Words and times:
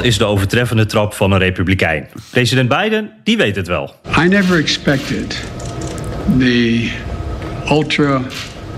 Is 0.00 0.18
de 0.18 0.24
overtreffende 0.24 0.86
trap 0.86 1.14
van 1.14 1.32
een 1.32 1.38
republikein? 1.38 2.08
President 2.30 2.68
Biden, 2.68 3.10
die 3.24 3.36
weet 3.36 3.56
het 3.56 3.66
wel. 3.66 3.94
I 4.18 4.28
never 4.28 4.58
expected 4.58 5.48
the 6.38 6.90
ultra 7.70 8.20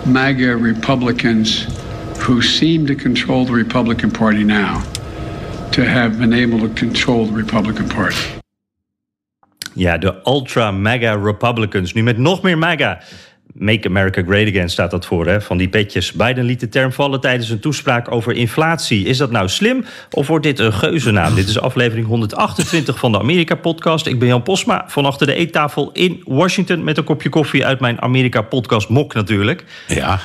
MAGA 0.05 0.59
Republicans 0.63 1.67
who 2.19 2.41
seem 2.41 2.87
to 2.87 2.95
control 2.95 3.45
the 3.45 3.53
Republican 3.53 4.11
Party 4.11 4.43
now 4.43 4.83
to 5.71 5.83
have 5.83 6.17
been 6.19 6.33
able 6.33 6.59
to 6.59 6.75
control 6.75 7.27
the 7.27 7.35
Republican 7.35 7.87
Party. 7.87 8.39
Ja, 9.75 9.99
de 9.99 10.21
ultra 10.25 10.71
MAGA 10.71 11.15
Republicans. 11.15 11.93
Nu 11.93 12.03
met 12.03 12.19
nog 12.19 12.43
meer 12.43 12.59
MAGA. 12.59 13.01
Make 13.61 13.89
America 13.89 14.23
Great 14.23 14.49
Again 14.49 14.71
staat 14.71 14.91
dat 14.91 15.07
voor, 15.07 15.27
hè? 15.27 15.41
van 15.41 15.57
die 15.57 15.69
petjes. 15.69 16.13
Biden 16.13 16.45
liet 16.45 16.61
de 16.61 16.69
term 16.69 16.93
vallen 16.93 17.21
tijdens 17.21 17.51
een 17.51 17.61
toespraak 17.61 18.11
over 18.11 18.33
inflatie. 18.33 19.05
Is 19.05 19.17
dat 19.17 19.31
nou 19.31 19.49
slim 19.49 19.85
of 20.11 20.27
wordt 20.27 20.45
dit 20.45 20.59
een 20.59 20.73
geuzennaam? 20.73 21.35
dit 21.35 21.49
is 21.49 21.61
aflevering 21.61 22.07
128 22.07 22.99
van 22.99 23.13
de 23.13 23.19
Amerika-podcast. 23.19 24.07
Ik 24.07 24.19
ben 24.19 24.29
Jan 24.29 24.43
Posma, 24.43 24.85
van 24.89 25.05
achter 25.05 25.27
de 25.27 25.35
eettafel 25.35 25.93
in 25.93 26.23
Washington... 26.27 26.85
met 26.85 26.97
een 26.97 27.05
kopje 27.05 27.29
koffie 27.29 27.67
uit 27.67 27.81
mijn 27.81 28.01
Amerika-podcast 28.01 28.89
Mok 28.89 29.15
natuurlijk. 29.15 29.65
Ja, 29.87 30.21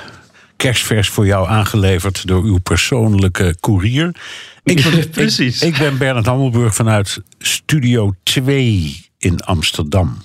kerstvers 0.56 1.10
voor 1.10 1.26
jou 1.26 1.48
aangeleverd 1.48 2.28
door 2.28 2.44
uw 2.44 2.58
persoonlijke 2.58 3.56
koerier. 3.60 4.16
Ik 4.64 4.84
ben, 4.84 5.10
Precies. 5.10 5.62
Ik, 5.62 5.74
ik 5.74 5.80
ben 5.80 5.98
Bernard 5.98 6.26
Hammelburg 6.26 6.76
vanuit 6.76 7.22
Studio 7.40 8.14
2 8.24 9.10
in 9.18 9.40
Amsterdam. 9.40 10.18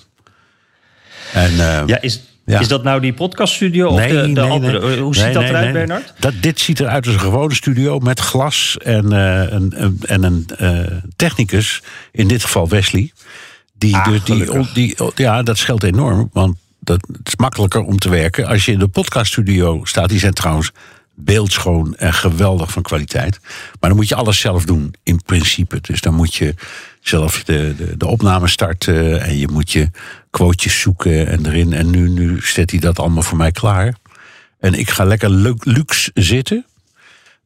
En, 1.33 1.51
uh, 1.51 1.83
ja, 1.85 2.01
is, 2.01 2.21
Ja. 2.51 2.59
is 2.59 2.67
dat 2.67 2.83
nou 2.83 3.01
die 3.01 3.13
podcaststudio 3.13 3.87
of 3.87 3.95
Nee, 3.99 4.07
de, 4.07 4.31
de 4.33 4.41
nee, 4.41 4.59
nee. 4.59 4.99
Hoe 4.99 5.15
ziet 5.15 5.23
Nee, 5.23 5.33
dat 5.33 5.41
nee, 5.41 5.51
eruit, 5.51 5.63
nee. 5.65 5.73
Bernard? 5.73 6.13
Dat, 6.19 6.33
dit 6.41 6.59
ziet 6.59 6.79
eruit 6.79 7.05
als 7.05 7.13
een 7.15 7.21
gewone 7.21 7.53
studio 7.55 7.99
met 7.99 8.19
glas 8.19 8.77
en, 8.77 9.11
eh, 9.11 9.51
een, 9.51 9.73
een- 9.83 9.99
en 10.01 10.23
een 10.23 10.45
eh, 10.57 10.79
technicus, 11.15 11.81
in 12.11 12.27
dit 12.27 12.43
geval 12.43 12.69
Wesley. 12.69 13.11
Die, 13.77 13.95
Ah, 13.95 14.05
dus 14.07 14.23
die, 14.23 14.65
die, 14.73 14.95
ja, 15.15 15.43
dat 15.43 15.57
scheelt 15.57 15.83
enorm, 15.83 16.29
want 16.33 16.55
dat, 16.79 17.07
het 17.17 17.27
is 17.27 17.35
makkelijker 17.35 17.81
om 17.81 17.99
te 17.99 18.09
werken. 18.09 18.45
Als 18.47 18.65
je 18.65 18.71
in 18.71 18.79
de 18.79 18.87
podcaststudio 18.87 19.79
staat, 19.83 20.09
die 20.09 20.19
zijn 20.19 20.33
trouwens 20.33 20.71
beeldschoon 21.15 21.95
en 21.95 22.13
geweldig 22.13 22.71
van 22.71 22.81
kwaliteit. 22.81 23.39
Maar 23.79 23.89
dan 23.89 23.95
moet 23.95 24.07
je 24.07 24.15
alles 24.15 24.39
zelf 24.39 24.65
doen, 24.65 24.93
in 25.03 25.21
principe. 25.25 25.79
Dus 25.81 26.01
dan 26.01 26.13
moet 26.13 26.35
je 26.35 26.55
zelf 27.01 27.43
de, 27.43 27.73
de, 27.77 27.97
de 27.97 28.07
opname 28.07 28.47
starten 28.47 29.21
en 29.21 29.37
je 29.37 29.47
moet 29.47 29.71
je 29.71 29.89
quotejes 30.29 30.79
zoeken 30.79 31.27
en 31.27 31.45
erin. 31.45 31.73
En 31.73 31.89
nu, 31.89 32.09
nu 32.09 32.39
zet 32.41 32.71
hij 32.71 32.79
dat 32.79 32.99
allemaal 32.99 33.23
voor 33.23 33.37
mij 33.37 33.51
klaar. 33.51 33.95
En 34.59 34.73
ik 34.73 34.89
ga 34.89 35.03
lekker 35.03 35.29
lu- 35.29 35.55
luxe 35.59 36.11
zitten. 36.13 36.65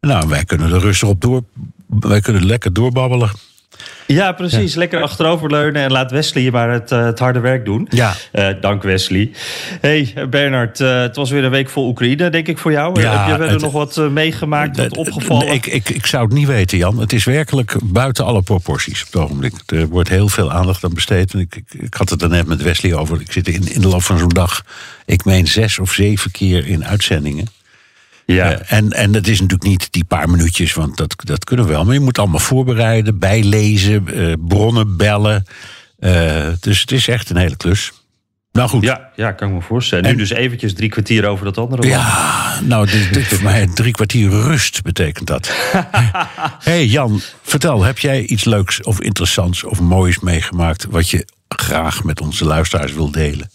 Nou, 0.01 0.27
wij 0.27 0.43
kunnen 0.43 0.71
er 0.71 0.79
rustig 0.79 1.09
op 1.09 1.21
door. 1.21 1.43
Wij 1.85 2.21
kunnen 2.21 2.45
lekker 2.45 2.73
doorbabbelen. 2.73 3.31
Ja, 4.05 4.31
precies. 4.31 4.75
Lekker 4.75 5.01
achteroverleunen 5.01 5.81
en 5.81 5.91
laat 5.91 6.11
Wesley 6.11 6.51
maar 6.51 6.69
het, 6.69 6.91
eh, 6.91 7.05
het 7.05 7.19
harde 7.19 7.39
werk 7.39 7.65
doen. 7.65 7.87
Ja. 7.89 8.13
Eh, 8.31 8.47
dank 8.61 8.83
Wesley. 8.83 9.31
Hey 9.81 10.13
Bernard, 10.29 10.79
eh, 10.79 11.01
het 11.01 11.15
was 11.15 11.29
weer 11.29 11.43
een 11.43 11.51
week 11.51 11.69
vol 11.69 11.87
Oekraïne, 11.87 12.29
denk 12.29 12.47
ik 12.47 12.57
voor 12.57 12.71
jou. 12.71 13.01
Ja, 13.01 13.17
Heb 13.17 13.29
je 13.29 13.43
verder 13.43 13.61
nog 13.61 13.71
wat 13.71 14.09
meegemaakt, 14.11 14.77
wat 14.77 14.97
opgevallen? 14.97 15.45
Nee, 15.45 15.55
ik, 15.55 15.65
ik, 15.65 15.89
ik 15.89 16.05
zou 16.05 16.23
het 16.23 16.33
niet 16.33 16.47
weten, 16.47 16.77
Jan. 16.77 16.99
Het 16.99 17.13
is 17.13 17.23
werkelijk 17.23 17.75
buiten 17.83 18.25
alle 18.25 18.41
proporties 18.41 19.01
op 19.01 19.13
het 19.13 19.21
ogenblik. 19.21 19.53
Er 19.65 19.87
wordt 19.87 20.09
heel 20.09 20.29
veel 20.29 20.51
aandacht 20.51 20.83
aan 20.83 20.93
besteed. 20.93 21.33
En 21.33 21.39
ik, 21.39 21.55
ik, 21.55 21.73
ik 21.79 21.93
had 21.93 22.09
het 22.09 22.21
er 22.21 22.29
net 22.29 22.47
met 22.47 22.61
Wesley 22.61 22.93
over. 22.93 23.21
Ik 23.21 23.31
zit 23.31 23.47
in, 23.47 23.73
in 23.73 23.81
de 23.81 23.87
loop 23.87 24.03
van 24.03 24.17
zo'n 24.17 24.29
dag, 24.29 24.63
ik 25.05 25.25
meen 25.25 25.47
zes 25.47 25.79
of 25.79 25.91
zeven 25.93 26.31
keer 26.31 26.67
in 26.67 26.85
uitzendingen. 26.85 27.47
Ja. 28.25 28.51
Eh, 28.51 28.77
en, 28.77 28.91
en 28.91 29.11
dat 29.11 29.27
is 29.27 29.41
natuurlijk 29.41 29.69
niet 29.69 29.87
die 29.91 30.05
paar 30.05 30.29
minuutjes, 30.29 30.73
want 30.73 30.97
dat, 30.97 31.15
dat 31.17 31.43
kunnen 31.43 31.65
we 31.65 31.71
wel. 31.71 31.85
Maar 31.85 31.93
je 31.93 31.99
moet 31.99 32.19
allemaal 32.19 32.39
voorbereiden, 32.39 33.19
bijlezen, 33.19 34.07
eh, 34.07 34.33
bronnen 34.47 34.97
bellen. 34.97 35.45
Eh, 35.99 36.47
dus 36.59 36.81
het 36.81 36.91
is 36.91 37.07
echt 37.07 37.29
een 37.29 37.37
hele 37.37 37.57
klus. 37.57 37.91
Nou 38.51 38.69
goed. 38.69 38.83
ja, 38.83 39.09
ja, 39.15 39.31
kan 39.31 39.47
ik 39.47 39.53
me 39.53 39.61
voorstellen. 39.61 40.03
Nu 40.03 40.09
En- 40.11 40.17
dus 40.17 40.29
eventjes 40.29 40.73
drie 40.73 40.89
kwartier 40.89 41.25
over 41.25 41.45
dat 41.45 41.57
andere 41.57 41.81
land. 41.81 41.93
Ja, 41.93 42.59
nou, 42.63 42.89
dit, 42.89 43.13
dit 43.13 43.27
voor 43.27 43.43
mij 43.43 43.67
drie 43.73 43.91
kwartier 43.91 44.29
rust 44.29 44.81
betekent 44.81 45.27
dat. 45.27 45.55
hey 46.69 46.85
Jan, 46.85 47.21
vertel, 47.41 47.83
heb 47.83 47.99
jij 47.99 48.21
iets 48.21 48.43
leuks 48.43 48.83
of 48.83 49.01
interessants 49.01 49.63
of 49.63 49.79
moois 49.79 50.19
meegemaakt... 50.19 50.85
wat 50.89 51.09
je 51.09 51.27
graag 51.47 52.03
met 52.03 52.21
onze 52.21 52.45
luisteraars 52.45 52.93
wil 52.93 53.11
delen? 53.11 53.49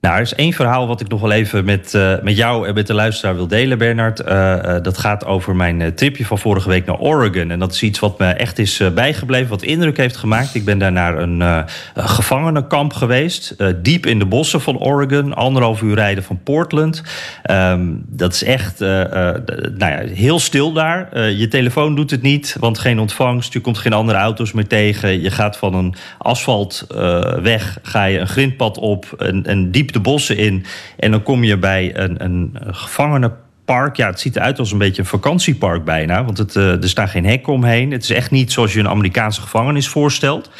Nou, 0.00 0.14
er 0.14 0.20
is 0.20 0.34
één 0.34 0.52
verhaal 0.52 0.86
wat 0.86 1.00
ik 1.00 1.08
nog 1.08 1.20
wel 1.20 1.32
even 1.32 1.64
met, 1.64 1.94
eh, 1.94 2.14
met 2.22 2.36
jou 2.36 2.66
en 2.68 2.74
met 2.74 2.86
de 2.86 2.94
luisteraar 2.94 3.34
wil 3.34 3.46
delen, 3.46 3.78
Bernard. 3.78 4.20
Eh, 4.20 4.76
eh, 4.76 4.82
dat 4.82 4.98
gaat 4.98 5.24
over 5.24 5.56
mijn 5.56 5.94
tripje 5.94 6.26
van 6.26 6.38
vorige 6.38 6.68
week 6.68 6.86
naar 6.86 6.98
Oregon. 6.98 7.50
En 7.50 7.58
dat 7.58 7.72
is 7.72 7.82
iets 7.82 7.98
wat 7.98 8.18
me 8.18 8.26
echt 8.26 8.58
is 8.58 8.82
bijgebleven, 8.94 9.48
wat 9.48 9.62
indruk 9.62 9.96
heeft 9.96 10.16
gemaakt. 10.16 10.54
Ik 10.54 10.64
ben 10.64 10.78
daar 10.78 10.92
naar 10.92 11.18
een 11.18 11.64
gevangenenkamp 11.94 12.92
geweest, 12.92 13.56
diep 13.82 14.06
in 14.06 14.18
de 14.18 14.26
bossen 14.26 14.60
van 14.60 14.78
Oregon. 14.78 15.34
Anderhalf 15.34 15.82
uur 15.82 15.94
rijden 15.94 16.24
van 16.24 16.40
Portland. 16.42 17.02
Ehm, 17.42 17.86
dat 18.06 18.32
is 18.32 18.44
echt 18.44 18.78
nou 18.78 19.34
ja, 19.78 20.02
heel 20.14 20.38
stil 20.38 20.72
daar. 20.72 21.28
Je 21.30 21.48
telefoon 21.48 21.94
doet 21.94 22.10
het 22.10 22.22
niet, 22.22 22.56
want 22.60 22.78
geen 22.78 22.98
ontvangst. 22.98 23.52
Je 23.52 23.60
komt 23.60 23.78
geen 23.78 23.92
andere 23.92 24.18
auto's 24.18 24.52
meer 24.52 24.66
tegen. 24.66 25.20
Je 25.20 25.30
gaat 25.30 25.56
van 25.56 25.74
een 25.74 25.94
asfaltweg, 26.18 27.78
ga 27.82 28.04
je 28.04 28.18
een 28.18 28.28
grindpad 28.28 28.78
op, 28.78 29.14
een, 29.16 29.50
een 29.50 29.70
diep 29.70 29.89
de 29.92 30.00
bossen 30.00 30.36
in. 30.36 30.64
En 30.96 31.10
dan 31.10 31.22
kom 31.22 31.44
je 31.44 31.58
bij 31.58 31.96
een, 31.96 32.24
een 32.24 32.56
gevangenenpark. 32.70 33.96
Ja, 33.96 34.06
het 34.06 34.20
ziet 34.20 34.36
eruit 34.36 34.58
als 34.58 34.72
een 34.72 34.78
beetje 34.78 35.02
een 35.02 35.08
vakantiepark 35.08 35.84
bijna. 35.84 36.24
Want 36.24 36.38
het, 36.38 36.56
eh, 36.56 36.82
er 36.82 36.88
staan 36.88 37.08
geen 37.08 37.26
hekken 37.26 37.52
omheen. 37.52 37.90
Het 37.90 38.02
is 38.02 38.10
echt 38.10 38.30
niet 38.30 38.52
zoals 38.52 38.72
je 38.72 38.80
een 38.80 38.88
Amerikaanse 38.88 39.40
gevangenis 39.40 39.88
voorstelt. 39.88 40.50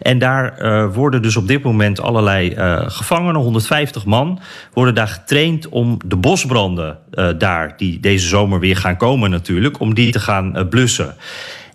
En 0.00 0.18
daar 0.18 0.58
eh, 0.58 0.94
worden 0.94 1.22
dus 1.22 1.36
op 1.36 1.48
dit 1.48 1.62
moment 1.62 2.00
allerlei 2.00 2.50
eh, 2.50 2.82
gevangenen, 2.86 3.40
150 3.40 4.04
man, 4.04 4.40
worden 4.72 4.94
daar 4.94 5.08
getraind 5.08 5.68
om 5.68 5.98
de 6.04 6.16
bosbranden 6.16 6.98
daar, 7.38 7.74
die 7.76 8.00
deze 8.00 8.28
zomer 8.28 8.60
weer 8.60 8.76
gaan 8.76 8.96
komen 8.96 9.30
natuurlijk, 9.30 9.80
om 9.80 9.94
die 9.94 10.12
te 10.12 10.20
gaan 10.20 10.66
blussen. 10.70 11.14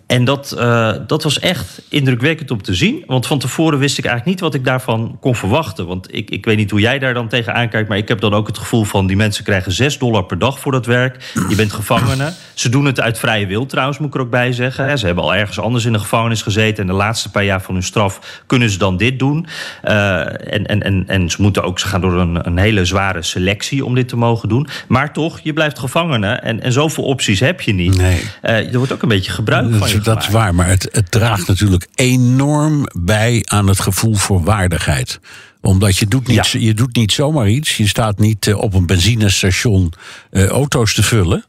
En 0.06 0.24
dat, 0.24 0.52
eh, 0.52 0.92
dat 1.06 1.22
was 1.22 1.38
echt 1.38 1.82
indrukwekkend 1.88 2.50
om 2.50 2.62
te 2.62 2.74
zien. 2.74 3.02
Want 3.06 3.26
van 3.26 3.38
tevoren 3.38 3.78
wist 3.78 3.98
ik 3.98 4.04
eigenlijk 4.04 4.36
niet 4.36 4.44
wat 4.50 4.54
ik 4.60 4.64
daarvan 4.64 5.16
kon 5.20 5.34
verwachten. 5.34 5.86
Want 5.86 6.14
ik, 6.14 6.30
ik 6.30 6.44
weet 6.44 6.56
niet 6.56 6.70
hoe 6.70 6.80
jij 6.80 6.98
daar 6.98 7.14
dan 7.14 7.28
tegenaan 7.28 7.68
kijkt. 7.68 7.88
Maar 7.88 7.98
ik 7.98 8.08
heb 8.08 8.20
dan 8.20 8.34
ook 8.34 8.46
het 8.46 8.58
gevoel 8.58 8.84
van 8.84 9.06
die 9.06 9.16
mensen 9.16 9.44
krijgen 9.44 9.72
6 9.72 9.98
dollar 9.98 10.24
per 10.24 10.38
dag 10.38 10.60
voor 10.60 10.72
dat 10.72 10.86
werk. 10.86 11.32
Je 11.48 11.54
bent 11.54 11.72
gevangene. 11.72 12.32
Ze 12.54 12.68
doen 12.68 12.84
het 12.84 13.00
uit 13.00 13.18
vrije 13.18 13.46
wil 13.46 13.66
trouwens, 13.66 13.98
moet 13.98 14.08
ik 14.08 14.14
er 14.14 14.20
ook 14.20 14.30
bij 14.30 14.52
zeggen. 14.52 14.98
Ze 14.98 15.06
hebben 15.06 15.24
al 15.24 15.34
ergens 15.34 15.58
anders 15.58 15.84
in 15.84 15.92
de 15.92 15.98
gevangenis 15.98 16.42
gezeten. 16.42 16.82
En 16.82 16.86
de 16.86 16.96
laatste 16.96 17.30
paar 17.30 17.44
jaar 17.44 17.62
van 17.62 17.74
hun 17.74 17.82
straf 17.82 18.42
kunnen 18.46 18.70
ze 18.70 18.78
dan 18.78 18.96
dit 18.96 19.18
doen. 19.18 19.46
Eh, 19.82 20.18
en, 20.52 20.66
en, 20.66 20.82
en, 20.82 21.04
en 21.06 21.30
ze, 21.30 21.42
moeten 21.42 21.62
ook, 21.62 21.78
ze 21.78 21.86
gaan 21.86 22.00
door 22.00 22.20
een, 22.20 22.46
een 22.46 22.58
hele 22.58 22.84
zware 22.84 23.22
selectie 23.22 23.84
om 23.84 23.94
dit 23.94 24.08
te 24.08 24.16
mogen 24.16 24.48
doen. 24.48 24.68
Maar 24.88 25.12
toch, 25.12 25.40
je 25.42 25.52
blijft 25.52 25.78
gevangene. 25.78 26.32
En, 26.32 26.62
en 26.62 26.72
zoveel 26.72 27.04
opties 27.04 27.40
heb 27.40 27.60
je 27.60 27.74
niet. 27.74 27.96
Nee. 27.96 28.20
Eh, 28.40 28.72
er 28.72 28.76
wordt 28.76 28.92
ook 28.92 29.02
een 29.02 29.08
beetje 29.08 29.32
gebruik 29.32 29.74
van 29.74 29.88
Dat, 30.02 30.22
is- 30.22 30.28
waar, 30.28 30.54
maar 30.54 30.66
het, 30.68 30.88
het 30.92 31.10
draagt 31.10 31.46
natuurlijk 31.46 31.86
enorm 31.94 32.86
bij 32.98 33.42
aan 33.44 33.66
het 33.68 33.80
gevoel 33.80 34.14
voor 34.14 34.42
waardigheid. 34.44 35.20
Omdat 35.60 35.96
je 35.96 36.06
doet 36.06 36.26
niet, 36.26 36.48
Ja. 36.48 36.60
je 36.60 36.74
doet 36.74 36.96
niet 36.96 37.12
zomaar 37.12 37.48
iets. 37.48 37.76
Je 37.76 37.88
staat 37.88 38.18
niet 38.18 38.46
eh, 38.46 38.58
op 38.58 38.74
een 38.74 38.86
benzinestation 38.86 39.92
eh, 40.30 40.46
auto's 40.46 40.94
te 40.94 41.02
vullen. 41.02 41.44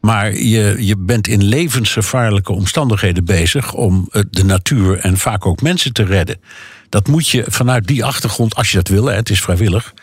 Maar 0.00 0.32
je, 0.34 0.76
je 0.78 0.96
bent 0.98 1.26
in 1.28 1.44
levensgevaarlijke 1.44 2.52
omstandigheden 2.52 3.24
bezig 3.24 3.72
om 3.74 4.08
eh, 4.10 4.22
de 4.30 4.44
natuur 4.44 4.98
en 4.98 5.18
vaak 5.18 5.46
ook 5.46 5.62
mensen 5.62 5.92
te 5.92 6.04
redden. 6.04 6.40
Dat 6.88 7.06
moet 7.08 7.28
je 7.28 7.44
vanuit 7.48 7.86
die 7.86 8.04
achtergrond, 8.04 8.54
als 8.54 8.70
je 8.70 8.76
dat 8.76 8.88
wil, 8.88 9.04
hè, 9.06 9.14
het 9.14 9.30
is 9.30 9.40
vrijwillig. 9.40 9.94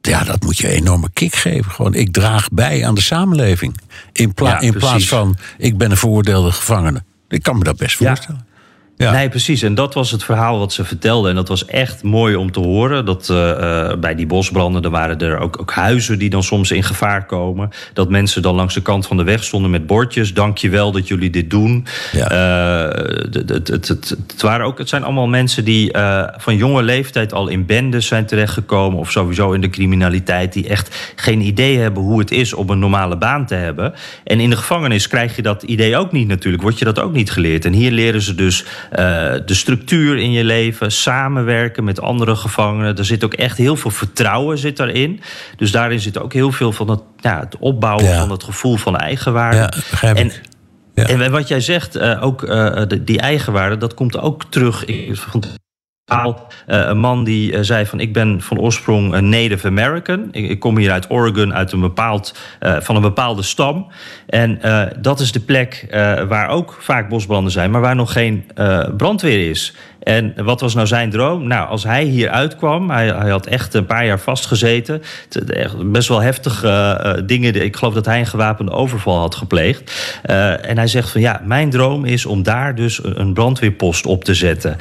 Ja, 0.00 0.24
dat 0.24 0.42
moet 0.42 0.58
je 0.58 0.68
een 0.68 0.74
enorme 0.74 1.08
kick 1.12 1.34
geven. 1.34 1.70
Gewoon, 1.70 1.94
ik 1.94 2.12
draag 2.12 2.48
bij 2.52 2.86
aan 2.86 2.94
de 2.94 3.00
samenleving. 3.00 3.76
In, 4.12 4.34
pla- 4.34 4.48
Ja, 4.48 4.60
in 4.60 4.72
plaats 4.72 5.08
van, 5.08 5.36
ik 5.58 5.78
ben 5.78 5.90
een 5.90 5.96
veroordeelde 5.96 6.52
gevangene. 6.52 7.02
Ik 7.32 7.42
kan 7.42 7.58
me 7.58 7.64
dat 7.64 7.76
best 7.76 7.96
voorstellen. 7.96 8.46
Ja. 8.96 9.12
Nee, 9.12 9.28
precies. 9.28 9.62
En 9.62 9.74
dat 9.74 9.94
was 9.94 10.10
het 10.10 10.24
verhaal 10.24 10.58
wat 10.58 10.72
ze 10.72 10.84
vertelde. 10.84 11.28
En 11.28 11.34
dat 11.34 11.48
was 11.48 11.64
echt 11.64 12.02
mooi 12.02 12.36
om 12.36 12.52
te 12.52 12.60
horen. 12.60 13.04
Dat 13.04 13.28
uh, 13.30 13.92
bij 13.94 14.14
die 14.14 14.26
bosbranden, 14.26 14.82
er 14.82 14.90
waren 14.90 15.18
er 15.18 15.38
ook, 15.38 15.60
ook, 15.60 15.72
huizen 15.72 16.18
die 16.18 16.30
dan 16.30 16.42
soms 16.42 16.70
in 16.70 16.82
gevaar 16.82 17.26
komen. 17.26 17.70
Dat 17.92 18.08
mensen 18.08 18.42
dan 18.42 18.54
langs 18.54 18.74
de 18.74 18.82
kant 18.82 19.06
van 19.06 19.16
de 19.16 19.22
weg 19.22 19.44
stonden 19.44 19.70
met 19.70 19.86
bordjes. 19.86 20.34
Dank 20.34 20.58
je 20.58 20.68
wel 20.68 20.92
dat 20.92 21.08
jullie 21.08 21.30
dit 21.30 21.50
doen. 21.50 21.86
Ja. 22.12 22.32
Uh, 22.32 23.04
het, 23.32 23.48
het, 23.48 23.68
het, 23.68 23.88
het, 24.28 24.42
waren 24.42 24.66
ook, 24.66 24.78
het 24.78 24.88
zijn 24.88 25.04
allemaal 25.04 25.28
mensen 25.28 25.64
die 25.64 25.90
van 26.36 26.56
jonge 26.56 26.82
leeftijd 26.82 27.32
al 27.32 27.48
in 27.48 27.66
bendes 27.66 28.06
zijn 28.06 28.26
terechtgekomen. 28.26 28.98
Of 28.98 29.10
sowieso 29.10 29.52
in 29.52 29.60
de 29.60 29.70
criminaliteit. 29.70 30.52
Die 30.52 30.68
echt 30.68 31.12
geen 31.16 31.40
idee 31.40 31.78
hebben 31.78 32.02
hoe 32.02 32.18
het 32.18 32.30
is 32.30 32.52
om 32.52 32.70
een 32.70 32.78
normale 32.78 33.16
baan 33.16 33.46
te 33.46 33.54
hebben. 33.54 33.94
En 34.24 34.40
in 34.40 34.50
de 34.50 34.56
gevangenis 34.56 35.08
krijg 35.08 35.36
je 35.36 35.42
dat 35.42 35.62
idee 35.62 35.96
ook 35.96 36.12
niet 36.12 36.28
natuurlijk. 36.28 36.62
Word 36.62 36.78
je 36.78 36.84
dat 36.84 37.00
ook 37.00 37.12
niet 37.12 37.30
geleerd. 37.30 37.64
En 37.64 37.72
hier 37.72 37.90
leren 37.90 38.22
ze 38.22 38.34
dus 38.34 38.64
de 39.46 39.54
structuur 39.54 40.18
in 40.18 40.32
je 40.32 40.44
leven, 40.44 40.92
samenwerken 40.92 41.84
met 41.84 42.00
andere 42.00 42.36
gevangenen. 42.36 42.96
Er 42.96 43.04
zit 43.04 43.24
ook 43.24 43.34
echt 43.34 43.56
heel 43.56 43.76
veel 43.76 43.90
vertrouwen 43.90 44.58
zit 44.58 44.76
daarin. 44.76 45.20
Dus 45.56 45.70
daarin 45.70 46.00
zit 46.00 46.18
ook 46.18 46.32
heel 46.32 46.52
veel 46.52 46.72
van 46.72 46.90
het, 46.90 47.00
ja, 47.20 47.40
het 47.40 47.56
opbouwen 47.58 48.04
Ja. 48.04 48.18
van 48.18 48.30
het 48.30 48.44
gevoel 48.44 48.76
van 48.76 48.96
eigenwaarde. 48.96 49.56
Ja, 49.56 49.66
begrijp 49.90 50.18
ik. 50.18 50.40
en, 50.94 51.20
en 51.20 51.30
wat 51.30 51.48
jij 51.48 51.60
zegt, 51.60 51.96
uh, 51.96 52.22
ook 52.22 52.40
de, 52.88 53.00
die 53.04 53.20
eigenwaarde, 53.20 53.76
dat 53.76 53.94
komt 53.94 54.18
ook 54.18 54.44
terug. 54.48 54.88
Uh, 54.88 55.16
een 56.66 56.98
man 56.98 57.24
die 57.24 57.52
uh, 57.52 57.58
zei 57.60 57.86
van 57.86 58.00
ik 58.00 58.12
ben 58.12 58.40
van 58.40 58.58
oorsprong 58.58 59.12
een 59.12 59.28
Native 59.28 59.66
American. 59.66 60.28
Ik, 60.30 60.58
kom 60.58 60.76
hier 60.76 60.90
uit 60.90 61.10
Oregon, 61.10 61.54
uit 61.54 61.72
een 61.72 61.80
bepaald, 61.80 62.38
uh, 62.60 62.76
van 62.80 62.96
een 62.96 63.02
bepaalde 63.02 63.42
stam. 63.42 63.86
En 64.26 64.60
dat 65.00 65.20
is 65.20 65.32
de 65.32 65.40
plek 65.40 65.86
waar 66.28 66.48
ook 66.48 66.76
vaak 66.80 67.08
bosbranden 67.08 67.52
zijn, 67.52 67.70
maar 67.70 67.80
waar 67.80 67.96
nog 67.96 68.12
geen 68.12 68.44
brandweer 68.96 69.50
is. 69.50 69.74
En 70.02 70.34
wat 70.36 70.60
was 70.60 70.74
nou 70.74 70.86
zijn 70.86 71.10
droom? 71.10 71.46
Nou, 71.46 71.68
als 71.68 71.84
hij 71.84 72.04
hier 72.04 72.28
uitkwam, 72.28 72.90
hij, 72.90 73.06
hij 73.06 73.30
had 73.30 73.46
echt 73.46 73.74
een 73.74 73.86
paar 73.86 74.06
jaar 74.06 74.20
vastgezeten. 74.20 75.02
Best 75.84 76.08
wel 76.08 76.20
heftige 76.20 77.00
uh, 77.04 77.26
dingen. 77.26 77.64
Ik 77.64 77.76
geloof 77.76 77.94
dat 77.94 78.06
hij 78.06 78.18
een 78.18 78.26
gewapende 78.26 78.70
overval 78.70 79.18
had 79.18 79.34
gepleegd. 79.34 79.92
Uh, 80.26 80.68
en 80.68 80.76
hij 80.76 80.86
zegt 80.86 81.10
van 81.10 81.20
ja, 81.20 81.40
mijn 81.44 81.70
droom 81.70 82.04
is 82.04 82.26
om 82.26 82.42
daar 82.42 82.74
dus 82.74 83.00
een 83.02 83.32
brandweerpost 83.32 84.06
op 84.06 84.24
te 84.24 84.34
zetten. 84.34 84.76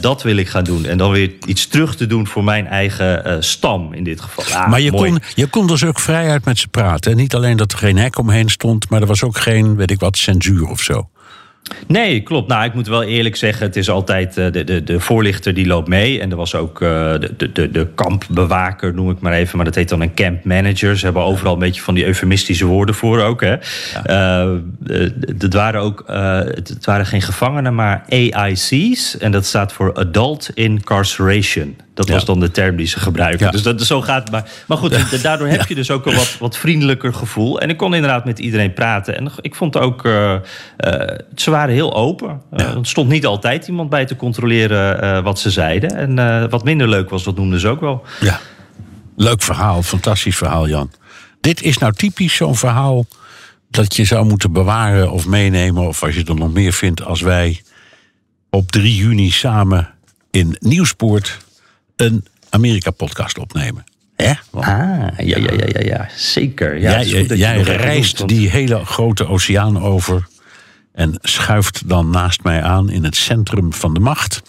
Dat 0.00 0.22
wil 0.22 0.36
ik 0.36 0.48
gaan 0.48 0.64
doen. 0.64 0.84
En 0.84 0.98
dan 0.98 1.10
weer 1.10 1.32
iets 1.46 1.66
terug 1.66 1.96
te 1.96 2.06
doen 2.06 2.26
voor 2.26 2.44
mijn 2.44 2.66
eigen 2.66 3.44
stam 3.44 3.92
in 3.92 4.04
dit 4.04 4.20
geval. 4.20 4.44
Ah, 4.60 4.68
maar 4.68 4.80
je 4.80 4.90
mooi. 4.90 5.10
kon, 5.10 5.20
je 5.34 5.46
kon 5.46 5.66
dus 5.66 5.84
ook 5.84 6.00
vrijuit 6.00 6.44
met 6.44 6.58
ze 6.58 6.68
praten. 6.68 7.10
En 7.10 7.16
niet 7.16 7.34
alleen 7.34 7.56
dat 7.56 7.72
er 7.72 7.78
geen 7.78 7.96
hek 7.98 8.18
omheen 8.18 8.48
stond, 8.48 8.90
maar 8.90 9.00
er 9.00 9.06
was 9.06 9.22
ook 9.22 9.38
geen, 9.38 9.76
weet 9.76 9.90
ik 9.90 10.00
wat, 10.00 10.16
censuur 10.18 10.68
of 10.68 10.80
zo. 10.80 11.08
Nee, 11.86 12.20
klopt. 12.20 12.48
Nou, 12.48 12.64
ik 12.64 12.74
moet 12.74 12.86
wel 12.86 13.02
eerlijk 13.02 13.36
zeggen, 13.36 13.66
het 13.66 13.76
is 13.76 13.90
altijd 13.90 14.38
uh, 14.38 14.52
de, 14.52 14.64
de, 14.64 14.84
de 14.84 15.00
voorlichter 15.00 15.54
die 15.54 15.66
loopt 15.66 15.88
mee. 15.88 16.20
En 16.20 16.30
er 16.30 16.36
was 16.36 16.54
ook 16.54 16.80
uh, 16.80 16.88
de, 17.36 17.52
de, 17.52 17.70
de 17.70 17.86
kampbewaker, 17.94 18.94
noem 18.94 19.10
ik 19.10 19.20
maar 19.20 19.32
even. 19.32 19.56
Maar 19.56 19.64
dat 19.64 19.74
heet 19.74 19.88
dan 19.88 20.00
een 20.00 20.14
camp 20.14 20.44
manager. 20.44 20.98
Ze 20.98 21.04
hebben 21.04 21.22
overal 21.22 21.52
een 21.52 21.58
beetje 21.58 21.82
van 21.82 21.94
die 21.94 22.04
eufemistische 22.04 22.66
woorden 22.66 22.94
voor 22.94 23.20
ook. 23.20 23.40
Hè. 23.40 23.56
Ja. 24.04 24.44
Uh, 24.44 24.58
het, 25.38 25.54
waren 25.54 25.80
ook 25.80 26.04
het 26.54 26.84
waren 26.84 27.06
geen 27.06 27.22
gevangenen, 27.22 27.74
maar 27.74 28.04
AIC's. 28.08 29.18
En 29.18 29.30
dat 29.30 29.44
staat 29.46 29.72
voor 29.72 29.94
Adult 29.94 30.50
Incarceration. 30.54 31.76
Dat 31.94 32.08
was 32.08 32.24
dan 32.24 32.40
de 32.40 32.50
term 32.50 32.76
die 32.76 32.86
ze 32.86 33.00
gebruiken. 33.00 33.46
Ja. 33.46 33.52
Dus 33.52 33.62
dat, 33.62 33.82
zo 33.82 34.00
gaat 34.00 34.22
het 34.22 34.30
maar. 34.30 34.50
Maar 34.66 34.78
goed, 34.78 35.22
daardoor 35.22 35.48
heb 35.48 35.66
je 35.66 35.74
dus 35.74 35.90
ook 35.90 36.06
een 36.06 36.14
wat, 36.14 36.36
wat 36.38 36.56
vriendelijker 36.56 37.14
gevoel. 37.14 37.60
En 37.60 37.70
ik 37.70 37.76
kon 37.76 37.94
inderdaad 37.94 38.24
met 38.24 38.38
iedereen 38.38 38.72
praten. 38.72 39.16
En 39.16 39.30
ik 39.40 39.54
vond 39.54 39.76
ook, 39.76 40.04
uh, 40.04 40.32
uh, 40.32 40.38
ze 41.34 41.50
waren 41.50 41.74
heel 41.74 41.94
open. 41.94 42.40
Uh, 42.52 42.60
er 42.60 42.86
stond 42.86 43.08
niet 43.08 43.26
altijd 43.26 43.68
iemand 43.68 43.90
bij 43.90 44.06
te 44.06 44.16
controleren 44.16 45.22
wat 45.22 45.38
ze 45.38 45.50
zeiden. 45.50 46.16
En 46.16 46.50
wat 46.50 46.64
minder 46.64 46.88
leuk 46.88 47.10
was, 47.10 47.24
dat 47.24 47.36
noemden 47.36 47.60
ze 47.60 47.68
ook 47.68 47.80
wel. 47.80 48.02
Ja, 48.20 48.40
leuk 49.16 49.42
verhaal, 49.42 49.82
fantastisch 49.82 50.36
verhaal, 50.36 50.68
Jan. 50.68 50.90
Dit 51.40 51.62
is 51.62 51.78
nou 51.78 51.92
typisch 51.92 52.34
zo'n 52.34 52.56
verhaal 52.56 53.06
dat 53.70 53.96
je 53.96 54.04
zou 54.04 54.26
moeten 54.26 54.52
bewaren 54.52 55.10
of 55.10 55.26
meenemen. 55.26 55.86
Of 55.86 56.02
als 56.02 56.14
je 56.14 56.24
er 56.24 56.34
nog 56.34 56.52
meer 56.52 56.72
vindt, 56.72 57.04
als 57.04 57.20
wij 57.20 57.62
op 58.50 58.70
3 58.70 58.96
juni 58.96 59.30
samen 59.30 59.88
in 60.30 60.56
Nieuwspoort 60.58 61.38
een 61.96 62.26
Amerika-podcast 62.50 63.38
opnemen. 63.38 63.84
Hè? 64.16 64.32
Want, 64.50 64.66
ah, 64.66 64.72
ja, 64.72 65.36
ja, 65.36 65.36
ja, 65.36 65.66
ja, 65.66 65.80
ja. 65.80 66.08
zeker. 66.16 66.78
Ja, 66.78 67.02
jij 67.02 67.24
jij 67.24 67.62
reist 67.62 68.18
doet, 68.18 68.28
die 68.28 68.50
hele 68.50 68.84
grote 68.84 69.26
oceaan 69.26 69.82
over 69.82 70.28
en 70.92 71.18
schuift 71.22 71.88
dan 71.88 72.10
naast 72.10 72.42
mij 72.42 72.62
aan 72.62 72.90
in 72.90 73.04
het 73.04 73.16
centrum 73.16 73.72
van 73.72 73.94
de 73.94 74.00
macht. 74.00 74.42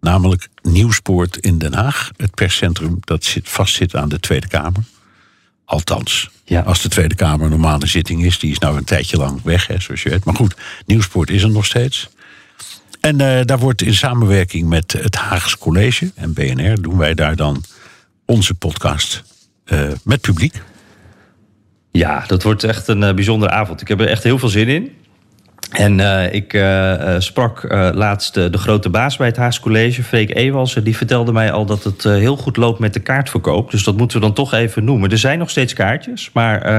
Namelijk 0.00 0.48
Nieuwspoort 0.62 1.36
in 1.36 1.58
Den 1.58 1.74
Haag, 1.74 2.10
het 2.16 2.34
perscentrum 2.34 2.98
dat 3.00 3.24
zit, 3.24 3.48
vastzit 3.48 3.96
aan 3.96 4.08
de 4.08 4.20
Tweede 4.20 4.48
Kamer. 4.48 4.82
Althans, 5.64 6.30
ja. 6.44 6.60
als 6.60 6.82
de 6.82 6.88
Tweede 6.88 7.14
Kamer 7.14 7.44
een 7.44 7.50
normale 7.50 7.86
zitting 7.86 8.24
is, 8.24 8.38
die 8.38 8.50
is 8.50 8.58
nou 8.58 8.76
een 8.76 8.84
tijdje 8.84 9.16
lang 9.16 9.42
weg, 9.42 9.66
hè, 9.66 9.80
zoals 9.80 10.02
je 10.02 10.10
weet. 10.10 10.24
Maar 10.24 10.34
goed, 10.34 10.54
Nieuwspoort 10.86 11.30
is 11.30 11.42
er 11.42 11.50
nog 11.50 11.66
steeds. 11.66 12.08
En 13.00 13.20
uh, 13.20 13.40
daar 13.42 13.58
wordt 13.58 13.82
in 13.82 13.94
samenwerking 13.94 14.68
met 14.68 14.92
het 14.92 15.14
Haags 15.14 15.58
College 15.58 16.10
en 16.14 16.32
BNR 16.32 16.82
doen 16.82 16.96
wij 16.96 17.14
daar 17.14 17.36
dan 17.36 17.64
onze 18.24 18.54
podcast 18.54 19.24
uh, 19.66 19.88
met 20.04 20.20
publiek. 20.20 20.62
Ja, 21.90 22.24
dat 22.26 22.42
wordt 22.42 22.64
echt 22.64 22.88
een 22.88 23.02
uh, 23.02 23.14
bijzondere 23.14 23.52
avond. 23.52 23.80
Ik 23.80 23.88
heb 23.88 24.00
er 24.00 24.08
echt 24.08 24.22
heel 24.22 24.38
veel 24.38 24.48
zin 24.48 24.68
in. 24.68 24.92
En 25.78 25.98
uh, 25.98 26.32
ik 26.32 26.52
uh, 26.52 27.14
sprak 27.18 27.62
uh, 27.62 27.88
laatst 27.92 28.34
de 28.34 28.58
grote 28.58 28.88
baas 28.90 29.16
bij 29.16 29.26
het 29.26 29.36
Haags 29.36 29.60
College, 29.60 30.02
Freek 30.02 30.36
Ewalsen. 30.36 30.84
Die 30.84 30.96
vertelde 30.96 31.32
mij 31.32 31.52
al 31.52 31.64
dat 31.64 31.84
het 31.84 32.02
heel 32.02 32.36
goed 32.36 32.56
loopt 32.56 32.78
met 32.78 32.94
de 32.94 33.00
kaartverkoop. 33.00 33.70
Dus 33.70 33.84
dat 33.84 33.96
moeten 33.96 34.20
we 34.20 34.26
dan 34.26 34.34
toch 34.34 34.52
even 34.52 34.84
noemen. 34.84 35.10
Er 35.10 35.18
zijn 35.18 35.38
nog 35.38 35.50
steeds 35.50 35.72
kaartjes, 35.72 36.30
maar 36.32 36.70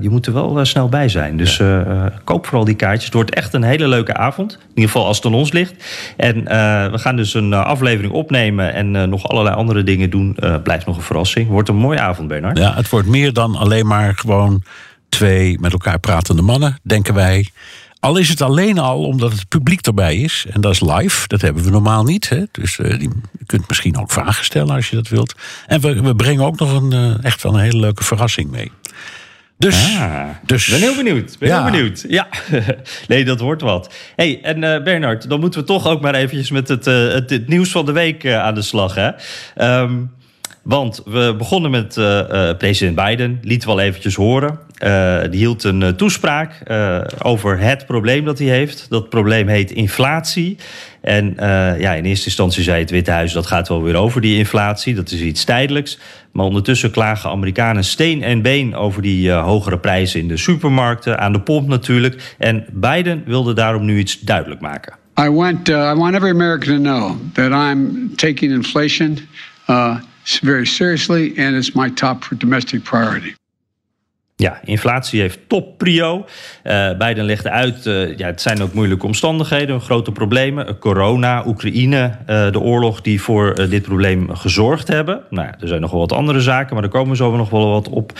je 0.00 0.08
moet 0.10 0.26
er 0.26 0.32
wel 0.32 0.64
snel 0.64 0.88
bij 0.88 1.08
zijn. 1.08 1.36
Dus 1.36 1.60
koop 2.24 2.46
vooral 2.46 2.64
die 2.64 2.74
kaartjes. 2.74 3.04
Het 3.04 3.14
wordt 3.14 3.34
echt 3.34 3.54
een 3.54 3.62
hele 3.62 3.88
leuke 3.88 4.14
avond. 4.14 4.52
In 4.52 4.68
ieder 4.68 4.90
geval 4.90 5.06
als 5.06 5.16
het 5.16 5.26
aan 5.26 5.34
ons 5.34 5.52
ligt. 5.52 5.74
En 6.16 6.44
we 6.90 6.98
gaan 6.98 7.16
dus 7.16 7.34
een 7.34 7.52
aflevering 7.54 8.12
opnemen 8.12 8.74
en 8.74 9.10
nog 9.10 9.28
allerlei 9.28 9.56
andere 9.56 9.82
dingen 9.82 10.10
doen. 10.10 10.36
blijft 10.62 10.86
nog 10.86 10.96
een 10.96 11.02
verrassing. 11.02 11.48
Wordt 11.48 11.68
een 11.68 11.76
mooie 11.76 12.00
avond, 12.00 12.28
Bernard. 12.28 12.58
Ja, 12.58 12.74
het 12.74 12.88
wordt 12.88 13.08
meer 13.08 13.32
dan 13.32 13.56
alleen 13.56 13.86
maar 13.86 14.14
gewoon 14.14 14.62
twee 15.08 15.60
met 15.60 15.72
elkaar 15.72 15.98
pratende 15.98 16.42
mannen, 16.42 16.78
denken 16.82 17.14
wij. 17.14 17.50
Al 18.00 18.16
is 18.16 18.28
het 18.28 18.40
alleen 18.40 18.78
al 18.78 19.04
omdat 19.04 19.32
het 19.32 19.48
publiek 19.48 19.86
erbij 19.86 20.16
is. 20.16 20.46
En 20.50 20.60
dat 20.60 20.72
is 20.72 20.80
live. 20.80 21.28
Dat 21.28 21.40
hebben 21.40 21.64
we 21.64 21.70
normaal 21.70 22.04
niet. 22.04 22.28
Hè? 22.28 22.42
Dus 22.52 22.78
uh, 22.78 22.98
die, 22.98 23.10
je 23.38 23.44
kunt 23.46 23.68
misschien 23.68 23.98
ook 23.98 24.10
vragen 24.10 24.44
stellen 24.44 24.74
als 24.74 24.90
je 24.90 24.96
dat 24.96 25.08
wilt. 25.08 25.34
En 25.66 25.80
we, 25.80 26.02
we 26.02 26.14
brengen 26.14 26.44
ook 26.44 26.58
nog 26.58 26.82
een, 26.82 26.92
uh, 26.94 27.24
echt 27.24 27.42
wel 27.42 27.54
een 27.54 27.60
hele 27.60 27.78
leuke 27.78 28.04
verrassing 28.04 28.50
mee. 28.50 28.72
Dus, 29.58 29.96
ah, 29.98 30.28
dus 30.46 30.68
ben 30.68 30.80
heel 30.80 30.96
benieuwd. 30.96 31.36
Ben 31.38 31.48
ja. 31.48 31.62
heel 31.62 31.72
benieuwd. 31.72 32.04
Ja, 32.08 32.28
nee, 33.08 33.24
dat 33.24 33.40
wordt 33.40 33.62
wat. 33.62 33.94
hey, 34.16 34.40
en 34.42 34.62
uh, 34.62 34.82
Bernard, 34.82 35.28
dan 35.28 35.40
moeten 35.40 35.60
we 35.60 35.66
toch 35.66 35.86
ook 35.86 36.00
maar 36.00 36.14
eventjes 36.14 36.50
met 36.50 36.68
het, 36.68 36.84
het, 36.84 37.30
het 37.30 37.48
nieuws 37.48 37.70
van 37.70 37.86
de 37.86 37.92
week 37.92 38.26
aan 38.26 38.54
de 38.54 38.62
slag. 38.62 38.94
Hè? 38.94 39.10
Um, 39.80 40.10
want 40.62 41.02
we 41.04 41.34
begonnen 41.38 41.70
met 41.70 41.94
president 42.58 42.94
Biden. 42.94 43.38
Liet 43.42 43.64
wel 43.64 43.80
eventjes 43.80 44.14
horen. 44.14 44.58
Uh, 44.84 45.20
die 45.30 45.38
hield 45.38 45.64
een 45.64 45.80
uh, 45.80 45.88
toespraak 45.88 46.60
uh, 46.70 47.00
over 47.22 47.58
het 47.58 47.86
probleem 47.86 48.24
dat 48.24 48.38
hij 48.38 48.48
heeft. 48.48 48.86
Dat 48.88 49.08
probleem 49.08 49.48
heet 49.48 49.70
inflatie. 49.70 50.56
En 51.00 51.34
ja, 51.78 51.92
in 51.94 52.04
eerste 52.04 52.26
instantie 52.26 52.62
zei 52.62 52.80
het 52.80 52.90
Witte 52.90 53.10
Huis... 53.10 53.32
dat 53.32 53.46
gaat 53.46 53.68
wel 53.68 53.82
weer 53.82 53.94
over 53.94 54.20
die 54.20 54.36
inflatie, 54.36 54.94
dat 54.94 55.10
is 55.10 55.20
iets 55.20 55.44
tijdelijks. 55.44 55.98
Maar 56.32 56.44
ondertussen 56.44 56.90
klagen 56.90 57.30
Amerikanen 57.30 57.84
steen 57.84 58.22
en 58.22 58.42
been... 58.42 58.74
over 58.74 59.02
die 59.02 59.30
hogere 59.30 59.78
prijzen 59.78 60.20
in 60.20 60.28
de 60.28 60.36
supermarkten, 60.36 61.18
aan 61.18 61.32
de 61.32 61.40
pomp 61.40 61.68
natuurlijk. 61.68 62.34
En 62.38 62.66
Biden 62.72 63.22
wilde 63.26 63.52
daarom 63.52 63.84
nu 63.84 63.98
iets 63.98 64.20
duidelijk 64.20 64.60
maken. 64.60 64.94
I 65.20 65.28
want, 65.28 65.68
I 65.68 65.72
want 65.72 66.14
every 66.14 66.30
American 66.30 66.76
to 66.76 66.82
know 66.82 67.16
that 67.32 67.50
I'm 67.50 68.10
taking 68.16 68.52
inflation 68.52 69.18
very 70.24 70.66
seriously... 70.66 71.32
and 71.36 71.56
it's 71.56 71.72
my 71.72 71.90
top 71.94 72.28
domestic 72.38 72.82
priority. 72.82 73.38
Ja, 74.40 74.60
inflatie 74.64 75.20
heeft 75.20 75.38
top 75.46 75.78
prio. 75.78 76.26
Uh, 76.64 76.96
Biden 76.98 77.24
legde 77.24 77.50
uit, 77.50 77.86
uh, 77.86 78.16
ja, 78.16 78.26
het 78.26 78.40
zijn 78.40 78.62
ook 78.62 78.72
moeilijke 78.72 79.06
omstandigheden, 79.06 79.80
grote 79.80 80.12
problemen. 80.12 80.78
Corona, 80.78 81.46
Oekraïne, 81.46 82.16
de 82.26 82.60
oorlog 82.60 83.00
die 83.00 83.22
voor 83.22 83.68
dit 83.68 83.82
probleem 83.82 84.34
gezorgd 84.34 84.88
hebben. 84.88 85.20
Nou, 85.30 85.48
er 85.60 85.68
zijn 85.68 85.80
nog 85.80 85.90
wel 85.90 86.00
wat 86.00 86.12
andere 86.12 86.40
zaken, 86.40 86.72
maar 86.72 86.82
daar 86.82 86.90
komen 86.90 87.16
zo 87.16 87.36
nog 87.36 87.50
wel 87.50 87.70
wat 87.70 87.88
op. 87.88 88.12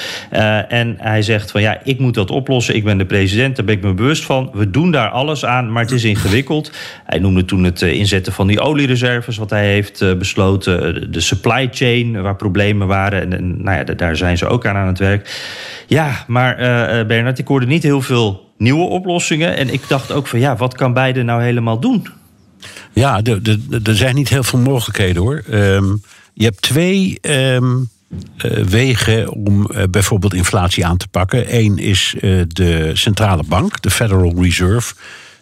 en 0.68 0.96
hij 0.98 1.22
zegt 1.22 1.50
van 1.50 1.60
ja, 1.60 1.80
ik 1.84 1.98
moet 1.98 2.14
dat 2.14 2.30
oplossen. 2.30 2.74
Ik 2.74 2.84
ben 2.84 2.98
de 2.98 3.04
president, 3.04 3.56
daar 3.56 3.64
ben 3.64 3.74
ik 3.74 3.82
me 3.82 3.94
bewust 3.94 4.24
van. 4.24 4.50
We 4.52 4.70
doen 4.70 4.90
daar 4.90 5.08
alles 5.08 5.44
aan, 5.44 5.72
maar 5.72 5.82
het 5.82 5.92
is 5.92 6.04
ingewikkeld. 6.04 6.72
Hij 7.04 7.18
noemde 7.18 7.44
toen 7.44 7.64
het 7.64 7.82
inzetten 7.82 8.32
van 8.32 8.46
die 8.46 8.60
oliereserves, 8.60 9.36
wat 9.36 9.50
hij 9.50 9.66
heeft 9.66 10.18
besloten. 10.18 11.12
De 11.12 11.20
supply 11.20 11.68
chain, 11.72 12.22
waar 12.22 12.36
problemen 12.36 12.86
waren. 12.86 13.20
En, 13.20 13.32
en 13.32 13.62
nou 13.62 13.76
ja, 13.76 13.94
daar 13.94 14.16
zijn 14.16 14.38
ze 14.38 14.46
ook 14.46 14.66
aan 14.66 14.76
aan 14.76 14.86
het 14.86 14.98
werk. 14.98 15.28
Ja, 15.86 16.09
maar 16.26 16.60
uh, 16.60 17.06
Bernard, 17.06 17.38
ik 17.38 17.46
hoorde 17.46 17.66
niet 17.66 17.82
heel 17.82 18.02
veel 18.02 18.52
nieuwe 18.56 18.84
oplossingen. 18.84 19.56
En 19.56 19.72
ik 19.72 19.88
dacht 19.88 20.12
ook 20.12 20.26
van 20.26 20.38
ja, 20.38 20.56
wat 20.56 20.74
kan 20.74 20.92
Biden 20.92 21.24
nou 21.24 21.42
helemaal 21.42 21.80
doen? 21.80 22.06
Ja, 22.92 23.22
er 23.84 23.96
zijn 23.96 24.14
niet 24.14 24.28
heel 24.28 24.42
veel 24.42 24.58
mogelijkheden 24.58 25.22
hoor. 25.22 25.42
Ehm, 25.50 25.94
je 26.32 26.44
hebt 26.44 26.62
twee 26.62 27.18
ehm, 27.20 27.76
eh, 28.36 28.64
wegen 28.64 29.32
om 29.32 29.66
eh, 29.66 29.82
bijvoorbeeld 29.90 30.34
inflatie 30.34 30.86
aan 30.86 30.96
te 30.96 31.08
pakken. 31.08 31.56
Eén 31.58 31.78
is 31.78 32.14
eh, 32.20 32.40
de 32.48 32.90
centrale 32.94 33.42
bank, 33.48 33.82
de 33.82 33.90
Federal 33.90 34.42
Reserve. 34.42 34.94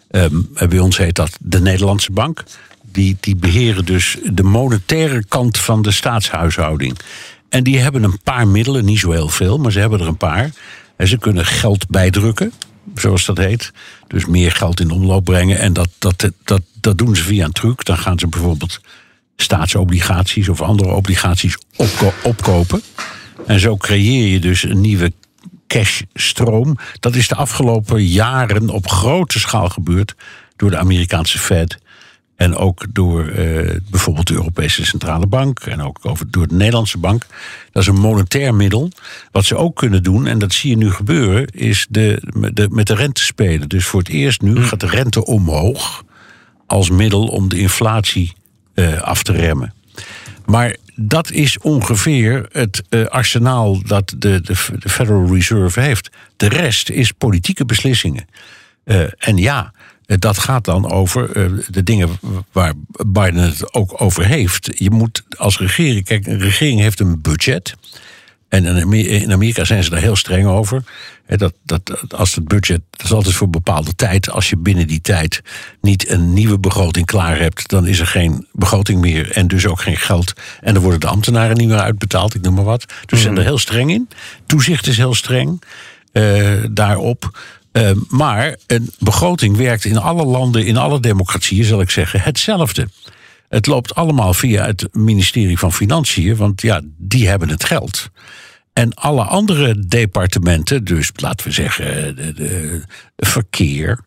Ehm, 0.09 0.35
bij 0.69 0.79
ons 0.79 0.97
heet 0.97 1.15
dat 1.15 1.37
de 1.39 1.61
Nederlandse 1.61 2.11
bank. 2.11 2.43
Die, 2.91 3.17
die 3.19 3.35
beheren 3.35 3.85
dus 3.85 4.17
de 4.33 4.43
monetaire 4.43 5.25
kant 5.27 5.57
van 5.57 5.81
de 5.81 5.91
staatshuishouding. 5.91 6.97
En 7.49 7.63
die 7.63 7.79
hebben 7.79 8.03
een 8.03 8.19
paar 8.23 8.47
middelen, 8.47 8.85
niet 8.85 8.99
zo 8.99 9.11
heel 9.11 9.29
veel, 9.29 9.57
maar 9.57 9.71
ze 9.71 9.79
hebben 9.79 9.99
er 9.99 10.07
een 10.07 10.17
paar. 10.17 10.49
En 10.95 11.07
ze 11.07 11.17
kunnen 11.17 11.45
geld 11.45 11.87
bijdrukken, 11.87 12.51
zoals 12.95 13.25
dat 13.25 13.37
heet. 13.37 13.71
Dus 14.07 14.25
meer 14.25 14.51
geld 14.51 14.79
in 14.79 14.91
omloop 14.91 15.23
brengen. 15.23 15.59
En 15.59 15.73
dat, 15.73 15.89
dat, 15.97 16.31
dat, 16.43 16.61
dat 16.81 16.97
doen 16.97 17.15
ze 17.15 17.23
via 17.23 17.45
een 17.45 17.51
truc. 17.51 17.85
Dan 17.85 17.97
gaan 17.97 18.19
ze 18.19 18.27
bijvoorbeeld 18.27 18.79
staatsobligaties 19.35 20.49
of 20.49 20.61
andere 20.61 20.93
obligaties 20.93 21.57
opko- 21.75 22.13
opkopen. 22.23 22.81
En 23.47 23.59
zo 23.59 23.77
creëer 23.77 24.27
je 24.27 24.39
dus 24.39 24.63
een 24.63 24.81
nieuwe 24.81 25.13
cashstroom. 25.67 26.77
Dat 26.99 27.15
is 27.15 27.27
de 27.27 27.35
afgelopen 27.35 28.05
jaren 28.05 28.69
op 28.69 28.87
grote 28.87 29.39
schaal 29.39 29.69
gebeurd 29.69 30.15
door 30.55 30.69
de 30.69 30.77
Amerikaanse 30.77 31.39
Fed. 31.39 31.77
En 32.39 32.55
ook 32.55 32.85
door 32.89 33.27
eh, 33.27 33.75
bijvoorbeeld 33.89 34.27
de 34.27 34.33
Europese 34.33 34.85
Centrale 34.85 35.27
Bank. 35.27 35.59
En 35.59 35.81
ook 35.81 35.99
over, 36.01 36.31
door 36.31 36.47
de 36.47 36.55
Nederlandse 36.55 36.97
Bank. 36.97 37.25
Dat 37.71 37.81
is 37.81 37.87
een 37.87 37.99
monetair 37.99 38.55
middel. 38.55 38.91
Wat 39.31 39.45
ze 39.45 39.55
ook 39.55 39.75
kunnen 39.75 40.03
doen, 40.03 40.27
en 40.27 40.39
dat 40.39 40.53
zie 40.53 40.69
je 40.69 40.77
nu 40.77 40.91
gebeuren, 40.91 41.45
is 41.45 41.87
de, 41.89 42.21
met 42.33 42.55
de, 42.55 42.67
met 42.69 42.87
de 42.87 42.95
rente 42.95 43.23
spelen. 43.23 43.69
Dus 43.69 43.85
voor 43.85 43.99
het 43.99 44.09
eerst 44.09 44.41
nu 44.41 44.63
gaat 44.63 44.79
de 44.79 44.87
rente 44.87 45.25
omhoog. 45.25 46.03
Als 46.65 46.89
middel 46.89 47.27
om 47.27 47.49
de 47.49 47.59
inflatie 47.59 48.33
eh, 48.73 49.01
af 49.01 49.23
te 49.23 49.31
remmen. 49.31 49.73
Maar 50.45 50.75
dat 50.95 51.31
is 51.31 51.57
ongeveer 51.57 52.45
het 52.51 52.83
eh, 52.89 53.05
arsenaal 53.05 53.83
dat 53.83 54.09
de, 54.17 54.41
de, 54.41 54.55
de 54.79 54.89
Federal 54.89 55.33
Reserve 55.33 55.79
heeft. 55.79 56.09
De 56.37 56.49
rest 56.49 56.89
is 56.89 57.11
politieke 57.11 57.65
beslissingen. 57.65 58.25
En 59.17 59.37
ja, 59.37 59.73
dat 60.17 60.37
gaat 60.37 60.65
dan 60.65 60.91
over 60.91 61.31
eh, 61.31 61.45
de 61.67 61.83
dingen 61.83 62.09
waar 62.51 62.73
Biden 63.07 63.43
het 63.43 63.73
ook 63.73 64.01
over 64.01 64.25
heeft. 64.25 64.69
Je 64.73 64.91
moet 64.91 65.23
als 65.37 65.57
regering, 65.59 66.05
kijk, 66.05 66.27
een 66.27 66.39
regering 66.39 66.79
heeft 66.79 66.99
een 66.99 67.21
budget. 67.21 67.75
En 68.47 68.65
in 68.65 68.81
Amer- 68.83 69.07
in 69.07 69.31
Amerika 69.31 69.63
zijn 69.63 69.83
ze 69.83 69.89
daar 69.89 69.99
heel 69.99 70.15
streng 70.15 70.47
over. 70.47 70.83
Dat, 71.27 71.53
dat, 71.63 72.13
als 72.13 72.35
het 72.35 72.47
budget, 72.47 72.81
dat 72.89 73.05
is 73.05 73.11
altijd 73.11 73.35
voor 73.35 73.49
bepaalde 73.49 73.95
tijd. 73.95 74.29
Als 74.29 74.49
je 74.49 74.57
binnen 74.57 74.87
die 74.87 75.01
tijd 75.01 75.41
niet 75.81 76.09
een 76.09 76.33
nieuwe 76.33 76.59
begroting 76.59 77.05
klaar 77.05 77.39
hebt, 77.39 77.69
dan 77.69 77.87
is 77.87 77.99
er 77.99 78.07
geen 78.07 78.47
begroting 78.51 79.01
meer. 79.01 79.31
En 79.31 79.47
dus 79.47 79.67
ook 79.67 79.81
geen 79.81 79.97
geld. 79.97 80.33
En 80.61 80.73
dan 80.73 80.83
worden 80.83 80.99
de 80.99 81.07
ambtenaren 81.07 81.57
niet 81.57 81.67
meer 81.67 81.79
uitbetaald, 81.79 82.35
ik 82.35 82.41
noem 82.41 82.53
maar 82.53 82.63
wat. 82.63 82.85
Dus 83.05 83.19
ze 83.19 83.23
zijn 83.23 83.37
er 83.37 83.43
heel 83.43 83.57
streng 83.57 83.91
in. 83.91 84.09
Toezicht 84.45 84.87
is 84.87 84.97
heel 84.97 85.15
streng 85.15 85.61
eh, 86.11 86.63
daarop. 86.71 87.39
Eh, 87.71 87.91
maar 88.07 88.57
een 88.67 88.89
begroting 88.99 89.57
werkt 89.57 89.85
in 89.85 89.97
alle 89.97 90.25
landen, 90.25 90.65
in 90.65 90.77
alle 90.77 90.99
democratieën, 90.99 91.63
zal 91.63 91.81
ik 91.81 91.89
zeggen, 91.89 92.21
hetzelfde. 92.21 92.87
Het 93.49 93.65
loopt 93.65 93.95
allemaal 93.95 94.33
via 94.33 94.65
het 94.65 94.87
ministerie 94.91 95.59
van 95.59 95.73
Financiën, 95.73 96.35
want 96.35 96.61
ja, 96.61 96.81
die 96.97 97.27
hebben 97.27 97.49
het 97.49 97.63
geld. 97.63 98.09
En 98.73 98.93
alle 98.93 99.23
andere 99.23 99.85
departementen, 99.87 100.83
dus 100.83 101.11
laten 101.15 101.47
we 101.47 101.53
zeggen 101.53 102.15
de 102.15 102.83
verkeer, 103.17 103.99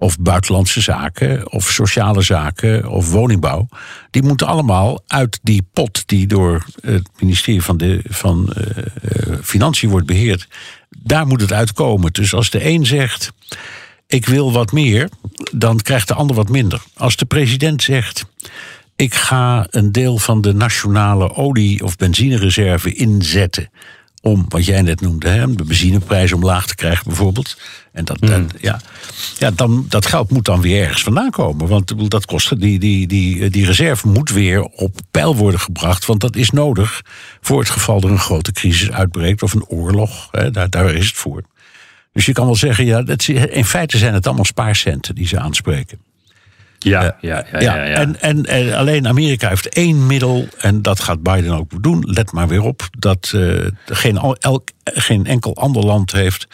of 0.00 0.18
buitenlandse 0.18 0.80
zaken, 0.80 1.52
of 1.52 1.70
sociale 1.70 2.22
zaken, 2.22 2.88
of 2.90 3.10
woningbouw, 3.10 3.68
die 4.10 4.22
moeten 4.22 4.46
allemaal 4.46 5.02
uit 5.06 5.38
die 5.42 5.66
pot 5.72 6.02
die 6.06 6.26
door 6.26 6.64
het 6.80 7.08
ministerie 7.20 7.62
van, 7.62 7.76
de, 7.76 8.00
van 8.08 8.52
eh, 8.52 8.78
eh, 8.78 9.38
Financiën 9.42 9.90
wordt 9.90 10.06
beheerd, 10.06 10.48
daar 10.98 11.26
moet 11.26 11.40
het 11.40 11.52
uitkomen. 11.52 12.12
Dus 12.12 12.34
als 12.34 12.50
de 12.50 12.64
een 12.64 12.86
zegt, 12.86 13.32
ik 14.06 14.26
wil 14.26 14.52
wat 14.52 14.72
meer, 14.72 15.08
dan 15.52 15.76
krijgt 15.80 16.08
de 16.08 16.14
ander 16.14 16.36
wat 16.36 16.48
minder. 16.48 16.82
Als 16.94 17.16
de 17.16 17.24
president 17.24 17.82
zegt, 17.82 18.24
ik 18.96 19.14
ga 19.14 19.66
een 19.70 19.92
deel 19.92 20.18
van 20.18 20.40
de 20.40 20.54
nationale 20.54 21.34
olie- 21.34 21.84
of 21.84 21.96
benzinereserve 21.96 22.94
inzetten. 22.94 23.70
Om, 24.22 24.44
wat 24.48 24.64
jij 24.64 24.82
net 24.82 25.00
noemde, 25.00 25.28
hè, 25.28 25.54
de 25.54 25.64
benzineprijs 25.64 26.32
omlaag 26.32 26.66
te 26.66 26.74
krijgen 26.74 27.04
bijvoorbeeld. 27.06 27.56
En 27.92 28.04
dat, 28.04 28.20
dat- 28.20 28.54
ja, 28.60 28.80
ja, 29.38 29.50
dan, 29.50 29.86
dat 29.88 30.06
geld 30.06 30.30
moet 30.30 30.44
dan 30.44 30.60
weer 30.60 30.82
ergens 30.82 31.02
vandaan 31.02 31.30
komen. 31.30 31.66
Want 31.68 32.10
dat 32.10 32.26
kost, 32.26 32.60
die, 32.60 32.78
die, 32.78 33.06
die, 33.06 33.50
die 33.50 33.66
reserve 33.66 34.08
moet 34.08 34.30
weer 34.30 34.62
op 34.62 34.98
peil 35.10 35.36
worden 35.36 35.60
gebracht. 35.60 36.06
Want 36.06 36.20
dat 36.20 36.36
is 36.36 36.50
nodig 36.50 37.02
voor 37.40 37.58
het 37.58 37.70
geval 37.70 38.00
er 38.02 38.10
een 38.10 38.18
grote 38.18 38.52
crisis 38.52 38.90
uitbreekt. 38.90 39.42
Of 39.42 39.52
een 39.54 39.66
oorlog. 39.66 40.28
Hè, 40.30 40.50
daar, 40.50 40.70
daar 40.70 40.94
is 40.94 41.06
het 41.06 41.16
voor. 41.16 41.42
Dus 42.12 42.26
je 42.26 42.32
kan 42.32 42.44
wel 42.46 42.56
zeggen, 42.56 42.84
ja, 42.84 43.02
dat, 43.02 43.22
in 43.28 43.64
feite 43.64 43.98
zijn 43.98 44.14
het 44.14 44.26
allemaal 44.26 44.44
spaarcenten 44.44 45.14
die 45.14 45.26
ze 45.26 45.38
aanspreken. 45.38 45.98
Ja, 46.78 47.02
ja, 47.02 47.16
ja. 47.20 47.44
ja, 47.50 47.60
Ja, 47.60 47.84
ja. 47.84 47.94
En, 47.94 48.20
en, 48.20 48.44
en 48.44 48.76
alleen 48.76 49.08
Amerika 49.08 49.48
heeft 49.48 49.68
één 49.68 50.06
middel, 50.06 50.48
en 50.58 50.82
dat 50.82 51.00
gaat 51.00 51.22
Biden 51.22 51.52
ook 51.52 51.82
doen. 51.82 52.04
Let 52.06 52.32
maar 52.32 52.48
weer 52.48 52.62
op 52.62 52.88
dat 52.98 53.32
eh, 53.34 53.66
geen, 53.86 54.36
elk, 54.38 54.68
geen 54.84 55.26
enkel 55.26 55.56
ander 55.56 55.84
land 55.84 56.12
heeft. 56.12 56.46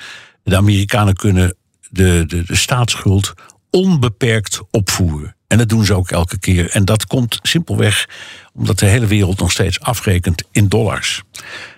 De 0.42 0.56
Amerikanen 0.56 1.14
kunnen 1.14 1.56
de, 1.90 2.24
de, 2.26 2.44
de 2.44 2.56
staatsschuld 2.56 3.34
onbeperkt 3.70 4.60
opvoeren. 4.70 5.36
En 5.46 5.58
dat 5.58 5.68
doen 5.68 5.84
ze 5.84 5.94
ook 5.94 6.10
elke 6.10 6.38
keer. 6.38 6.70
En 6.70 6.84
dat 6.84 7.06
komt 7.06 7.38
simpelweg 7.42 8.08
omdat 8.54 8.78
de 8.78 8.86
hele 8.86 9.06
wereld 9.06 9.38
nog 9.38 9.50
steeds 9.50 9.80
afrekent 9.80 10.42
in 10.50 10.68
dollars. 10.68 11.22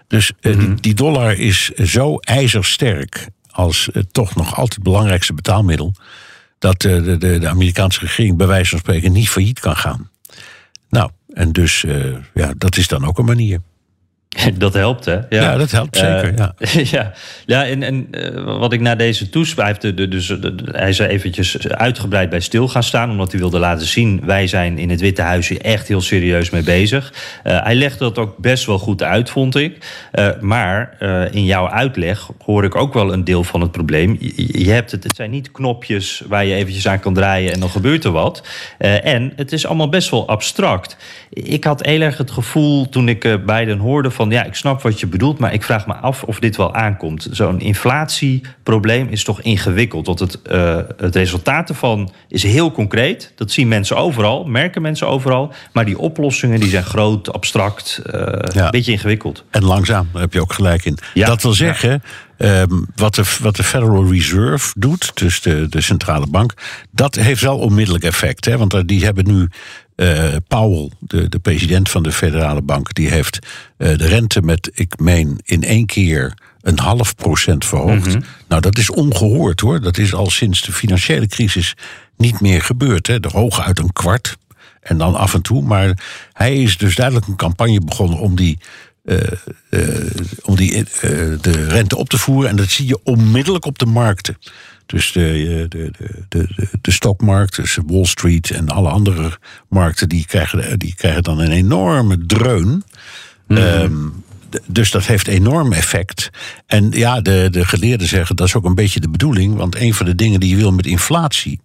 Dus 0.09 0.33
eh, 0.41 0.59
die, 0.59 0.75
die 0.75 0.95
dollar 0.95 1.33
is 1.33 1.69
zo 1.69 2.17
ijzersterk 2.17 3.29
als 3.51 3.91
eh, 3.91 4.03
toch 4.13 4.35
nog 4.35 4.47
altijd 4.47 4.75
het 4.75 4.83
belangrijkste 4.83 5.35
betaalmiddel 5.35 5.95
dat 6.59 6.85
eh, 6.85 7.05
de, 7.05 7.17
de, 7.17 7.39
de 7.39 7.49
Amerikaanse 7.49 8.01
regering 8.01 8.37
bij 8.37 8.47
wijze 8.47 8.71
van 8.71 8.79
spreken 8.79 9.13
niet 9.13 9.29
failliet 9.29 9.61
kan 9.61 9.77
gaan. 9.77 10.11
Nou, 10.89 11.11
en 11.33 11.53
dus 11.53 11.85
eh, 11.85 12.17
ja, 12.35 12.53
dat 12.57 12.77
is 12.77 12.89
dan 12.89 13.05
ook 13.05 13.19
een 13.19 13.25
manier. 13.25 13.61
Dat 14.59 14.75
helpt, 14.75 15.05
hè? 15.05 15.19
Ja, 15.29 15.57
dat 15.57 15.71
helpt 15.71 15.97
zeker, 15.97 16.35
Eh, 16.35 16.37
ja. 16.37 16.55
ja. 16.99 17.13
ja, 17.47 17.65
en, 17.67 17.83
en 17.83 18.09
eh, 18.11 18.59
wat 18.59 18.73
ik 18.73 18.81
na 18.81 18.95
deze 18.95 19.29
toespraak... 19.29 19.81
de- 19.81 19.95
de- 19.95 20.09
Dus, 20.09 20.27
de- 20.27 20.55
hij 20.73 20.89
is 20.89 20.99
er 20.99 21.09
eventjes 21.09 21.69
uitgebreid 21.69 22.31
bij 22.31 22.41
stil 22.41 22.69
gaan 22.69 22.83
staan... 22.83 23.11
omdat 23.11 23.31
hij 23.31 23.41
wilde 23.41 23.59
laten 23.59 23.87
zien... 23.87 24.21
wij 24.25 24.47
zijn 24.47 24.79
in 24.79 24.91
het 24.91 25.01
Witte 25.01 25.23
Huis 25.23 25.49
hier 25.49 25.61
echt 25.61 25.89
heel 25.89 26.01
serieus 26.01 26.51
mee 26.51 26.63
bezig. 26.63 27.13
Eh, 27.43 27.63
hij 27.63 27.75
legde 27.75 27.99
dat 27.99 28.19
ook 28.19 28.37
best 28.39 28.67
wel 28.67 28.79
goed 28.79 29.03
uit, 29.03 29.31
vond 29.31 29.57
ik. 29.57 29.79
Maar 30.41 30.97
in 31.31 31.45
jouw 31.45 31.69
uitleg 31.69 32.29
hoor 32.45 32.65
ik 32.65 32.75
ook 32.75 32.95
wel 32.95 33.13
een 33.13 33.25
deel 33.25 33.45
van 33.45 33.61
het 33.61 33.71
probleem. 33.71 34.17
Je, 34.21 34.65
je 34.65 34.71
hebt 34.71 34.91
het, 34.91 35.05
het 35.05 35.17
zijn 35.17 35.31
niet 35.31 35.53
knopjes 35.53 36.23
waar 36.29 36.45
je 36.45 36.55
eventjes 36.55 36.89
aan 36.89 37.01
kan 37.01 37.15
draaien... 37.15 37.53
en 37.53 37.61
dan 37.61 37.69
gebeurt 37.71 38.05
er 38.05 38.11
wat. 38.13 38.47
En 38.79 39.33
het 39.37 39.53
is 39.53 39.67
allemaal 39.67 39.89
best 39.89 40.11
wel 40.11 40.29
abstract. 40.29 40.97
Ik 41.31 41.65
had 41.65 41.85
heel 41.87 42.01
erg 42.01 42.19
het 42.19 42.31
gevoel 42.31 42.89
toen 42.89 43.09
ik 43.09 43.39
Biden 43.47 43.79
hoorde 43.79 44.11
van... 44.11 44.26
ja, 44.31 44.45
ik 44.45 44.55
snap 44.55 44.83
wat 44.83 45.01
je 45.01 45.07
bedoelt, 45.07 45.39
maar 45.39 45.53
ik 45.53 45.63
vraag 45.63 45.87
me 45.87 45.95
af 45.95 46.23
of 46.23 46.39
dit 46.39 46.57
wel 46.57 46.75
aankomt. 46.75 47.29
Zo'n 47.31 47.61
inflatieprobleem 47.61 49.09
is 49.09 49.25
toch 49.25 49.41
ingewikkeld. 49.41 50.07
Want 50.07 50.19
het, 50.19 50.43
eh, 50.43 50.79
het 50.97 51.15
resultaat 51.17 51.69
ervan 51.69 52.11
is 52.29 52.43
heel 52.43 52.73
concreet. 52.73 53.33
Dat 53.35 53.51
zien 53.51 53.69
mensen 53.69 53.97
overal, 53.97 54.45
merken 54.45 54.83
mensen 54.83 55.09
overal. 55.09 55.53
Maar 55.73 55.85
die 55.85 55.99
oplossingen 55.99 56.61
die 56.61 56.69
zijn 56.69 56.85
groot, 56.85 57.33
abstract, 57.33 57.99
eh, 58.05 58.21
Ja. 58.55 58.65
een 58.65 58.71
beetje 58.71 58.93
ingewikkeld. 58.93 59.45
En 59.51 59.65
langzaam, 59.65 60.09
daar 60.13 60.23
heb 60.23 60.33
je 60.33 60.41
ook 60.41 60.53
gelijk 60.53 60.85
in. 60.85 60.99
Ja, 61.15 61.27
dat 61.27 61.43
wil 61.43 61.53
zeggen, 61.53 62.03
ehm, 62.37 62.69
wat, 62.95 63.15
de, 63.15 63.23
wat 63.41 63.57
de 63.57 63.63
Federal 63.63 64.11
Reserve 64.11 64.73
doet, 64.79 65.11
dus 65.15 65.41
de, 65.41 65.67
de 65.69 65.81
centrale 65.81 66.27
bank, 66.27 66.55
dat 66.91 67.15
heeft 67.15 67.43
wel 67.43 67.59
onmiddellijk 67.59 68.05
effect. 68.05 68.45
Hè? 68.45 68.59
Want 68.59 68.89
die 68.89 69.05
hebben 69.05 69.27
nu. 69.27 69.49
Eh, 69.97 70.37
Powell, 70.49 70.91
de, 70.99 71.29
de 71.29 71.39
president 71.39 71.89
van 71.89 72.03
de 72.03 72.13
federale 72.13 72.63
bank, 72.63 72.95
die 72.95 73.09
heeft 73.09 73.39
eh, 73.77 73.99
de 73.99 74.07
rente 74.07 74.43
met, 74.43 74.71
ik 74.75 74.99
meen, 74.99 75.41
in 75.45 75.63
één 75.63 75.87
keer 75.87 76.35
een 76.61 76.79
half 76.79 77.15
procent 77.15 77.65
verhoogd. 77.65 78.17
Nou, 78.49 78.61
dat 78.61 78.79
is 78.79 78.91
ongehoord 78.91 79.61
hoor. 79.61 79.81
Dat 79.81 79.99
is 79.99 80.15
al 80.15 80.31
sinds 80.31 80.63
de 80.63 80.73
financiële 80.73 81.27
crisis 81.27 81.75
niet 82.17 82.41
meer 82.41 82.63
gebeurd. 82.63 83.07
Hè. 83.07 83.21
De 83.21 83.29
hooguit 83.33 83.79
een 83.79 83.93
kwart. 83.93 84.37
En 84.81 84.99
dan 84.99 85.15
af 85.15 85.35
en 85.35 85.43
toe. 85.43 85.63
Maar 85.63 85.99
hij 86.33 86.63
is 86.63 86.77
dus 86.77 86.95
duidelijk 86.95 87.27
een 87.27 87.37
campagne 87.37 87.81
begonnen 87.81 88.19
om 88.19 88.37
die 88.37 88.59
eh, 89.05 89.17
om 90.43 90.57
die, 90.57 90.85
de 91.41 91.67
rente 91.69 91.97
op 91.97 92.09
te 92.09 92.19
voeren. 92.19 92.51
En 92.51 92.57
dat 92.57 92.69
zie 92.69 92.87
je 92.87 93.01
onmiddellijk 93.03 93.65
op 93.65 93.79
de 93.79 93.87
markten. 93.87 94.37
Dus 94.87 95.13
de, 95.13 95.31
eh, 95.31 95.69
de, 95.69 95.91
de, 95.99 96.25
de, 96.29 96.69
de, 96.81 96.91
stokmarkt, 96.91 97.57
dus 97.57 97.79
Wall 97.87 98.05
Street 98.05 98.51
en 98.51 98.69
alle 98.69 98.89
andere 98.89 99.39
markten, 99.69 100.09
die 100.09 100.27
krijgen, 100.27 100.79
die 100.79 100.95
krijgen 100.95 101.23
dan 101.23 101.39
een 101.39 101.51
enorme 101.51 102.27
dreun. 102.27 102.85
Ehm, 103.49 104.09
dus 104.67 104.91
dat 104.91 105.07
heeft 105.07 105.29
enorm 105.29 105.73
effect. 105.73 106.31
En 106.67 106.91
ja, 106.91 107.21
de, 107.21 107.49
de 107.51 107.65
geleerden 107.65 108.09
zeggen 108.09 108.37
dat 108.37 108.47
is 108.47 108.55
ook 108.55 108.65
een 108.65 108.75
beetje 108.75 109.01
de 109.01 109.09
bedoeling. 109.09 109.57
Want 109.57 109.77
een 109.77 109.95
van 109.95 110.07
de 110.07 110.15
dingen 110.15 110.41
die 110.41 110.51
je 110.51 110.57
wil 110.57 110.73
met 110.73 110.87
inflatie 110.87 111.61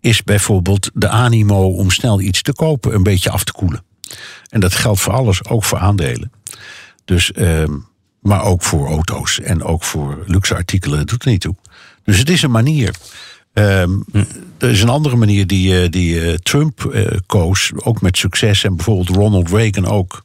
is 0.00 0.22
bijvoorbeeld 0.22 0.90
de 0.94 1.08
animo 1.08 1.72
om 1.72 1.90
snel 1.90 2.20
iets 2.20 2.42
te 2.42 2.52
kopen 2.52 2.94
een 2.94 3.02
beetje 3.02 3.30
af 3.30 3.44
te 3.44 3.52
koelen. 3.52 3.84
En 4.48 4.60
dat 4.60 4.74
geldt 4.74 5.00
voor 5.00 5.12
alles, 5.12 5.44
ook 5.44 5.64
voor 5.64 5.78
aandelen. 5.78 6.32
Dus, 7.04 7.32
ehm, 7.32 7.72
maar 8.20 8.42
ook 8.42 8.62
voor 8.62 8.88
auto's 8.88 9.40
en 9.40 9.62
ook 9.62 9.84
voor 9.84 10.24
luxe 10.26 10.54
artikelen, 10.54 10.98
dat 10.98 11.08
doet 11.08 11.24
er 11.24 11.30
niet 11.30 11.40
toe. 11.40 11.54
Dus 12.08 12.18
het 12.18 12.30
is 12.30 12.42
een 12.42 12.50
manier. 12.50 12.94
Ehm, 13.52 14.00
Er 14.58 14.70
is 14.70 14.82
een 14.82 14.88
andere 14.88 15.16
manier 15.16 15.46
die, 15.46 15.82
eh, 15.82 15.90
die 15.90 16.20
eh, 16.20 16.34
Trump 16.34 16.84
eh, 16.84 17.16
koos, 17.26 17.72
ook 17.74 18.00
met 18.00 18.16
succes, 18.16 18.64
en 18.64 18.76
bijvoorbeeld 18.76 19.16
Ronald 19.16 19.50
Reagan 19.50 19.86
ook. 19.86 20.24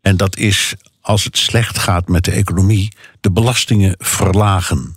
En 0.00 0.16
dat 0.16 0.36
is 0.36 0.74
als 1.00 1.24
het 1.24 1.38
slecht 1.38 1.78
gaat 1.78 2.08
met 2.08 2.24
de 2.24 2.30
economie, 2.30 2.92
de 3.20 3.30
belastingen 3.30 3.94
verlagen. 3.98 4.94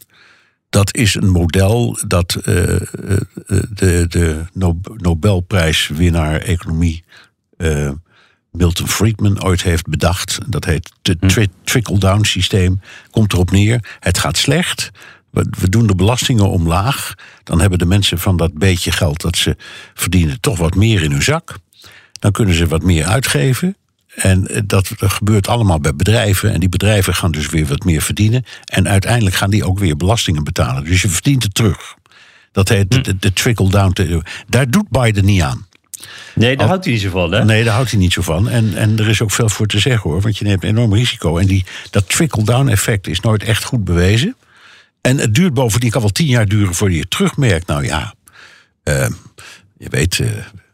Dat 0.70 0.96
is 0.96 1.16
een 1.16 1.30
model 1.30 2.00
dat 2.08 2.36
uh, 2.36 2.44
de, 3.70 4.06
de 4.08 4.46
Nobelprijswinnaar 4.98 6.42
economie 6.42 7.04
uh, 7.58 7.92
Milton 8.52 8.88
Friedman 8.88 9.44
ooit 9.44 9.64
heeft 9.64 9.88
bedacht. 9.88 10.38
Dat 10.48 10.66
heet 10.66 10.92
het 11.02 11.34
hm. 11.34 11.46
trickle-down 11.64 12.24
systeem. 12.24 12.82
Komt 13.12 13.34
erop 13.34 13.52
neer, 13.52 13.98
het 14.00 14.18
gaat 14.18 14.38
slecht. 14.38 14.92
We 15.32 15.70
doen 15.70 15.88
de 15.88 15.96
belastingen 15.96 16.50
omlaag. 16.50 17.14
Dan 17.44 17.60
hebben 17.60 17.80
de 17.80 17.86
mensen 17.86 18.20
van 18.20 18.38
dat 18.38 18.54
beetje 18.54 18.92
geld 18.92 19.22
dat 19.22 19.38
ze 19.38 19.56
verdienen 19.94 20.40
toch 20.40 20.58
wat 20.58 20.76
meer 20.76 21.04
in 21.04 21.12
hun 21.12 21.24
zak. 21.24 21.58
Dan 22.20 22.32
kunnen 22.32 22.56
ze 22.56 22.68
wat 22.68 22.84
meer 22.84 23.06
uitgeven. 23.06 23.76
En 24.16 24.48
eh, 24.48 24.62
dat 24.66 24.92
gebeurt 24.98 25.48
allemaal 25.48 25.80
bij 25.80 25.96
bedrijven. 25.96 26.54
En 26.54 26.60
die 26.60 26.70
bedrijven 26.70 27.16
gaan 27.16 27.32
dus 27.32 27.50
weer 27.50 27.66
wat 27.66 27.84
meer 27.84 28.02
verdienen. 28.02 28.46
En 28.66 28.88
uiteindelijk 28.88 29.36
gaan 29.36 29.50
die 29.50 29.66
ook 29.66 29.80
weer 29.80 29.98
belastingen 29.98 30.44
betalen. 30.44 30.84
Dus 30.84 31.02
je 31.02 31.10
verdient 31.10 31.44
het 31.44 31.54
terug. 31.54 31.96
Dat 32.52 32.70
heet 32.70 32.92
de, 32.92 33.18
de, 33.20 33.34
trickle-down. 33.34 34.24
Daar 34.48 34.70
doet 34.70 34.90
Biden 34.90 35.26
niet 35.26 35.42
aan. 35.42 35.66
Nee, 36.36 36.58
daar 36.58 36.68
houdt 36.68 36.84
hij 36.84 36.94
niet 36.94 37.02
zo 37.02 37.10
van, 37.10 37.32
hè? 37.32 37.46
Nee, 37.46 37.64
daar 37.64 37.74
houdt 37.74 37.92
hij 37.92 38.00
niet 38.00 38.14
zo 38.14 38.22
van. 38.22 38.50
En, 38.50 38.76
en 38.76 39.00
er 39.00 39.10
is 39.10 39.22
ook 39.22 39.32
veel 39.32 39.50
voor 39.50 39.68
te 39.68 39.80
zeggen, 39.80 40.10
hoor. 40.10 40.22
Want 40.22 40.38
je 40.38 40.46
neemt 40.46 40.64
een 40.64 40.70
enorm 40.70 40.94
risico. 40.94 41.38
En 41.38 41.48
die, 41.48 41.66
dat 41.90 42.10
trickle-down 42.10 42.68
effect 42.68 43.08
is 43.08 43.20
nooit 43.20 43.44
echt 43.44 43.64
goed 43.64 43.84
bewezen. 43.84 44.36
En 45.08 45.18
het 45.18 45.36
duurt 45.36 45.54
bovendien, 45.54 45.90
kan 45.90 46.02
wel 46.02 46.10
tien 46.10 46.26
jaar 46.26 46.46
duren 46.46 46.74
voordat 46.74 46.96
je 46.96 47.02
het 47.02 47.12
terugmerkt. 47.12 47.68
Nou 47.68 47.86
ja, 47.86 48.14
uh, 48.84 49.08
je 49.78 49.90
weet, 49.90 50.20
uh, 50.20 50.28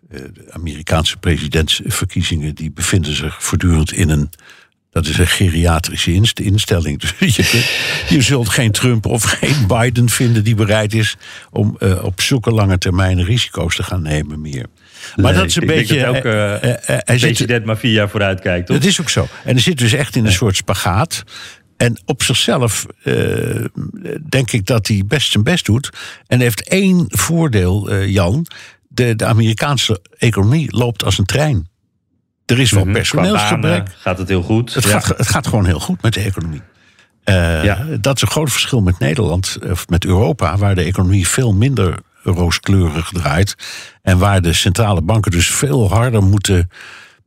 de 0.10 0.32
Amerikaanse 0.50 1.18
presidentsverkiezingen... 1.18 2.56
die 2.56 2.72
bevinden 2.72 3.16
zich 3.16 3.44
voortdurend 3.44 3.92
in 3.92 4.10
een... 4.10 4.30
Dat 4.92 5.06
is 5.06 5.18
een 5.18 5.28
geriatrische 5.28 6.14
instelling. 6.34 7.00
Dus 7.20 7.36
je, 7.36 8.06
je 8.10 8.22
zult 8.22 8.50
geen 8.50 8.72
Trump 8.72 9.06
of 9.06 9.24
geen 9.24 9.68
Biden 9.78 10.10
vinden 10.10 10.44
die 10.44 10.56
bereid 10.56 10.94
is 10.94 11.18
om 11.52 11.78
uh, 11.80 12.04
op 12.04 12.22
zulke 12.22 12.52
lange 12.52 12.78
termijn 12.78 13.24
risico's 13.24 13.76
te 13.76 13.84
gaan 13.84 14.02
nemen 14.02 14.42
meer. 14.42 14.66
Maar 15.16 15.32
nee, 15.32 15.34
dat 15.34 15.46
is 15.46 15.56
een 15.56 15.66
beetje. 15.66 16.00
Dat 16.00 16.16
ook, 16.16 16.26
uh, 16.26 16.64
uh, 16.64 16.98
president 17.06 17.66
maar 17.66 17.78
vier 17.78 17.92
jaar 17.92 18.10
vooruit 18.10 18.40
kijkt. 18.40 18.68
Toch? 18.68 18.78
Dat 18.78 18.86
is 18.86 19.02
ook 19.02 19.10
zo. 19.10 19.28
En 19.44 19.56
er 19.56 19.62
zit 19.62 19.78
dus 19.78 19.94
echt 19.94 20.16
in 20.16 20.26
een 20.26 20.32
soort 20.32 20.56
spagaat. 20.56 21.24
En 21.84 21.98
op 22.06 22.24
zichzelf 22.24 22.86
uh, 23.04 23.66
denk 24.30 24.52
ik 24.52 24.66
dat 24.66 24.88
hij 24.88 25.04
best 25.08 25.32
zijn 25.32 25.44
best 25.44 25.66
doet. 25.66 25.90
En 26.28 26.40
heeft 26.40 26.68
één 26.68 27.06
voordeel, 27.08 27.92
uh, 27.92 28.08
Jan. 28.08 28.46
De, 28.88 29.16
de 29.16 29.26
Amerikaanse 29.26 30.02
economie 30.18 30.76
loopt 30.76 31.04
als 31.04 31.18
een 31.18 31.26
trein. 31.26 31.68
Er 32.46 32.60
is 32.60 32.72
wel 32.72 32.84
-hmm. 32.84 32.94
personeelsgebrek. 32.94 33.90
Gaat 33.98 34.18
het 34.18 34.28
heel 34.28 34.42
goed? 34.42 34.74
Het, 34.74 34.84
ja. 34.84 35.00
gaat, 35.00 35.18
het 35.18 35.28
gaat 35.28 35.48
gewoon 35.48 35.66
heel 35.66 35.80
goed 35.80 36.02
met 36.02 36.14
de 36.14 36.20
economie. 36.20 36.62
Uh, 37.26 37.64
ja. 37.64 37.86
Dat 38.00 38.16
is 38.16 38.22
een 38.22 38.28
groot 38.28 38.52
verschil 38.52 38.82
met 38.82 39.00
Nederland, 39.00 39.58
of 39.70 39.90
met 39.90 40.06
Europa, 40.06 40.58
waar 40.58 40.76
de 40.76 40.84
economie 40.84 41.28
veel 41.28 41.54
minder 41.54 42.00
rooskleurig 42.24 43.10
draait. 43.14 43.56
En 44.02 44.18
waar 44.18 44.42
de 44.42 44.54
centrale 44.54 45.02
banken 45.02 45.32
dus 45.32 45.48
veel 45.48 45.90
harder 45.90 46.24
moeten 46.24 46.70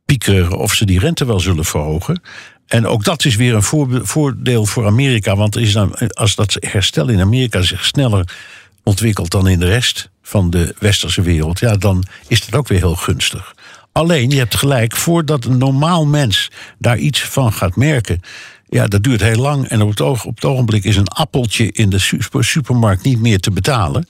piekeren 0.05 0.57
of 0.57 0.73
ze 0.73 0.85
die 0.85 0.99
rente 0.99 1.25
wel 1.25 1.39
zullen 1.39 1.65
verhogen. 1.65 2.21
En 2.67 2.87
ook 2.87 3.03
dat 3.03 3.25
is 3.25 3.35
weer 3.35 3.55
een 3.55 4.03
voordeel 4.05 4.65
voor 4.65 4.85
Amerika. 4.85 5.35
Want 5.35 5.57
is 5.57 5.73
dan, 5.73 5.97
als 6.13 6.35
dat 6.35 6.57
herstel 6.59 7.07
in 7.07 7.19
Amerika 7.19 7.61
zich 7.61 7.85
sneller 7.85 8.35
ontwikkelt 8.83 9.31
dan 9.31 9.47
in 9.47 9.59
de 9.59 9.65
rest 9.65 10.09
van 10.21 10.49
de 10.49 10.75
westerse 10.79 11.21
wereld, 11.21 11.59
ja, 11.59 11.75
dan 11.75 12.03
is 12.27 12.45
dat 12.45 12.59
ook 12.59 12.67
weer 12.67 12.79
heel 12.79 12.95
gunstig. 12.95 13.55
Alleen, 13.91 14.29
je 14.29 14.37
hebt 14.37 14.55
gelijk, 14.55 14.95
voordat 14.95 15.45
een 15.45 15.57
normaal 15.57 16.05
mens 16.05 16.51
daar 16.77 16.97
iets 16.97 17.23
van 17.23 17.53
gaat 17.53 17.75
merken. 17.75 18.21
Ja, 18.69 18.87
dat 18.87 19.03
duurt 19.03 19.21
heel 19.21 19.41
lang. 19.41 19.67
En 19.67 19.81
op 19.81 19.89
het, 19.89 20.01
oog, 20.01 20.25
op 20.25 20.35
het 20.35 20.45
ogenblik 20.45 20.83
is 20.83 20.95
een 20.95 21.07
appeltje 21.07 21.71
in 21.71 21.89
de 21.89 21.99
supermarkt 22.39 23.03
niet 23.03 23.19
meer 23.19 23.39
te 23.39 23.51
betalen. 23.51 24.07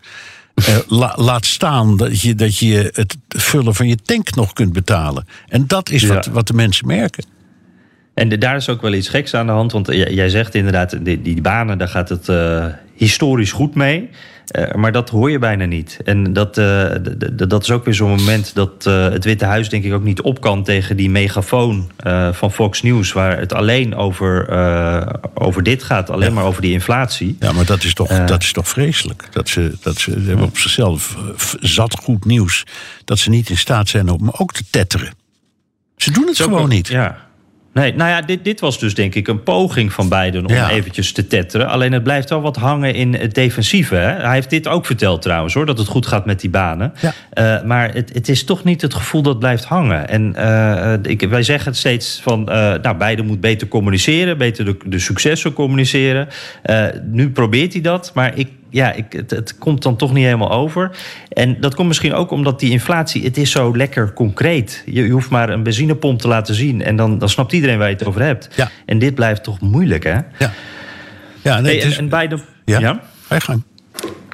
Uh, 0.56 0.78
la, 0.88 1.14
laat 1.16 1.46
staan 1.46 1.98
dat 1.98 2.22
je, 2.22 2.36
dat 2.36 2.58
je 2.58 2.90
het 2.94 3.18
vullen 3.28 3.76
van 3.76 3.88
je 3.88 3.96
tank 3.96 4.36
nog 4.36 4.54
kunt 4.54 4.74
betalen. 4.74 5.28
En 5.48 5.68
dat 5.68 5.90
is 5.90 6.02
ja. 6.02 6.14
wat, 6.14 6.26
wat 6.26 6.48
de 6.48 6.54
mensen 6.54 6.88
merken. 6.88 7.26
En 8.18 8.30
de, 8.30 8.38
daar 8.38 8.56
is 8.56 8.70
ook 8.70 8.82
wel 8.82 8.94
iets 8.94 9.10
geks 9.10 9.34
aan 9.34 9.46
de 9.46 9.52
hand. 9.52 9.72
Want 9.72 9.88
jij 9.88 10.30
zegt 10.30 10.56
inderdaad, 10.56 11.06
die, 11.06 11.22
die 11.22 11.42
banen, 11.42 11.78
daar 11.78 11.88
gaat 11.88 12.10
het 12.10 12.28
uh, 12.28 12.66
historisch 12.96 13.52
goed 13.52 13.76
mee. 13.76 14.10
Uh, 14.52 14.74
maar 14.74 14.92
dat 14.92 15.10
hoor 15.10 15.32
je 15.32 15.40
bijna 15.40 15.66
niet. 15.66 16.00
En 16.04 16.34
dat, 16.34 16.58
uh, 16.58 16.92
dat 17.48 17.64
is 17.64 17.72
ook 17.72 17.86
weer 17.86 17.94
zo'n 17.94 18.10
moment 18.10 18.56
dat 18.56 18.84
het 18.84 19.26
Witte 19.26 19.46
Huis 19.46 19.70
denk 19.70 19.84
ik 19.84 19.94
ook 19.94 20.04
niet 20.04 20.22
op 20.22 20.42
kan 20.42 20.64
tegen 20.64 20.98
die 20.98 21.10
megafoon 21.10 21.92
van 22.32 22.52
Fox 22.52 22.82
News, 22.82 23.12
waar 23.12 23.40
het 23.40 23.54
alleen 23.54 23.96
over, 23.96 24.50
over 25.34 25.64
dit 25.64 25.84
gaat, 25.84 26.10
alleen 26.10 26.30
ja. 26.30 26.36
maar 26.36 26.46
over 26.46 26.62
die 26.62 26.72
inflatie. 26.72 27.36
Ja, 27.40 27.52
maar 27.52 27.66
dat 27.66 27.84
is 27.84 27.94
toch, 27.94 28.26
dat 28.26 28.44
is 28.44 28.52
toch 28.52 28.68
vreselijk. 28.68 29.28
Dat 29.32 29.50
ze, 29.50 29.78
dat 29.82 29.98
ze, 29.98 30.12
ze 30.12 30.28
hebben 30.28 30.46
op 30.46 30.58
zichzelf 30.58 31.18
zat 31.60 32.00
goed 32.00 32.26
nieuws 32.26 32.64
dat 33.06 33.20
ze 33.20 33.30
niet 33.30 33.50
in 33.50 33.58
staat 33.58 33.90
zijn 33.90 34.10
om 34.10 34.30
ook 34.32 34.54
te 34.54 34.64
tetteren. 34.70 35.14
Ze 35.98 36.12
doen 36.12 36.28
het 36.28 36.38
gewoon 36.38 36.70
niet. 36.70 36.88
Ja. 36.88 37.27
Nee, 37.78 37.94
nou 37.94 38.10
ja, 38.10 38.22
dit, 38.22 38.44
dit 38.44 38.60
was 38.60 38.80
dus 38.80 38.94
denk 38.94 39.16
ik 39.16 39.28
een 39.28 39.44
poging 39.44 39.94
van 39.94 40.10
Biden 40.10 40.46
om 40.46 40.54
ja. 40.54 40.70
eventjes 40.70 41.12
te 41.12 41.28
tetteren. 41.28 41.68
Alleen 41.68 41.92
het 41.92 42.04
blijft 42.04 42.30
wel 42.30 42.42
wat 42.42 42.56
hangen 42.56 42.94
in 42.94 43.14
het 43.14 43.34
defensieve. 43.34 43.96
Hè? 43.96 44.12
Hij 44.12 44.34
heeft 44.34 44.50
dit 44.50 44.68
ook 44.68 44.86
verteld 44.86 45.22
trouwens 45.22 45.54
hoor, 45.54 45.66
dat 45.66 45.78
het 45.78 45.88
goed 45.88 46.06
gaat 46.06 46.26
met 46.26 46.40
die 46.40 46.50
banen. 46.50 46.94
Ja. 47.02 47.14
Uh, 47.60 47.68
maar 47.68 47.94
het, 47.94 48.14
het 48.14 48.30
is 48.30 48.44
toch 48.44 48.64
niet 48.64 48.82
het 48.82 48.94
gevoel 48.94 49.22
dat 49.22 49.40
blijft 49.40 49.66
hangen. 49.66 50.10
En 50.10 50.34
uh, 50.38 50.94
ik, 51.12 51.22
wij 51.30 51.44
zeggen 51.44 51.68
het 51.68 51.78
steeds 51.78 52.20
van, 52.24 52.40
uh, 52.40 52.74
nou 52.82 52.98
Biden 52.98 53.26
moet 53.26 53.42
beter 53.42 53.68
communiceren, 53.68 54.38
beter 54.38 54.66
de, 54.66 54.78
de 54.86 55.00
successen 55.00 55.54
communiceren. 55.54 56.28
nu 57.04 57.30
probeert 57.30 57.74
hij 57.74 57.82
dat, 57.82 58.12
maar 58.14 58.38
ik 58.38 58.48
ja, 58.70 58.92
ik, 58.92 59.06
het, 59.10 59.32
het, 59.32 59.58
komt 59.58 59.84
dan 59.84 59.96
toch 59.96 60.14
niet 60.14 60.24
helemaal 60.24 60.52
over. 60.52 60.92
En 61.30 61.62
dat 61.62 61.76
komt 61.76 61.88
misschien 61.88 62.14
ook 62.14 62.32
omdat 62.32 62.60
die 62.60 62.72
inflatie, 62.72 63.24
het 63.24 63.38
is 63.38 63.52
zo 63.52 63.78
lekker 63.78 64.14
concreet. 64.14 64.84
Je, 64.86 65.04
je 65.04 65.12
hoeft 65.12 65.30
maar 65.30 65.50
een 65.50 65.64
benzinepomp 65.64 66.20
te 66.20 66.28
laten 66.28 66.56
zien 66.56 66.82
en 66.82 66.96
dan, 66.96 67.18
dan 67.18 67.30
snapt 67.30 67.52
iedereen 67.52 67.78
waar 67.78 67.90
je 67.90 67.96
het 67.96 68.06
over 68.06 68.22
hebt. 68.22 68.50
Ja. 68.56 68.70
En 68.86 69.00
dit 69.00 69.16
blijft 69.16 69.44
toch 69.44 69.60
moeilijk, 69.60 70.04
hè? 70.04 70.18
Ja. 70.40 70.52
Ja, 71.42 71.60
nee, 71.60 71.80
hey, 71.80 71.92
en, 71.92 71.98
en 71.98 72.10
bij 72.10 72.28
de. 72.28 72.40
Ja, 72.66 72.80
ja? 72.80 73.02
Ga 73.28 73.40
gang. 73.40 73.64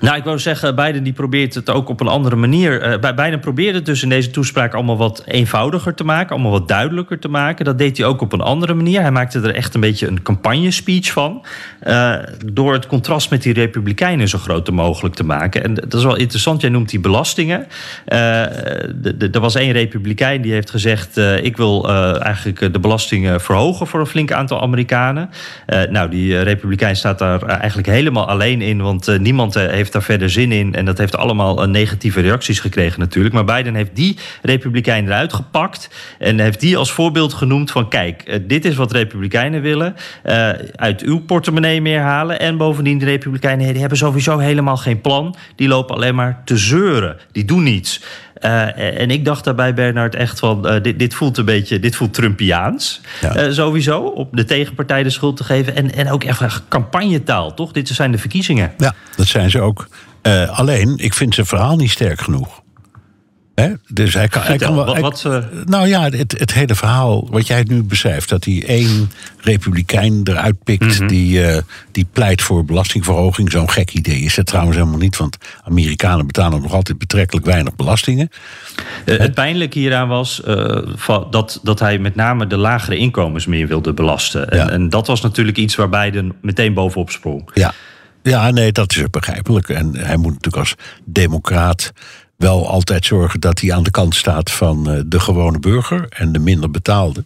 Nou, 0.04 0.18
ik 0.18 0.24
wou 0.24 0.40
zeggen, 0.40 0.76
Biden 0.76 1.04
die 1.04 1.14
probeert 1.14 1.54
het 1.54 1.70
ook 1.70 1.90
op 1.90 2.00
een 2.00 2.08
andere 2.08 2.36
manier. 2.36 3.02
Uh, 3.04 3.14
Biden 3.16 3.40
probeerde 3.40 3.78
het 3.78 3.86
dus 3.86 4.04
in 4.04 4.10
deze 4.10 4.30
toespraak 4.30 4.74
allemaal 4.74 4.98
wat 4.98 5.24
eenvoudiger 5.26 5.94
te 5.94 6.04
maken, 6.04 6.30
allemaal 6.30 6.52
wat 6.52 6.68
duidelijker 6.68 7.20
te 7.20 7.28
maken. 7.28 7.66
Dat 7.66 7.78
deed 7.78 7.98
hij 7.98 8.06
ook 8.06 8.22
op 8.22 8.34
een 8.34 8.42
andere 8.42 8.74
manier. 8.74 9.02
Hij 9.02 9.12
maakte 9.12 9.40
er 9.40 9.56
echt 9.56 9.74
een 9.74 9.82
beetje 9.82 10.08
een 10.08 10.22
campagne-speech 10.22 11.12
van. 11.12 11.46
Uh, 11.84 12.16
door 12.46 12.74
het 12.74 12.88
contrast 12.88 13.30
met 13.30 13.42
die 13.42 13.54
Republikeinen 13.54 14.28
zo 14.28 14.38
groot 14.38 14.72
mogelijk 14.72 15.16
te 15.16 15.24
maken. 15.24 15.64
En 15.64 15.74
dat 15.74 15.94
is 15.94 16.04
wel 16.04 16.16
interessant, 16.16 16.62
jij 16.62 16.70
noemt 16.70 16.90
die 16.90 17.00
belastingen. 17.00 17.68
Uh, 18.08 18.20
er 19.34 19.40
was 19.40 19.56
één 19.56 19.72
Republikein 19.72 20.42
die 20.42 20.52
heeft 20.52 20.70
gezegd: 20.70 21.18
Ik 21.18 21.58
wil 21.58 21.90
eigenlijk 22.20 22.74
de 22.74 22.80
belastingen 22.80 23.42
verhogen 23.42 23.88
voor 23.88 24.00
een 24.00 24.06
flink 24.06 24.32
aantal 24.32 24.62
Amerikanen. 24.62 25.30
nou, 25.90 26.10
die 26.10 26.42
Republikein 26.42 26.96
staat 26.96 27.20
daar 27.20 27.42
eigenlijk 27.42 27.88
helemaal 27.88 28.28
alleen 28.28 28.62
in, 28.62 28.82
want 28.82 29.20
niemand 29.20 29.54
heeft 29.54 29.93
daar 29.94 30.04
verder 30.04 30.30
zin 30.30 30.52
in. 30.52 30.76
En 30.76 30.86
dat 30.86 30.98
heeft 30.98 31.18
allemaal 31.18 31.70
negatieve 31.70 32.22
reacties 32.22 32.60
gekregen 32.60 33.00
natuurlijk. 33.00 33.34
Maar 33.34 33.46
Biden 33.46 33.76
heeft 33.76 33.96
die 33.96 34.18
Republikein 34.42 35.06
eruit 35.06 35.34
gepakt. 35.34 35.90
En 36.20 36.40
heeft 36.40 36.60
die 36.60 36.78
als 36.78 36.92
voorbeeld 36.92 37.34
genoemd 37.34 37.72
van... 37.72 37.90
kijk, 37.90 38.42
dit 38.48 38.66
is 38.66 38.76
wat 38.76 38.92
Republikeinen 38.92 39.62
willen. 39.62 39.96
Uh, 40.26 40.50
uit 40.76 41.02
uw 41.02 41.20
portemonnee 41.20 41.82
meer 41.82 42.00
halen. 42.00 42.40
En 42.40 42.58
bovendien, 42.58 42.98
de 42.98 43.06
Republikeinen 43.06 43.72
die 43.72 43.80
hebben 43.80 43.98
sowieso 43.98 44.38
helemaal 44.38 44.78
geen 44.78 45.02
plan. 45.02 45.36
Die 45.56 45.68
lopen 45.68 45.96
alleen 45.96 46.16
maar 46.16 46.42
te 46.46 46.58
zeuren. 46.58 47.18
Die 47.32 47.46
doen 47.46 47.64
niets. 47.64 48.02
Uh, 48.42 49.00
en 49.02 49.12
ik 49.12 49.26
dacht 49.26 49.44
daarbij, 49.44 49.74
Bernard, 49.74 50.16
echt 50.16 50.40
van... 50.40 50.74
Uh, 50.74 50.82
dit, 50.82 51.00
dit, 51.00 51.14
voelt 51.14 51.38
een 51.38 51.46
beetje, 51.46 51.80
dit 51.80 51.96
voelt 51.96 52.14
Trumpiaans. 52.14 53.02
Ja. 53.22 53.46
Uh, 53.46 53.52
sowieso, 53.52 54.00
op 54.00 54.30
de 54.32 54.46
tegenpartij 54.46 55.04
de 55.04 55.10
schuld 55.10 55.38
te 55.38 55.44
geven. 55.44 55.76
En, 55.76 55.94
en 55.94 56.12
ook 56.12 56.24
echt 56.24 56.62
campagnetaal, 56.68 57.54
toch? 57.54 57.72
Dit 57.72 57.88
zijn 57.88 58.12
de 58.12 58.18
verkiezingen. 58.18 58.72
Ja, 58.78 58.94
dat 59.16 59.28
zijn 59.28 59.50
ze 59.50 59.62
ook. 59.62 59.88
alleen, 60.50 60.98
ik 60.98 61.14
vind 61.14 61.34
zijn 61.34 61.48
verhaal 61.48 61.76
niet 61.76 61.92
sterk 61.92 62.22
genoeg. 62.22 62.63
Dus 63.88 64.14
hij 64.14 64.28
kan, 64.28 64.42
hij 64.42 64.58
kan 64.58 64.76
wel. 64.76 64.86
wat- 64.86 64.94
hij- 64.94 65.02
wat, 65.02 65.26
eh, 65.26 65.38
nou 65.66 65.88
ja, 65.88 66.10
het, 66.10 66.40
het 66.40 66.54
hele 66.54 66.76
verhaal 66.76 67.28
wat 67.32 67.48
jij 67.48 67.64
nu 67.68 67.84
beschrijft, 67.84 68.30
dat 68.30 68.46
hij 68.46 68.64
één 68.68 69.12
republikein 69.38 70.22
eruit 70.24 70.64
pikt 70.64 71.00
Mhm. 71.00 71.08
die, 71.08 71.46
eh, 71.48 71.62
die 71.92 72.08
pleit 72.14 72.42
voor 72.42 72.66
belastingverhoging. 72.66 73.52
Zo'n 73.52 73.70
gek 73.70 73.92
idee 73.94 74.20
is 74.20 74.36
het 74.36 74.46
trouwens 74.46 74.78
helemaal 74.78 74.98
niet, 75.00 75.18
want 75.18 75.38
Amerikanen 75.64 76.28
betalen 76.28 76.62
nog 76.62 76.74
altijd 76.74 76.98
betrekkelijk 76.98 77.46
weinig 77.46 77.76
belastingen. 77.76 78.30
Eh, 79.06 79.18
het 79.18 79.34
pijnlijke 79.34 79.80
hieraan 79.80 80.08
was 80.08 80.42
dat, 81.30 81.60
dat 81.64 81.80
hij 81.80 82.00
met 82.00 82.16
name 82.16 82.48
de 82.48 82.58
lagere 82.58 82.98
inkomens 82.98 83.46
meer 83.46 83.68
wilde 83.68 83.94
belasten. 83.94 84.50
En, 84.50 84.58
Ja. 84.58 84.70
en 84.70 84.90
dat 84.90 85.08
was 85.08 85.22
natuurlijk 85.22 85.58
iets 85.58 85.76
waar 85.76 85.90
Biden 85.90 86.34
meteen 86.42 86.74
bovenop 86.74 87.10
sprong. 87.12 87.50
Ja. 87.54 87.74
ja, 88.24 88.52
nee, 88.52 88.72
dat 88.72 88.92
is 88.96 89.04
begrijpelijk. 89.12 89.70
En 89.70 89.96
hij 89.98 90.18
moet 90.18 90.34
natuurlijk 90.34 90.58
als 90.58 90.76
democraat 91.06 91.92
wel 92.38 92.68
altijd 92.70 93.06
zorgen 93.06 93.40
dat 93.40 93.60
hij 93.60 93.74
aan 93.74 93.84
de 93.84 93.92
kant 93.92 94.16
staat 94.16 94.52
van 94.52 94.90
eh, 94.90 95.02
de 95.06 95.20
gewone 95.20 95.60
burger 95.60 96.06
en 96.10 96.32
de 96.32 96.40
minder 96.40 96.72
betaalde. 96.72 97.26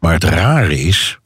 Maar 0.00 0.12
het 0.12 0.24
rare 0.24 0.80
is, 0.80 1.18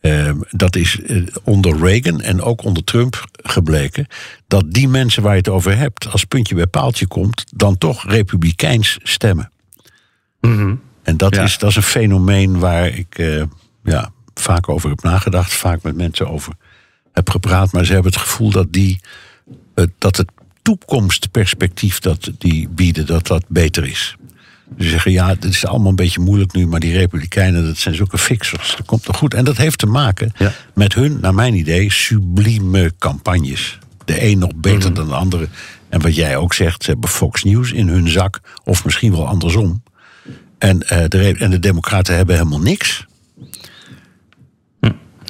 eh, 0.00 0.30
dat 0.50 0.76
is 0.76 1.00
eh, 1.00 1.22
onder 1.44 1.78
Reagan 1.78 2.20
en 2.20 2.42
ook 2.42 2.64
onder 2.64 2.84
Trump 2.84 3.24
gebleken, 3.42 4.06
dat 4.46 4.64
die 4.72 4.88
mensen 4.88 5.22
waar 5.22 5.32
je 5.32 5.38
het 5.38 5.48
over 5.48 5.76
hebt, 5.76 6.08
als 6.12 6.24
puntje 6.24 6.54
bij 6.54 6.66
paaltje 6.66 7.06
komt, 7.06 7.44
dan 7.56 7.78
toch 7.78 8.04
republikeins 8.10 8.98
stemmen. 9.02 9.50
En 11.02 11.16
dat, 11.16 11.34
Ja. 11.34 11.42
is, 11.42 11.58
dat 11.58 11.70
is 11.70 11.76
een 11.76 11.82
fenomeen 11.82 12.58
waar 12.58 12.86
ik 12.86 13.18
eh, 13.18 13.42
ja, 13.84 14.10
vaak 14.34 14.68
over 14.68 14.88
heb 14.88 15.02
nagedacht, 15.02 15.52
vaak 15.52 15.82
met 15.82 15.96
mensen 15.96 16.28
over 16.28 16.52
heb 17.12 17.30
gepraat. 17.30 17.72
Maar 17.72 17.84
ze 17.84 17.92
hebben 17.92 18.12
het 18.12 18.20
gevoel 18.20 18.50
dat, 18.50 18.72
die, 18.72 19.00
dat 19.98 20.16
het 20.16 20.30
toekomstperspectief 20.70 21.98
dat 21.98 22.30
die 22.38 22.68
bieden, 22.68 23.06
dat 23.06 23.26
dat 23.26 23.44
beter 23.48 23.86
is. 23.88 24.16
Ze 24.78 24.88
zeggen, 24.88 25.12
ja, 25.12 25.28
het 25.28 25.44
is 25.44 25.66
allemaal 25.66 25.88
een 25.88 25.96
beetje 25.96 26.20
moeilijk 26.20 26.52
nu, 26.52 26.66
maar 26.66 26.80
die 26.80 26.92
republikeinen, 26.92 27.64
dat 27.64 27.76
zijn 27.76 27.94
zulke 27.94 28.18
fixers. 28.18 28.74
Dat 28.76 28.86
komt 28.86 29.04
toch 29.04 29.16
goed. 29.16 29.34
En 29.34 29.44
dat 29.44 29.56
heeft 29.56 29.78
te 29.78 29.86
maken 29.86 30.32
Ja. 30.38 30.52
met 30.74 30.94
hun, 30.94 31.18
naar 31.20 31.34
mijn 31.34 31.54
idee, 31.54 31.92
sublieme 31.92 32.92
campagnes. 32.98 33.78
De 34.04 34.24
een 34.24 34.38
nog 34.38 34.54
beter 34.54 34.94
dan 34.94 35.08
de 35.08 35.14
andere. 35.14 35.48
En 35.88 36.00
wat 36.00 36.14
jij 36.14 36.36
ook 36.36 36.54
zegt, 36.54 36.82
ze 36.84 36.90
hebben 36.90 37.10
Fox 37.10 37.44
News 37.44 37.72
in 37.72 37.88
hun 37.88 38.08
zak, 38.08 38.40
of 38.64 38.84
misschien 38.84 39.12
wel 39.12 39.26
andersom. 39.26 39.82
En, 40.58 40.82
eh, 40.88 41.04
de, 41.08 41.34
en 41.38 41.50
de 41.50 41.58
Democraten 41.58 42.16
hebben 42.16 42.36
helemaal 42.36 42.60
niks. 42.60 43.06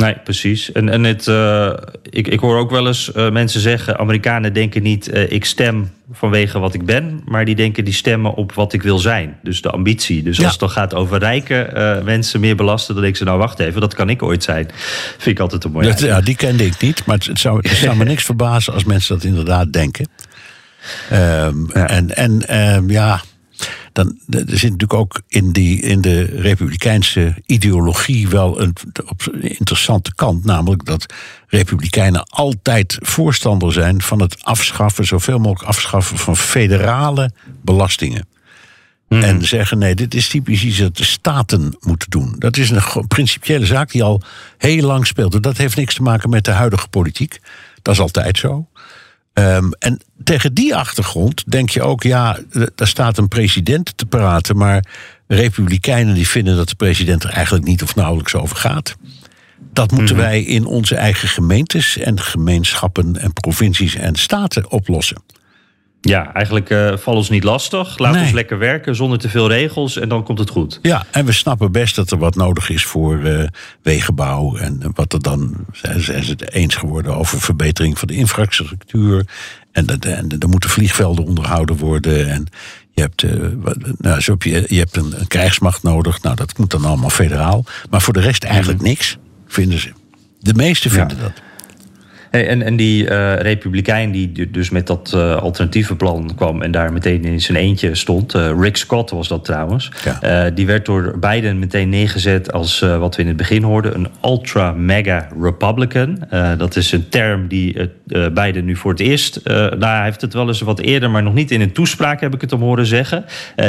Nee, 0.01 0.17
precies. 0.25 0.73
En, 0.73 0.89
en 0.89 1.05
het, 1.05 1.29
eh, 1.29 1.73
ik, 2.11 2.29
ik 2.29 2.41
hoor 2.41 2.59
ook 2.59 2.71
wel 2.71 2.87
eens 2.87 3.13
eh, 3.13 3.31
mensen 3.31 3.61
zeggen: 3.61 3.99
Amerikanen 3.99 4.53
denken 4.53 4.83
niet, 4.83 5.09
eh, 5.09 5.33
ik 5.33 5.45
stem 5.45 5.91
vanwege 6.13 6.59
wat 6.59 6.75
ik 6.75 6.85
ben, 6.85 7.23
maar 7.25 7.45
die 7.45 7.55
denken 7.55 7.85
die 7.85 7.95
stemmen 7.95 8.35
op 8.35 8.53
wat 8.53 8.73
ik 8.73 8.83
wil 8.83 8.99
zijn. 8.99 9.37
Dus 9.43 9.63
de 9.63 9.71
ambitie. 9.71 10.23
Dus 10.23 10.37
Ja. 10.37 10.43
als 10.43 10.53
het 10.53 10.61
dan 10.61 10.71
gaat 10.71 10.95
over 10.95 11.19
rijke 11.19 12.01
mensen 12.05 12.41
meer 12.41 12.57
belasten, 12.57 12.95
dan 12.95 13.03
denk 13.03 13.17
ze: 13.17 13.25
nou 13.25 13.39
wacht 13.39 13.59
even, 13.59 13.81
dat 13.81 13.95
kan 13.95 14.11
ik 14.11 14.23
ooit 14.23 14.43
zijn. 14.43 14.69
Vind 15.19 15.37
ik 15.37 15.41
altijd 15.41 15.65
een 15.65 15.73
mooi. 15.73 15.87
Dat, 15.87 16.01
ja, 16.01 16.21
die 16.21 16.37
kende 16.37 16.65
ik 16.67 16.81
niet, 16.81 17.05
maar 17.05 17.17
het, 17.17 17.27
het 17.27 17.39
zou, 17.39 17.59
het 17.69 17.77
zou 17.77 17.97
me 17.97 18.05
niks 18.05 18.25
verbazen 18.25 18.73
als 18.73 18.85
mensen 18.85 19.15
dat 19.15 19.25
inderdaad 19.25 19.73
denken. 19.73 20.09
Ehm, 21.11 21.71
En, 21.71 22.17
en 22.17 22.49
ehm, 22.49 22.91
ja, 22.91 23.21
dan, 23.93 24.19
er 24.29 24.45
zit 24.47 24.71
natuurlijk 24.71 24.95
ook 24.95 25.21
in, 25.29 25.53
die, 25.53 25.81
in 25.81 26.01
de 26.01 26.23
republikeinse 26.25 27.35
ideologie 27.47 28.29
wel 28.29 28.61
een 28.61 28.75
interessante 29.41 30.15
kant. 30.15 30.45
Namelijk 30.45 30.85
dat 30.85 31.15
republikeinen 31.47 32.25
altijd 32.25 32.99
voorstander 33.01 33.73
zijn 33.73 34.03
van 34.03 34.21
het 34.21 34.45
afschaffen, 34.45 35.05
zoveel 35.05 35.39
mogelijk 35.39 35.69
afschaffen 35.69 36.19
van 36.19 36.37
federale 36.37 37.31
belastingen. 37.63 38.29
En 39.09 39.45
zeggen: 39.45 39.79
nee, 39.79 39.95
dit 39.95 40.15
is 40.15 40.29
typisch 40.29 40.65
iets 40.65 40.79
dat 40.79 40.97
de 40.97 41.05
staten 41.05 41.77
moeten 41.81 42.11
doen. 42.11 42.35
Dat 42.39 42.57
is 42.57 42.71
een 42.71 43.07
principiële 43.09 43.67
zaak 43.67 43.91
die 43.91 44.03
al 44.03 44.23
heel 44.59 44.87
lang 44.87 45.07
speelt. 45.07 45.35
En 45.35 45.41
dat 45.41 45.57
heeft 45.57 45.77
niks 45.77 45.95
te 45.95 46.03
maken 46.03 46.31
met 46.31 46.45
de 46.45 46.51
huidige 46.51 46.89
politiek. 46.89 47.41
Dat 47.83 47.95
is 47.95 48.01
altijd 48.01 48.39
zo. 48.39 48.69
Ehm, 49.33 49.71
en 49.79 50.01
tegen 50.25 50.55
die 50.55 50.77
achtergrond 50.77 51.51
denk 51.51 51.71
je 51.71 51.83
ook, 51.83 52.03
ja, 52.03 52.39
daar 52.75 52.89
staat 52.89 53.19
een 53.19 53.29
president 53.29 53.93
te 53.97 54.07
praten, 54.07 54.57
maar 54.57 54.85
republikeinen 55.27 56.15
die 56.15 56.29
vinden 56.29 56.57
dat 56.57 56.69
de 56.69 56.75
president 56.75 57.25
er 57.25 57.31
eigenlijk 57.31 57.67
niet 57.67 57.83
of 57.83 57.95
nauwelijks 57.95 58.35
over 58.35 58.57
gaat. 58.57 58.97
Dat 59.73 59.91
moeten 59.91 60.17
wij 60.17 60.43
in 60.43 60.65
onze 60.65 60.95
eigen 60.95 61.29
gemeentes 61.29 61.99
en 61.99 62.21
gemeenschappen 62.21 63.17
en 63.17 63.33
provincies 63.33 63.95
en 63.95 64.17
staten 64.17 64.71
oplossen. 64.71 65.23
Ja, 66.01 66.33
eigenlijk 66.35 66.75
val 67.01 67.15
ons 67.15 67.31
niet 67.31 67.45
lastig. 67.45 67.99
Laat 67.99 68.13
Nee. 68.13 68.23
ons 68.23 68.33
lekker 68.33 68.59
werken 68.59 68.97
zonder 68.97 69.19
te 69.19 69.29
veel 69.29 69.49
regels 69.49 69.97
en 69.99 70.09
dan 70.09 70.25
komt 70.25 70.39
het 70.39 70.51
goed. 70.51 70.79
Ja, 70.83 71.07
en 71.11 71.25
we 71.25 71.33
snappen 71.33 71.73
best 71.73 71.95
dat 71.97 72.11
er 72.11 72.19
wat 72.19 72.35
nodig 72.35 72.71
is 72.71 72.85
voor 72.85 73.25
eh, 73.25 73.45
wegenbouw. 73.83 74.57
En 74.57 74.81
wat 74.95 75.13
er 75.13 75.23
dan 75.23 75.55
zijn 75.73 76.01
ze 76.25 76.31
het 76.31 76.51
eens 76.53 76.75
geworden 76.75 77.17
over 77.17 77.41
verbetering 77.41 77.99
van 77.99 78.09
de 78.09 78.15
infrastructuur. 78.15 79.27
En, 79.73 79.87
dat- 79.87 80.05
en 80.05 80.27
er 80.39 80.49
moeten 80.49 80.71
vliegvelden 80.71 81.25
onderhouden 81.25 81.77
worden. 81.77 82.29
En 82.31 82.47
je 82.93 83.01
hebt, 83.01 83.23
eh, 83.23 83.33
nou, 83.99 84.21
zo 84.21 84.33
heb 84.33 84.43
je, 84.43 84.65
je 84.69 84.79
hebt 84.79 84.97
een, 84.97 85.21
een 85.21 85.27
krijgsmacht 85.27 85.83
nodig. 85.83 86.23
Nou, 86.23 86.37
dat 86.37 86.59
moet 86.59 86.71
dan 86.71 86.85
allemaal 86.85 87.11
federaal. 87.11 87.65
Maar 87.91 88.03
voor 88.03 88.13
de 88.13 88.21
rest 88.21 88.45
eigenlijk 88.45 88.83
niks, 88.83 89.17
vinden 89.47 89.79
ze. 89.79 89.93
De 90.39 90.55
meesten 90.55 90.91
vinden 90.91 91.19
dat. 91.21 91.33
Hey, 92.31 92.49
en, 92.49 92.63
en 92.63 92.77
die 92.77 93.09
eh, 93.09 93.35
republikein 93.35 94.11
die 94.11 94.33
du- 94.33 94.51
dus 94.51 94.71
met 94.71 94.87
dat 94.87 95.13
eh, 95.15 95.37
alternatieve 95.37 95.97
plan 95.97 96.33
kwam 96.37 96.63
en 96.63 96.71
daar 96.71 96.93
meteen 96.93 97.25
in 97.25 97.41
zijn 97.41 97.59
eentje 97.59 97.95
stond, 97.95 98.35
eh, 98.35 98.51
Rick 98.61 98.77
Scott 98.77 99.11
was 99.11 99.29
dat 99.29 99.45
trouwens, 99.45 99.91
Ja. 100.21 100.51
Die 100.51 100.67
werd 100.67 100.87
door 100.87 101.19
Biden 101.19 101.59
meteen 101.59 101.89
neergezet 101.89 102.53
als 102.53 102.79
wat 102.81 103.17
we 103.17 103.23
in 103.23 103.29
het 103.29 103.37
begin 103.37 103.63
hoorden, 103.63 103.95
een 103.95 104.09
ultra-mega 104.25 105.29
Republican. 105.41 106.19
Dat 106.59 106.77
is 106.77 106.93
een 106.93 107.09
term 107.09 107.49
die 107.49 107.91
Biden 108.35 108.65
nu 108.65 108.77
voor 108.77 108.91
het 108.91 109.01
eerst, 109.01 109.41
nou 109.45 109.85
hij 109.85 110.05
heeft 110.05 110.21
het 110.21 110.35
wel 110.35 110.47
eens 110.49 110.61
wat 110.61 110.79
eerder, 110.81 111.11
maar 111.11 111.23
nog 111.23 111.35
niet 111.35 111.51
in 111.51 111.61
een 111.61 111.73
toespraak 111.73 112.21
heb 112.21 112.35
ik 112.35 112.41
het 112.41 112.51
hem 112.51 112.61
horen 112.61 112.87
zeggen. 112.87 113.25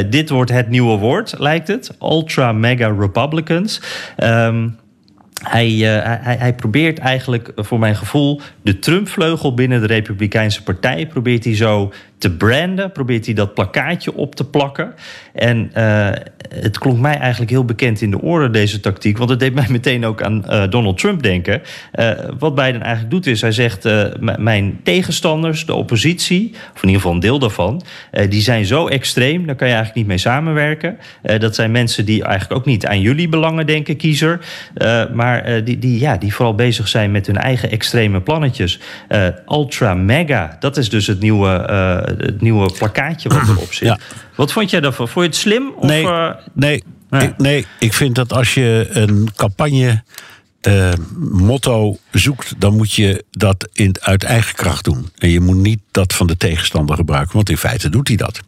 Dit 0.10 0.30
wordt 0.30 0.52
het 0.52 0.69
nieuwe 0.69 0.97
woord, 0.97 1.36
lijkt 1.38 1.67
het, 1.67 1.91
ultra-mega 2.02 2.95
Republicans. 3.00 3.82
Ehm 4.17 4.67
hij, 5.43 5.67
eh, 5.67 6.06
hij- 6.06 6.19
hij, 6.21 6.36
hij 6.36 6.54
probeert 6.54 6.99
eigenlijk, 6.99 7.47
eh, 7.47 7.63
voor 7.63 7.80
mijn 7.80 7.95
gevoel, 7.95 8.41
de 8.62 8.80
Trump-vleugel 8.80 9.54
binnen 9.54 9.82
de 9.82 9.88
Republikeinse 9.88 10.63
Partij. 10.63 11.08
Probeert 11.08 11.43
hij 11.43 11.56
zo 11.56 11.91
te 12.21 12.31
branden, 12.31 12.91
probeert 12.91 13.25
hij 13.25 13.34
dat 13.36 13.53
plakkaatje 13.53 14.13
op 14.13 14.36
te 14.36 14.45
plakken. 14.45 14.93
En 15.34 15.69
eh, 15.73 16.10
het 16.55 16.77
klonk 16.77 16.99
mij 16.99 17.17
eigenlijk 17.17 17.51
heel 17.51 17.65
bekend 17.65 18.01
in 18.01 18.12
de 18.12 18.21
oren, 18.21 18.51
deze 18.51 18.79
tactiek. 18.79 19.17
Want 19.17 19.29
het 19.29 19.39
deed 19.39 19.53
mij 19.53 19.65
meteen 19.79 20.05
ook 20.05 20.21
aan 20.21 20.45
eh, 20.45 20.69
Donald 20.69 20.97
Trump 20.97 21.23
denken. 21.23 21.62
Eh, 21.91 22.12
wat 22.39 22.55
Biden 22.55 22.81
eigenlijk 22.81 23.12
doet, 23.12 23.27
is 23.27 23.41
hij 23.41 23.51
zegt: 23.51 23.88
Mijn 24.38 24.79
tegenstanders, 24.84 25.65
de 25.65 25.73
oppositie, 25.73 26.51
of 26.73 26.81
in 26.81 26.88
ieder 26.88 27.01
geval 27.01 27.12
een 27.12 27.19
deel 27.19 27.39
daarvan, 27.39 27.81
die 28.29 28.41
zijn 28.41 28.65
zo 28.65 28.88
extreem, 28.88 29.45
daar 29.45 29.55
kan 29.55 29.67
je 29.67 29.73
eigenlijk 29.73 29.95
niet 29.95 30.07
mee 30.07 30.17
samenwerken. 30.17 30.97
Dat 31.38 31.55
zijn 31.55 31.71
mensen 31.71 32.05
die 32.05 32.23
eigenlijk 32.23 32.60
ook 32.60 32.65
niet 32.65 32.86
aan 32.86 33.01
jullie 33.01 33.29
belangen 33.29 33.65
denken, 33.65 33.97
kiezer. 33.97 34.39
Maar 35.13 35.63
die, 35.63 35.79
die, 35.79 35.99
ja, 35.99 36.17
die 36.17 36.34
vooral 36.34 36.55
bezig 36.55 36.88
zijn 36.88 37.12
met 37.12 37.27
hun 37.27 37.38
eigen 37.38 37.71
extreme 37.71 38.21
plannetjes. 38.21 38.79
Ultra 39.47 39.93
mega, 39.93 40.55
dat 40.60 40.77
is 40.77 40.89
dus 40.89 41.07
het 41.07 41.19
nieuwe, 41.19 41.65
het 42.17 42.41
nieuwe 42.41 42.71
plakkaatje 42.78 43.30
wat 43.30 43.50
erop 43.56 43.74
zit. 43.74 43.88
Ja. 43.88 44.00
Wat 44.36 44.52
vond 44.52 44.69
jij 44.69 44.80
daarvan? 44.80 45.08
Vond 45.08 45.26
je 45.26 45.32
het 45.32 45.39
slim? 45.39 45.71
Of, 45.76 45.88
Nee, 45.88 46.08
eh, 46.08 46.30
nee, 46.54 46.84
Nee. 47.12 47.28
Ik, 47.28 47.38
nee, 47.38 47.65
ik 47.80 47.93
vind 47.93 48.15
dat 48.15 48.34
als 48.34 48.54
je 48.54 48.88
een 48.89 49.30
campagne 49.36 50.04
eh, 50.62 50.91
motto 51.30 51.97
zoekt, 52.12 52.54
dan 52.58 52.76
moet 52.76 52.93
je 52.93 53.26
dat 53.32 53.69
in, 53.74 53.95
uit 54.00 54.24
eigen 54.24 54.56
kracht 54.56 54.84
doen. 54.84 55.10
En 55.17 55.30
je 55.30 55.39
moet 55.39 55.56
niet 55.56 55.80
dat 55.91 56.13
van 56.13 56.28
de 56.28 56.38
tegenstander 56.38 56.95
gebruiken, 56.95 57.34
want 57.34 57.50
in 57.50 57.58
feite 57.58 57.89
doet 57.89 58.08
hij 58.08 58.17
dat. 58.17 58.39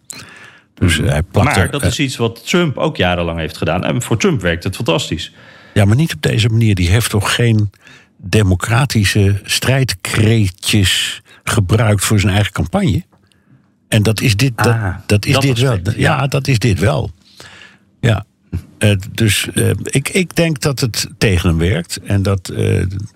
Dus 0.74 0.98
hij 0.98 1.24
plakt 1.24 1.48
maar 1.48 1.58
er, 1.58 1.72
dat 1.72 1.82
eh, 1.82 1.88
is 1.88 2.00
iets 2.00 2.18
wat 2.18 2.48
Trump 2.48 2.78
ook 2.78 2.98
jarenlang 2.98 3.40
heeft 3.40 3.58
gedaan. 3.58 3.84
En 3.84 4.02
voor 4.02 4.18
Trump 4.18 4.42
werkt 4.42 4.64
het 4.64 4.76
fantastisch. 4.76 5.34
Ja, 5.74 5.86
maar 5.86 5.96
niet 5.96 6.14
op 6.14 6.22
deze 6.22 6.50
manier. 6.50 6.76
Die 6.76 6.90
heeft 6.90 7.10
toch 7.10 7.36
geen 7.36 7.72
democratische 8.18 9.42
strijdkreetjes 9.44 11.22
gebruikt 11.44 12.04
voor 12.04 12.20
zijn 12.20 12.34
eigen 12.34 12.54
campagne? 12.54 13.04
En 13.94 14.04
dat 14.04 14.22
is 14.22 14.36
dit, 14.36 14.58
dat, 14.58 14.68
Ah, 14.68 14.96
dat 15.06 15.26
is 15.26 15.34
dat 15.34 15.42
dit 15.42 15.60
wel. 15.60 15.80
Ja, 15.84 15.94
ja. 15.96 16.28
dat 16.28 16.48
is 16.48 16.60
dit 16.60 16.80
wel. 16.80 17.12
Ja. 18.00 18.26
Eh, 18.78 18.96
dus 19.12 19.50
eh, 19.54 19.70
ik, 19.84 20.10
ik 20.10 20.36
denk 20.36 20.62
dat 20.62 20.80
het 20.80 21.08
tegen 21.18 21.50
hem 21.50 21.58
werkt. 21.58 22.00
En 22.04 22.22
dat 22.24 22.50
eh, 22.50 22.58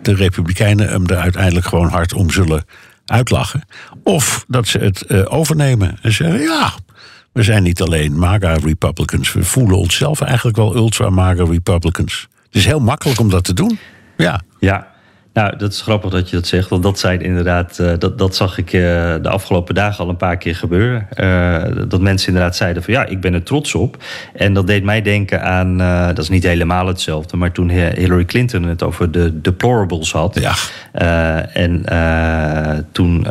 de 0.01 0.13
Republikeinen 0.13 0.89
hem 0.89 1.05
er 1.07 1.17
uiteindelijk 1.17 1.65
gewoon 1.65 1.89
hard 1.89 2.13
om 2.13 2.29
zullen 2.29 2.65
uitlachen. 3.05 3.61
Of 4.03 4.45
dat 4.47 4.67
ze 4.67 4.77
het 4.77 5.27
overnemen 5.27 5.97
en 6.01 6.11
zeggen: 6.11 6.39
ja, 6.39 6.73
we 7.31 7.43
zijn 7.43 7.63
niet 7.63 7.81
alleen 7.81 8.19
MAGA 8.19 8.53
Republicans. 8.53 9.33
We 9.33 9.43
voelen 9.43 9.77
onszelf 9.77 10.21
eigenlijk 10.21 10.57
wel 10.57 10.75
ultra 10.75 11.09
MAGA 11.09 11.43
Republicans. 11.43 12.27
Het 12.45 12.55
is 12.55 12.65
heel 12.65 12.79
makkelijk 12.79 13.19
om 13.19 13.29
dat 13.29 13.43
te 13.43 13.53
doen. 13.53 13.79
Ja. 14.17 14.41
Ja. 14.59 14.87
Nou, 15.37 15.57
dat 15.57 15.71
is 15.71 15.81
grappig 15.81 16.11
dat 16.11 16.29
je 16.29 16.35
dat 16.35 16.47
zegt. 16.47 16.69
Want 16.69 16.83
dat 16.83 16.99
zijn 16.99 17.21
inderdaad, 17.21 17.77
uh, 17.81 17.91
dat, 17.97 18.17
dat 18.17 18.35
zag 18.35 18.57
ik 18.57 18.73
uh, 18.73 18.81
de 19.21 19.29
afgelopen 19.29 19.75
dagen 19.75 20.03
al 20.03 20.09
een 20.09 20.17
paar 20.17 20.37
keer 20.37 20.55
gebeuren. 20.55 21.07
Uh, 21.15 21.87
dat 21.87 22.01
mensen 22.01 22.27
inderdaad 22.27 22.55
zeiden 22.55 22.83
van 22.83 22.93
ja, 22.93 23.05
ik 23.05 23.21
ben 23.21 23.33
er 23.33 23.43
trots 23.43 23.75
op. 23.75 24.03
En 24.33 24.53
dat 24.53 24.67
deed 24.67 24.83
mij 24.83 25.01
denken 25.01 25.43
aan, 25.43 25.77
dat 26.07 26.17
is 26.17 26.29
niet 26.29 26.43
helemaal 26.43 26.87
hetzelfde, 26.87 27.37
maar 27.37 27.51
toen 27.51 27.69
Hillary 27.69 28.25
Clinton 28.25 28.63
het 28.63 28.83
over 28.83 29.11
de 29.11 29.41
deplorables 29.41 30.11
had. 30.11 30.39
Ja. 30.39 30.55
en 31.53 31.83
toen 32.91 33.25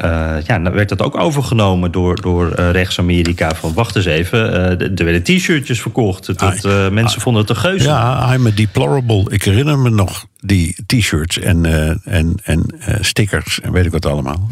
ja, 0.47 0.59
nou 0.59 0.75
werd 0.75 0.89
dat 0.89 1.03
ook 1.03 1.19
overgenomen 1.19 1.93
door, 1.93 2.21
door 2.21 2.49
rechts-Amerika. 2.55 3.55
Van 3.55 3.75
wacht 3.75 3.97
eens 3.97 4.05
even, 4.05 4.39
er 4.79 5.05
werden 5.05 5.23
t-shirtjes 5.23 5.81
verkocht. 5.81 6.39
Dat, 6.39 6.91
mensen 6.93 7.21
vonden 7.21 7.43
het 7.43 7.51
een 7.51 7.57
geuze. 7.57 7.89
Ja, 7.89 8.35
I'm 8.35 8.47
a 8.47 8.51
deplorable. 8.55 9.25
Ik 9.29 9.43
herinner 9.43 9.79
me 9.79 9.91
nog 9.91 10.27
die 10.47 10.77
t-shirts 10.87 11.39
en, 11.39 11.67
uh, 11.67 11.89
en, 12.05 12.35
en 12.43 12.65
uh, 12.79 12.95
stickers 13.01 13.61
en 13.61 13.73
weet 13.73 13.85
ik 13.85 13.93
wat 13.93 14.07
allemaal. 14.07 14.51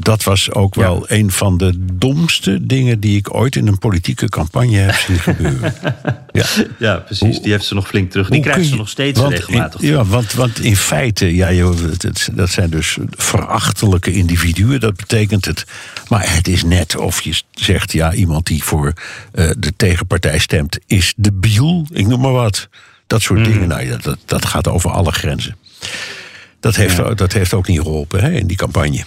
Dat 0.00 0.24
was 0.24 0.52
ook 0.52 0.74
wel 0.74 1.04
een 1.06 1.30
van 1.30 1.58
de 1.58 1.72
domste 1.92 2.66
dingen 2.66 3.00
die 3.00 3.16
ik 3.16 3.34
ooit 3.34 3.56
in 3.56 3.66
een 3.66 3.78
politieke 3.78 4.28
campagne 4.28 4.76
heb 4.76 4.94
zien 4.94 5.18
gebeuren. 5.18 5.74
ja. 6.32 6.44
ja, 6.78 6.96
precies. 6.96 7.40
Die 7.40 7.52
heeft 7.52 7.64
ze 7.64 7.74
nog 7.74 7.88
flink 7.88 8.10
terug. 8.10 8.28
Die 8.28 8.40
krijgt 8.40 8.66
ze 8.66 8.76
nog 8.76 8.88
steeds 8.88 9.20
want 9.20 9.32
regelmatig. 9.32 9.80
In, 9.80 9.88
ja, 9.88 10.04
want, 10.04 10.32
want 10.32 10.60
in 10.60 10.76
feite, 10.76 11.34
ja, 11.34 11.52
joh, 11.52 11.76
dat 12.32 12.50
zijn 12.50 12.70
dus 12.70 12.96
verachtelijke 13.10 14.12
individuen. 14.12 14.80
Dat 14.80 14.96
betekent 14.96 15.44
het. 15.44 15.64
Maar 16.08 16.34
het 16.34 16.48
is 16.48 16.64
net 16.64 16.96
of 16.96 17.20
je 17.20 17.40
zegt, 17.50 17.92
ja, 17.92 18.12
iemand 18.12 18.46
die 18.46 18.62
voor 18.62 18.92
uh, 19.34 19.50
de 19.58 19.72
tegenpartij 19.76 20.38
stemt, 20.38 20.78
is 20.86 21.14
debiel. 21.16 21.86
Ik 21.90 22.06
noem 22.06 22.20
maar 22.20 22.32
wat. 22.32 22.68
Dat 23.08 23.22
soort 23.22 23.40
Mhm. 23.40 23.50
dingen, 23.52 23.68
nou, 23.68 23.98
dat, 24.02 24.18
dat 24.24 24.44
gaat 24.44 24.68
over 24.68 24.90
alle 24.90 25.12
grenzen. 25.12 25.56
Dat 26.60 26.76
heeft, 26.76 26.96
Ja. 26.96 27.14
dat 27.14 27.32
heeft 27.32 27.54
ook 27.54 27.66
niet 27.68 27.80
geholpen 27.80 28.20
hè, 28.20 28.30
in 28.30 28.46
die 28.46 28.56
campagne. 28.56 29.02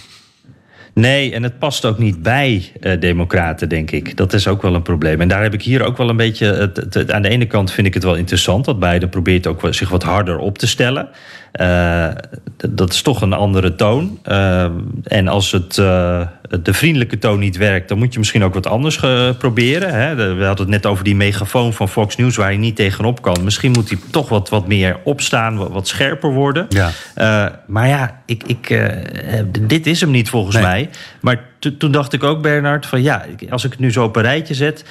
Nee, 0.94 1.32
en 1.34 1.42
het 1.42 1.58
past 1.58 1.84
ook 1.84 1.98
niet 1.98 2.22
bij 2.22 2.72
eh, 2.80 3.00
democraten, 3.00 3.68
denk 3.68 3.90
ik. 3.90 4.16
Dat 4.16 4.32
is 4.32 4.46
ook 4.48 4.62
wel 4.62 4.74
een 4.74 4.82
probleem. 4.82 5.20
En 5.20 5.28
daar 5.28 5.42
heb 5.42 5.54
ik 5.54 5.62
hier 5.62 5.82
ook 5.84 5.96
wel 5.96 6.08
een 6.08 6.16
beetje... 6.16 6.46
Het, 6.46 7.12
aan 7.12 7.22
de 7.22 7.28
ene 7.28 7.46
kant 7.46 7.72
vind 7.72 7.86
ik 7.86 7.94
het 7.94 8.02
wel 8.02 8.14
interessant... 8.14 8.64
dat 8.64 8.78
Biden 8.80 9.08
probeert 9.08 9.46
ook 9.46 9.66
zich 9.70 9.88
wat 9.88 10.02
harder 10.02 10.38
op 10.38 10.58
te 10.58 10.66
stellen. 10.66 11.08
Eh, 11.52 12.08
dat 12.70 12.92
is 12.92 13.02
toch 13.02 13.20
een 13.22 13.32
andere 13.32 13.74
toon. 13.74 14.18
Eh, 14.22 14.64
en 15.04 15.28
als 15.28 15.52
het, 15.52 15.78
eh, 15.78 16.26
de 16.62 16.72
vriendelijke 16.74 17.18
toon 17.18 17.38
niet 17.38 17.56
werkt... 17.56 17.88
dan 17.88 17.98
moet 17.98 18.12
je 18.12 18.18
misschien 18.18 18.44
ook 18.44 18.54
wat 18.54 18.66
anders 18.66 18.96
proberen. 19.38 19.94
Hè? 19.94 20.14
We 20.14 20.44
hadden 20.44 20.66
het 20.66 20.74
net 20.74 20.86
over 20.86 21.04
die 21.04 21.16
megafoon 21.16 21.72
van 21.72 21.88
Fox 21.88 22.16
News... 22.16 22.36
waar 22.36 22.46
hij 22.46 22.56
niet 22.56 22.76
tegenop 22.76 23.22
kan. 23.22 23.44
Misschien 23.44 23.70
moet 23.70 23.88
hij 23.88 23.98
toch 24.10 24.28
wat, 24.28 24.48
wat 24.48 24.66
meer 24.66 24.96
opstaan, 25.04 25.56
wat, 25.56 25.70
wat 25.70 25.88
scherper 25.88 26.32
worden. 26.32 26.66
Ja. 26.68 26.90
Maar 27.66 27.88
ja, 27.88 28.20
ik, 28.26 28.42
ik, 28.46 28.90
dit 29.60 29.86
is 29.86 30.00
hem 30.00 30.10
niet 30.10 30.28
volgens 30.28 30.54
Nee. 30.54 30.64
mij. 30.64 30.90
Maar 31.20 31.40
to- 31.58 31.76
toen 31.76 31.92
dacht 31.92 32.12
ik 32.12 32.22
ook, 32.22 32.42
Bernard, 32.42 32.86
van 32.86 33.02
ja, 33.02 33.24
als 33.50 33.64
ik 33.64 33.70
het 33.70 33.80
nu 33.80 33.92
zo 33.92 34.04
op 34.04 34.16
een 34.16 34.22
rijtje 34.22 34.54
zet. 34.54 34.84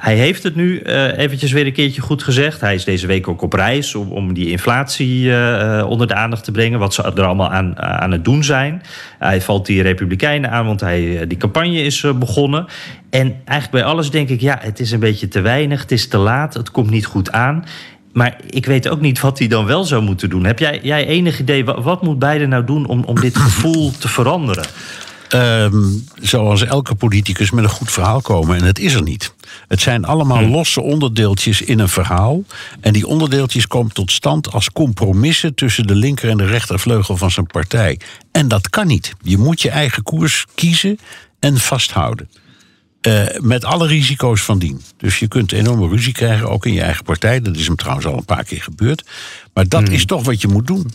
Hij 0.00 0.14
heeft 0.14 0.42
het 0.42 0.54
nu 0.54 0.78
eh, 0.78 1.18
eventjes 1.18 1.52
weer 1.52 1.66
een 1.66 1.72
keertje 1.72 2.00
goed 2.00 2.22
gezegd. 2.22 2.60
Hij 2.60 2.74
is 2.74 2.84
deze 2.84 3.06
week 3.06 3.28
ook 3.28 3.42
op 3.42 3.52
reis 3.52 3.94
om, 3.94 4.34
die 4.34 4.50
inflatie 4.50 5.30
eh, 5.30 5.78
eh, 5.78 5.88
onder 5.88 6.06
de 6.06 6.14
aandacht 6.14 6.44
te 6.44 6.50
brengen. 6.50 6.78
Wat 6.78 6.94
ze 6.94 7.02
er 7.02 7.24
allemaal 7.24 7.50
aan, 7.50 7.78
aan 7.78 8.10
het 8.10 8.24
doen 8.24 8.44
zijn. 8.44 8.82
Hij 9.18 9.40
valt 9.40 9.66
die 9.66 9.82
Republikeinen 9.82 10.50
aan, 10.50 10.66
want 10.66 10.80
hij, 10.80 11.26
die 11.26 11.38
campagne 11.38 11.82
is 11.82 12.06
begonnen. 12.18 12.66
En 13.10 13.26
eigenlijk 13.44 13.70
bij 13.70 13.92
alles 13.92 14.10
denk 14.10 14.28
ik, 14.28 14.40
ja, 14.40 14.58
het 14.60 14.80
is 14.80 14.90
een 14.90 15.00
beetje 15.00 15.28
te 15.28 15.40
weinig. 15.40 15.80
Het 15.80 15.92
is 15.92 16.08
te 16.08 16.18
laat, 16.18 16.54
het 16.54 16.70
komt 16.70 16.90
niet 16.90 17.06
goed 17.06 17.32
aan. 17.32 17.64
Maar 18.12 18.36
ik 18.46 18.66
weet 18.66 18.88
ook 18.88 19.00
niet 19.00 19.20
wat 19.20 19.38
hij 19.38 19.48
dan 19.48 19.66
wel 19.66 19.84
zou 19.84 20.02
moeten 20.02 20.30
doen. 20.30 20.44
Heb 20.44 20.58
jij, 20.58 20.80
jij 20.82 21.06
enig 21.06 21.40
idee, 21.40 21.64
wat, 21.64 21.84
wat 21.84 22.02
moet 22.02 22.18
Biden 22.18 22.48
nou 22.48 22.64
doen 22.64 22.86
om, 22.86 23.04
om 23.04 23.20
dit 23.20 23.36
gevoel 23.36 23.90
te 23.90 24.08
veranderen? 24.08 24.64
Ehm, 25.30 25.84
zoals 26.20 26.64
elke 26.64 26.94
politicus 26.94 27.50
met 27.50 27.64
een 27.64 27.70
goed 27.70 27.92
verhaal 27.92 28.20
komen. 28.20 28.56
En 28.56 28.64
het 28.64 28.78
is 28.78 28.94
er 28.94 29.02
niet. 29.02 29.34
Het 29.68 29.80
zijn 29.80 30.04
allemaal 30.04 30.42
losse 30.42 30.80
onderdeeltjes 30.80 31.62
in 31.62 31.78
een 31.78 31.88
verhaal. 31.88 32.42
En 32.80 32.92
die 32.92 33.06
onderdeeltjes 33.06 33.66
komen 33.66 33.92
tot 33.92 34.10
stand 34.10 34.52
als 34.52 34.70
compromissen 34.70 35.54
tussen 35.54 35.86
de 35.86 35.94
linker 35.94 36.30
en 36.30 36.36
de 36.36 36.46
rechtervleugel 36.46 37.16
van 37.16 37.30
zijn 37.30 37.46
partij. 37.46 37.98
En 38.32 38.48
dat 38.48 38.70
kan 38.70 38.86
niet. 38.86 39.12
Je 39.22 39.38
moet 39.38 39.62
je 39.62 39.70
eigen 39.70 40.02
koers 40.02 40.46
kiezen 40.54 40.98
en 41.38 41.58
vasthouden. 41.58 42.28
Eh, 43.00 43.24
met 43.38 43.64
alle 43.64 43.86
risico's 43.86 44.40
van 44.40 44.58
dien. 44.58 44.82
Dus 44.96 45.18
je 45.18 45.28
kunt 45.28 45.52
enorme 45.52 45.88
ruzie 45.88 46.12
krijgen, 46.12 46.48
ook 46.48 46.66
in 46.66 46.72
je 46.72 46.82
eigen 46.82 47.04
partij. 47.04 47.40
Dat 47.40 47.56
is 47.56 47.66
hem 47.66 47.76
trouwens 47.76 48.06
al 48.06 48.16
een 48.16 48.24
paar 48.24 48.44
keer 48.44 48.62
gebeurd. 48.62 49.04
Maar 49.54 49.68
dat 49.68 49.88
is 49.88 50.04
toch 50.04 50.24
wat 50.24 50.40
je 50.40 50.48
moet 50.48 50.66
doen. 50.66 50.90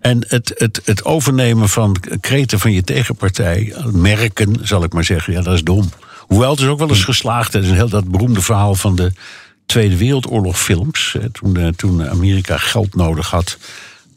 En 0.00 0.24
het, 0.28 0.52
het, 0.56 0.80
het 0.84 1.04
overnemen 1.04 1.68
van 1.68 1.96
kreten 2.20 2.60
van 2.60 2.72
je 2.72 2.82
tegenpartij, 2.82 3.74
merken, 3.92 4.56
zal 4.62 4.84
ik 4.84 4.92
maar 4.92 5.04
zeggen, 5.04 5.32
ja, 5.32 5.42
dat 5.42 5.54
is 5.54 5.64
dom. 5.64 5.90
Hoewel 6.18 6.50
het 6.50 6.60
is 6.60 6.66
ook 6.66 6.78
wel 6.78 6.88
eens 6.88 7.04
geslaagd. 7.04 7.52
Het 7.52 7.62
is 7.62 7.68
een 7.68 7.74
heel 7.74 7.88
dat 7.88 8.10
beroemde 8.10 8.42
verhaal 8.42 8.74
van 8.74 8.96
de 8.96 9.12
Tweede 9.66 9.96
Wereldoorlog 9.96 10.60
films. 10.60 11.14
hè, 11.20 11.30
Toen, 11.30 11.56
eh, 11.56 11.68
toen 11.68 12.08
Amerika 12.08 12.56
geld 12.56 12.94
nodig 12.94 13.30
had 13.30 13.58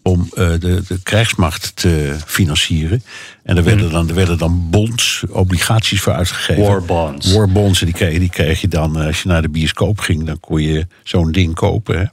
om 0.01 0.29
eh, 0.33 0.49
de, 0.59 0.81
de 0.87 0.99
krijgsmacht 1.03 1.75
te 1.75 2.15
financieren. 2.25 3.03
En 3.43 3.57
er 3.57 3.63
werden, 3.63 3.91
dan, 3.91 4.09
er 4.09 4.15
werden 4.15 4.37
dan 4.37 4.69
bonds, 4.69 5.23
obligaties 5.29 6.01
voor 6.01 6.13
uitgegeven. 6.13 6.63
War 6.63 6.83
bonds. 6.83 7.33
War 7.33 7.49
bonds, 7.49 7.79
en 7.79 7.85
die 7.85 7.95
kreeg, 7.95 8.19
die 8.19 8.29
kreeg 8.29 8.61
je 8.61 8.67
dan, 8.67 8.99
eh, 8.99 9.05
als 9.05 9.21
je 9.21 9.29
naar 9.29 9.41
de 9.41 9.49
bioscoop 9.49 9.99
ging, 9.99 10.25
dan 10.25 10.39
kon 10.39 10.61
je 10.61 10.87
zo'n 11.03 11.31
ding 11.31 11.53
kopen. 11.53 11.97
Hè. 11.99 12.05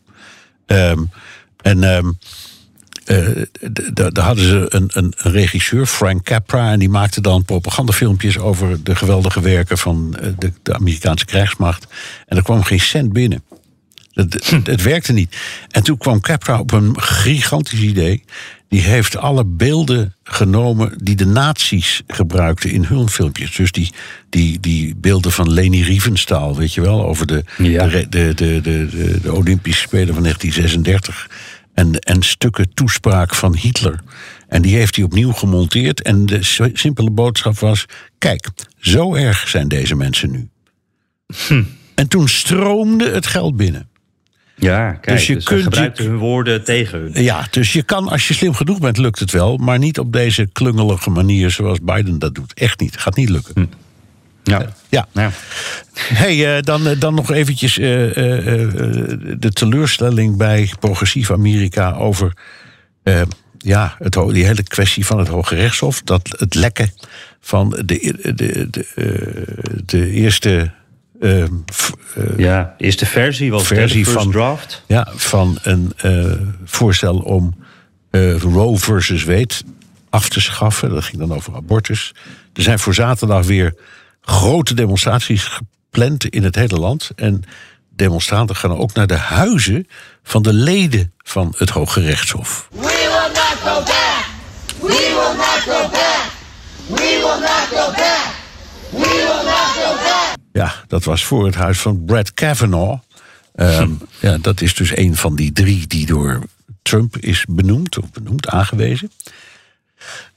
Ehm, 0.76 1.02
en 1.62 1.85
ehm, 1.85 2.07
eh, 2.07 2.12
daar 3.92 4.25
hadden 4.25 4.44
ze 4.44 4.66
een, 4.68 4.90
een, 4.92 5.12
regisseur, 5.16 5.87
Frank 5.87 6.23
Capra, 6.25 6.73
en 6.73 6.79
die 6.79 6.88
maakte 6.88 7.21
dan 7.21 7.44
propagandafilmpjes 7.44 8.38
over 8.38 8.83
de 8.85 8.97
geweldige 8.97 9.40
werken 9.40 9.79
van 9.79 10.16
eh, 10.21 10.29
de, 10.38 10.53
de 10.62 10.75
Amerikaanse 10.75 11.25
krijgsmacht. 11.25 11.87
En 12.27 12.37
er 12.37 12.42
kwam 12.42 12.62
geen 12.62 12.81
cent 12.81 13.12
binnen. 13.12 13.42
Het, 14.12 14.51
het, 14.51 14.66
het 14.66 14.83
werkte 14.83 15.12
niet. 15.12 15.37
En 15.71 15.83
toen 15.83 15.99
kwam 15.99 16.21
Capra 16.21 16.59
op 16.61 16.73
een 16.73 17.01
gigantisch 17.01 17.81
idee. 17.81 18.25
Die 18.68 18.81
heeft 18.81 19.16
alle 19.16 19.44
beelden 19.44 20.14
genomen 20.23 20.92
die 21.03 21.16
de 21.16 21.27
nazi's 21.27 22.03
gebruikten 22.07 22.71
in 22.71 22.85
hun 22.85 23.09
filmpjes. 23.09 23.57
Dus 23.57 23.73
die, 23.73 23.92
die, 24.29 24.61
die 24.61 24.94
beelden 24.97 25.33
van 25.33 25.53
Leni 25.53 25.83
Riefenstahl, 25.83 26.57
weet 26.57 26.75
je 26.75 26.81
wel, 26.81 27.07
over 27.07 27.27
de, 27.27 27.44
Ja. 27.59 27.87
de, 27.87 28.09
de, 28.09 28.33
de, 28.35 28.61
de, 28.62 29.18
de 29.23 29.33
Olympische 29.33 29.81
Spelen 29.83 30.14
van 30.14 30.23
1936. 30.23 31.29
En, 31.79 31.99
en 31.99 32.23
stukken 32.23 32.75
toespraak 32.75 33.35
van 33.35 33.57
Hitler. 33.57 34.01
En 34.49 34.62
die 34.62 34.77
heeft 34.77 34.97
hij 34.97 35.05
opnieuw 35.05 35.33
gemonteerd. 35.33 36.03
En 36.03 36.27
de 36.27 36.38
simpele 36.73 37.11
boodschap 37.11 37.59
was: 37.59 37.85
kijk, 38.19 38.49
zo 38.79 39.14
erg 39.14 39.49
zijn 39.49 39.69
deze 39.69 39.95
mensen 39.95 40.31
nu. 40.31 40.49
En 41.95 42.09
toen 42.09 42.29
stroomde 42.29 43.11
het 43.11 43.27
geld 43.27 43.57
binnen. 43.57 43.88
Ja, 44.55 44.93
kijk, 44.93 45.05
Dus 45.05 45.27
dus 45.27 45.27
je 45.27 45.33
je 45.33 45.43
kunt 45.71 45.97
je- 45.97 46.03
hun 46.03 46.17
woorden 46.17 46.64
tegen 46.64 46.99
hun. 46.99 47.23
Ja, 47.23 47.47
dus 47.51 47.73
je 47.73 47.83
kan, 47.83 48.09
als 48.09 48.29
je 48.29 48.35
slim 48.35 48.55
genoeg 48.55 48.79
bent, 48.79 48.97
lukt 48.97 49.19
het 49.19 49.31
wel. 49.31 49.57
Maar 49.57 49.79
niet 49.79 49.99
op 49.99 50.12
deze 50.12 50.49
klungelige 50.53 51.11
manier 51.11 51.51
zoals 51.51 51.79
Biden 51.83 52.19
dat 52.19 52.35
doet. 52.35 52.55
Echt 52.55 52.81
niet. 52.81 52.97
Gaat 52.97 53.17
niet 53.17 53.29
lukken. 53.29 53.71
Ja. 54.48 54.66
Ja. 54.88 55.06
Ja. 55.12 55.30
Hey, 55.94 56.56
eh, 56.56 56.62
dan, 56.62 56.87
eh, 56.87 57.00
dan 57.00 57.14
nog 57.14 57.30
eventjes 57.32 57.78
eh, 57.78 57.84
de 59.38 59.50
teleurstelling 59.52 60.37
bij 60.37 60.70
progressief 60.80 61.30
Amerika 61.30 61.92
over 61.92 62.32
ja, 63.58 63.96
het, 63.98 64.12
die 64.32 64.44
hele 64.44 64.62
kwestie 64.62 65.06
van 65.06 65.18
het 65.18 65.28
Hoge 65.28 65.54
Rechtshof. 65.54 66.02
Dat 66.02 66.28
het 66.38 66.54
lekken 66.54 66.92
van 67.40 67.70
de, 67.84 68.14
de, 68.34 68.68
de, 68.70 68.87
de 69.87 70.11
eerste 70.11 70.70
eh, 71.20 71.44
v- 71.66 71.90
eh, 72.16 72.24
ja, 72.38 72.74
eerste 72.78 73.06
versie 73.06 73.50
was 73.50 73.66
Versie 73.66 74.04
de 74.04 74.11
van- 74.11 74.30
draft. 74.30 74.82
ja, 74.87 75.12
van 75.16 75.58
een 75.62 75.92
voorstel 76.64 77.16
om 77.18 77.54
Roe 78.38 78.78
versus 78.78 79.24
Wade 79.24 79.54
af 80.11 80.28
te 80.28 80.40
schaffen. 80.40 80.90
Dat 80.90 81.04
ging 81.04 81.18
dan 81.18 81.34
over 81.34 81.54
abortus. 81.54 82.14
Er 82.52 82.62
zijn 82.62 82.78
voor 82.78 82.94
zaterdag 82.94 83.46
weer 83.46 83.74
grote 84.29 84.75
demonstraties 84.75 85.45
gepland 85.45 86.25
in 86.25 86.43
het 86.43 86.55
hele 86.55 86.79
land. 86.79 87.11
En 87.17 87.43
demonstranten 87.97 88.57
gaan 88.57 88.77
ook 88.77 88.93
naar 88.93 89.07
de 89.07 89.17
huizen 89.17 89.87
van 90.23 90.43
de 90.43 90.53
leden 90.53 91.12
van 91.19 91.55
het 91.57 91.71
Hoge 91.71 92.01
Rechtshof. 92.01 92.69
We 92.71 92.81
will 92.81 93.33
not 93.33 93.57
go 93.62 93.83
back. 93.83 94.27
We 94.81 94.87
will 94.88 95.37
not 95.37 95.61
go 95.61 95.88
back. 95.91 96.31
We 96.87 96.97
will 96.97 97.41
not 97.41 97.69
go 97.71 97.93
back. 97.93 98.35
We 98.91 98.99
will 98.99 99.45
not 99.45 99.69
go 99.75 99.95
back. 99.95 100.37
Ja, 100.53 100.75
dat 100.87 101.05
was 101.05 101.25
voor 101.25 101.47
het 101.47 101.55
huis 101.55 101.79
van 101.79 102.05
Brad 102.05 102.35
Kavanaugh. 102.35 103.01
Ehm, 103.55 103.91
ja, 104.21 104.38
dat 104.38 104.61
is 104.61 104.75
dus 104.75 104.97
een 104.97 105.17
van 105.17 105.37
die 105.37 105.53
drie 105.53 105.87
die 105.87 106.07
door 106.07 106.43
Trump 106.83 107.17
is 107.17 107.45
benoemd, 107.49 107.99
of 107.99 108.11
benoemd, 108.12 108.49
aangewezen. 108.49 109.11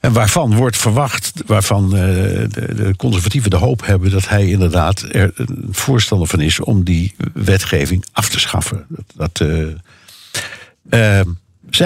En 0.00 0.12
waarvan 0.12 0.54
wordt 0.54 0.76
verwacht, 0.76 1.32
waarvan 1.46 1.84
eh, 1.84 2.00
de, 2.48 2.94
conservatieven 2.96 3.50
de 3.50 3.56
hoop 3.56 3.86
hebben 3.86 4.10
dat 4.10 4.28
hij 4.28 4.46
inderdaad 4.46 5.06
er 5.10 5.32
een 5.34 5.68
voorstander 5.70 6.28
van 6.28 6.40
is 6.40 6.60
om 6.60 6.84
die 6.84 7.14
wetgeving 7.32 8.04
af 8.12 8.28
te 8.28 8.40
schaffen. 8.40 8.86
Dat, 9.14 9.40
eh, 9.40 11.18
ehm, 11.18 11.28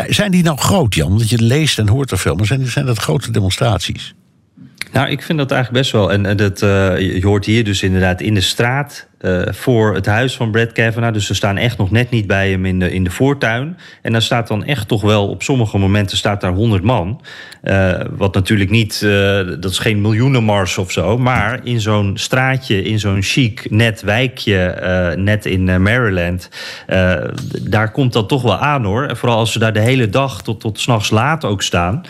Zijn, 0.08 0.30
die 0.30 0.42
nou 0.42 0.58
groot, 0.58 0.94
Jan? 0.94 1.08
Want 1.08 1.30
je 1.30 1.42
leest 1.42 1.78
en 1.78 1.88
hoort 1.88 2.10
er 2.10 2.18
veel, 2.18 2.34
maar 2.34 2.46
zijn, 2.46 2.66
zijn 2.66 2.86
dat 2.86 2.98
grote 2.98 3.30
demonstraties? 3.30 4.14
Nou, 4.92 5.08
ik 5.08 5.22
vind 5.22 5.38
dat 5.38 5.50
eigenlijk 5.50 5.82
best 5.82 5.92
wel. 5.92 6.12
En, 6.12 6.36
dat, 6.36 6.62
uh, 6.62 6.98
je 6.98 7.26
hoort 7.26 7.44
hier 7.44 7.64
dus 7.64 7.82
inderdaad 7.82 8.20
in 8.20 8.34
de 8.34 8.40
straat 8.40 9.06
uh, 9.20 9.42
voor 9.46 9.94
het 9.94 10.06
huis 10.06 10.36
van 10.36 10.50
Brad 10.50 10.72
Kavanaugh. 10.72 11.12
Dus 11.12 11.26
ze 11.26 11.34
staan 11.34 11.56
echt 11.56 11.78
nog 11.78 11.90
net 11.90 12.10
niet 12.10 12.26
bij 12.26 12.50
hem 12.50 12.66
in 12.66 12.78
de, 12.78 12.92
in 12.92 13.04
de 13.04 13.10
voortuin. 13.10 13.76
En 14.02 14.12
daar 14.12 14.22
staat 14.22 14.48
dan 14.48 14.64
echt 14.64 14.88
toch 14.88 15.02
wel, 15.02 15.28
op 15.28 15.42
sommige 15.42 15.78
momenten 15.78 16.16
staat 16.16 16.40
daar 16.40 16.52
100 16.52 16.82
man. 16.82 17.20
Uh, 17.64 18.00
wat 18.10 18.34
natuurlijk 18.34 18.70
niet, 18.70 19.00
uh, 19.04 19.10
dat 19.60 19.64
is 19.70 19.78
geen 19.78 20.00
miljoenenmars 20.00 20.78
of 20.78 20.92
zo. 20.92 21.18
Maar 21.18 21.60
in 21.64 21.80
zo'n 21.80 22.12
straatje, 22.16 22.82
in 22.82 22.98
zo'n 22.98 23.22
chic, 23.22 23.70
net 23.70 24.02
wijkje, 24.02 25.14
net 25.18 25.46
in 25.46 25.82
Maryland. 25.82 26.48
daar 27.62 27.90
komt 27.90 28.12
dat 28.12 28.28
toch 28.28 28.42
wel 28.42 28.58
aan 28.58 28.84
hoor. 28.84 29.06
En 29.06 29.16
vooral 29.16 29.38
als 29.38 29.52
ze 29.52 29.58
daar 29.58 29.72
de 29.72 29.80
hele 29.80 30.08
dag 30.08 30.42
tot, 30.42 30.60
tot 30.60 30.80
s'nachts 30.80 31.10
laat 31.10 31.44
ook 31.44 31.62
staan. 31.62 32.02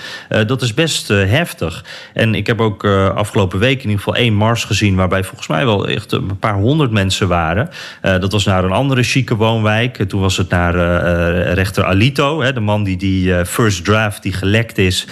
dat 0.47 0.62
is 0.62 0.75
best 0.75 1.09
heftig. 1.09 1.85
En 2.12 2.35
ik 2.35 2.47
heb 2.47 2.61
ook 2.61 2.85
afgelopen 3.14 3.59
week 3.59 3.77
in 3.77 3.83
ieder 3.83 3.99
geval 3.99 4.16
één 4.16 4.35
mars 4.35 4.64
gezien. 4.64 4.97
Waarbij 4.97 5.25
volgens 5.25 5.49
mij 5.49 5.64
wel 5.64 5.88
echt 5.88 6.12
een 6.12 6.38
paar 6.38 6.55
honderd 6.55 6.90
mensen 6.97 7.29
waren. 7.29 7.69
Uh, 8.03 8.19
dat 8.19 8.33
was 8.33 8.45
naar 8.45 8.65
een 8.65 8.73
andere 8.73 9.03
chique 9.03 9.37
woonwijk. 9.37 10.09
Toen 10.09 10.21
was 10.21 10.37
het 10.37 10.49
naar 10.49 10.75
uh, 10.75 11.53
rechter 11.53 11.85
Alito, 11.85 12.41
hè, 12.41 12.53
de 12.53 12.61
man 12.61 12.85
die 12.85 12.97
die 12.97 13.45
first 13.45 13.85
draft 13.85 14.23
die 14.23 14.33
gelekt 14.33 14.79
is. 14.79 15.07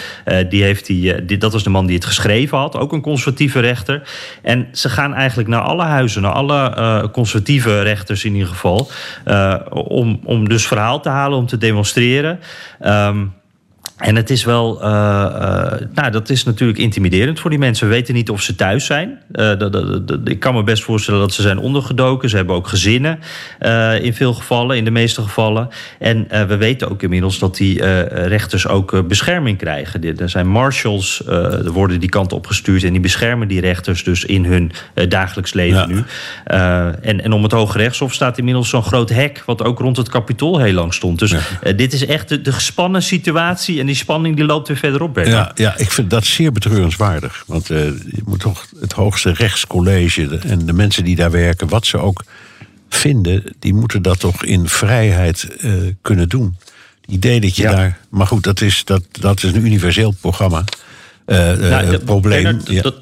die 0.48 0.62
heeft 0.62 0.86
die, 0.86 1.38
dat 1.38 1.52
was 1.52 1.62
de 1.62 1.70
man 1.70 1.86
die 1.86 1.94
het 1.94 2.04
geschreven 2.04 2.58
had, 2.58 2.76
ook 2.76 2.92
een 2.92 3.00
conservatieve 3.00 3.60
rechter. 3.60 4.02
En 4.42 4.68
ze 4.72 4.88
gaan 4.88 5.14
eigenlijk 5.14 5.48
naar 5.48 5.60
alle 5.60 5.82
huizen, 5.82 6.22
naar 6.22 6.32
alle 6.32 7.10
conservatieve 7.12 7.82
rechters 7.82 8.24
in 8.24 8.32
ieder 8.32 8.48
geval, 8.48 8.90
om, 9.70 10.20
om 10.24 10.48
dus 10.48 10.66
verhaal 10.66 11.00
te 11.00 11.08
halen, 11.08 11.38
om 11.38 11.46
te 11.46 11.58
demonstreren. 11.58 12.40
Um, 12.86 13.32
en 13.96 14.16
het 14.16 14.30
is 14.30 14.44
wel, 14.44 14.82
uh, 14.82 14.86
uh, 14.88 15.72
nou, 15.94 16.10
dat 16.10 16.30
is 16.30 16.44
natuurlijk 16.44 16.78
intimiderend 16.78 17.40
voor 17.40 17.50
die 17.50 17.58
mensen. 17.58 17.88
We 17.88 17.94
weten 17.94 18.14
niet 18.14 18.30
of 18.30 18.42
ze 18.42 18.54
thuis 18.54 18.86
zijn. 18.86 19.18
Uh, 19.32 19.58
dat, 19.58 19.72
dat, 19.72 20.08
dat, 20.08 20.20
ik 20.24 20.40
kan 20.40 20.54
me 20.54 20.62
best 20.62 20.82
voorstellen 20.82 21.20
dat 21.20 21.32
ze 21.32 21.42
zijn 21.42 21.58
ondergedoken. 21.58 22.28
Ze 22.28 22.36
hebben 22.36 22.54
ook 22.54 22.68
gezinnen 22.68 23.18
in 24.02 24.14
veel 24.14 24.34
gevallen, 24.34 24.76
in 24.76 24.84
de 24.84 24.90
meeste 24.90 25.22
gevallen. 25.22 25.68
En 25.98 26.26
we 26.48 26.56
weten 26.56 26.90
ook 26.90 27.02
inmiddels 27.02 27.38
dat 27.38 27.56
die 27.56 27.84
rechters 28.08 28.68
ook 28.68 29.08
bescherming 29.08 29.58
krijgen. 29.58 30.18
Er 30.18 30.28
zijn 30.28 30.48
marshals, 30.48 31.26
er 31.26 31.72
worden 31.72 32.00
die 32.00 32.08
kant 32.08 32.32
opgestuurd 32.32 32.84
en 32.84 32.92
die 32.92 33.00
beschermen 33.00 33.48
die 33.48 33.60
rechters 33.60 34.04
dus 34.04 34.24
in 34.24 34.44
hun 34.44 34.72
dagelijks 35.08 35.52
leven 35.52 35.78
ja. 35.78 35.86
nu. 35.86 36.04
en, 37.00 37.24
en 37.24 37.32
om 37.32 37.42
het 37.42 37.52
Hoge 37.52 37.78
Rechtshof 37.78 38.12
staat 38.12 38.38
inmiddels 38.38 38.68
zo'n 38.68 38.82
groot 38.82 39.08
hek, 39.08 39.42
wat 39.46 39.62
ook 39.62 39.78
rond 39.78 39.96
het 39.96 40.08
kapitool 40.08 40.58
heel 40.58 40.72
lang 40.72 40.94
stond. 40.94 41.18
Dus 41.18 41.30
ja. 41.62 41.72
dit 41.72 41.92
is 41.92 42.06
echt 42.06 42.28
de, 42.28 42.40
de 42.40 42.52
gespannen 42.52 43.02
situatie. 43.02 43.82
En 43.84 43.90
die 43.90 43.98
spanning 43.98 44.36
die 44.36 44.44
loopt 44.44 44.68
weer 44.68 44.76
verderop. 44.76 45.14
Bert. 45.14 45.26
Ja, 45.26 45.52
ja, 45.54 45.76
ik 45.76 45.90
vind 45.90 46.10
dat 46.10 46.24
zeer 46.24 46.52
betreurenswaardig. 46.52 47.44
Want 47.46 47.70
uh, 47.70 47.78
je 47.86 48.22
moet 48.24 48.40
toch 48.40 48.66
het 48.80 48.92
hoogste 48.92 49.32
rechtscollege 49.32 50.38
en 50.38 50.66
de 50.66 50.72
mensen 50.72 51.04
die 51.04 51.16
daar 51.16 51.30
werken, 51.30 51.68
wat 51.68 51.86
ze 51.86 51.98
ook 51.98 52.24
vinden, 52.88 53.54
die 53.58 53.74
moeten 53.74 54.02
dat 54.02 54.20
toch 54.20 54.44
in 54.44 54.68
vrijheid 54.68 55.48
uh, 55.60 55.92
kunnen 56.02 56.28
doen. 56.28 56.56
Het 57.00 57.10
idee 57.10 57.40
dat 57.40 57.56
je 57.56 57.62
ja. 57.62 57.70
daar. 57.70 57.98
Maar 58.08 58.26
goed, 58.26 58.44
dat 58.44 58.60
is, 58.60 58.84
dat, 58.84 59.02
dat 59.10 59.42
is 59.42 59.52
een 59.52 59.66
universeel 59.66 60.14
programma. 60.20 60.64
Uh, 61.26 61.36
nou, 61.36 61.90
dat, 61.90 62.04
probleem. 62.04 62.42
Bernard, 62.42 62.68
ja. 62.68 62.82
dat, 62.82 62.94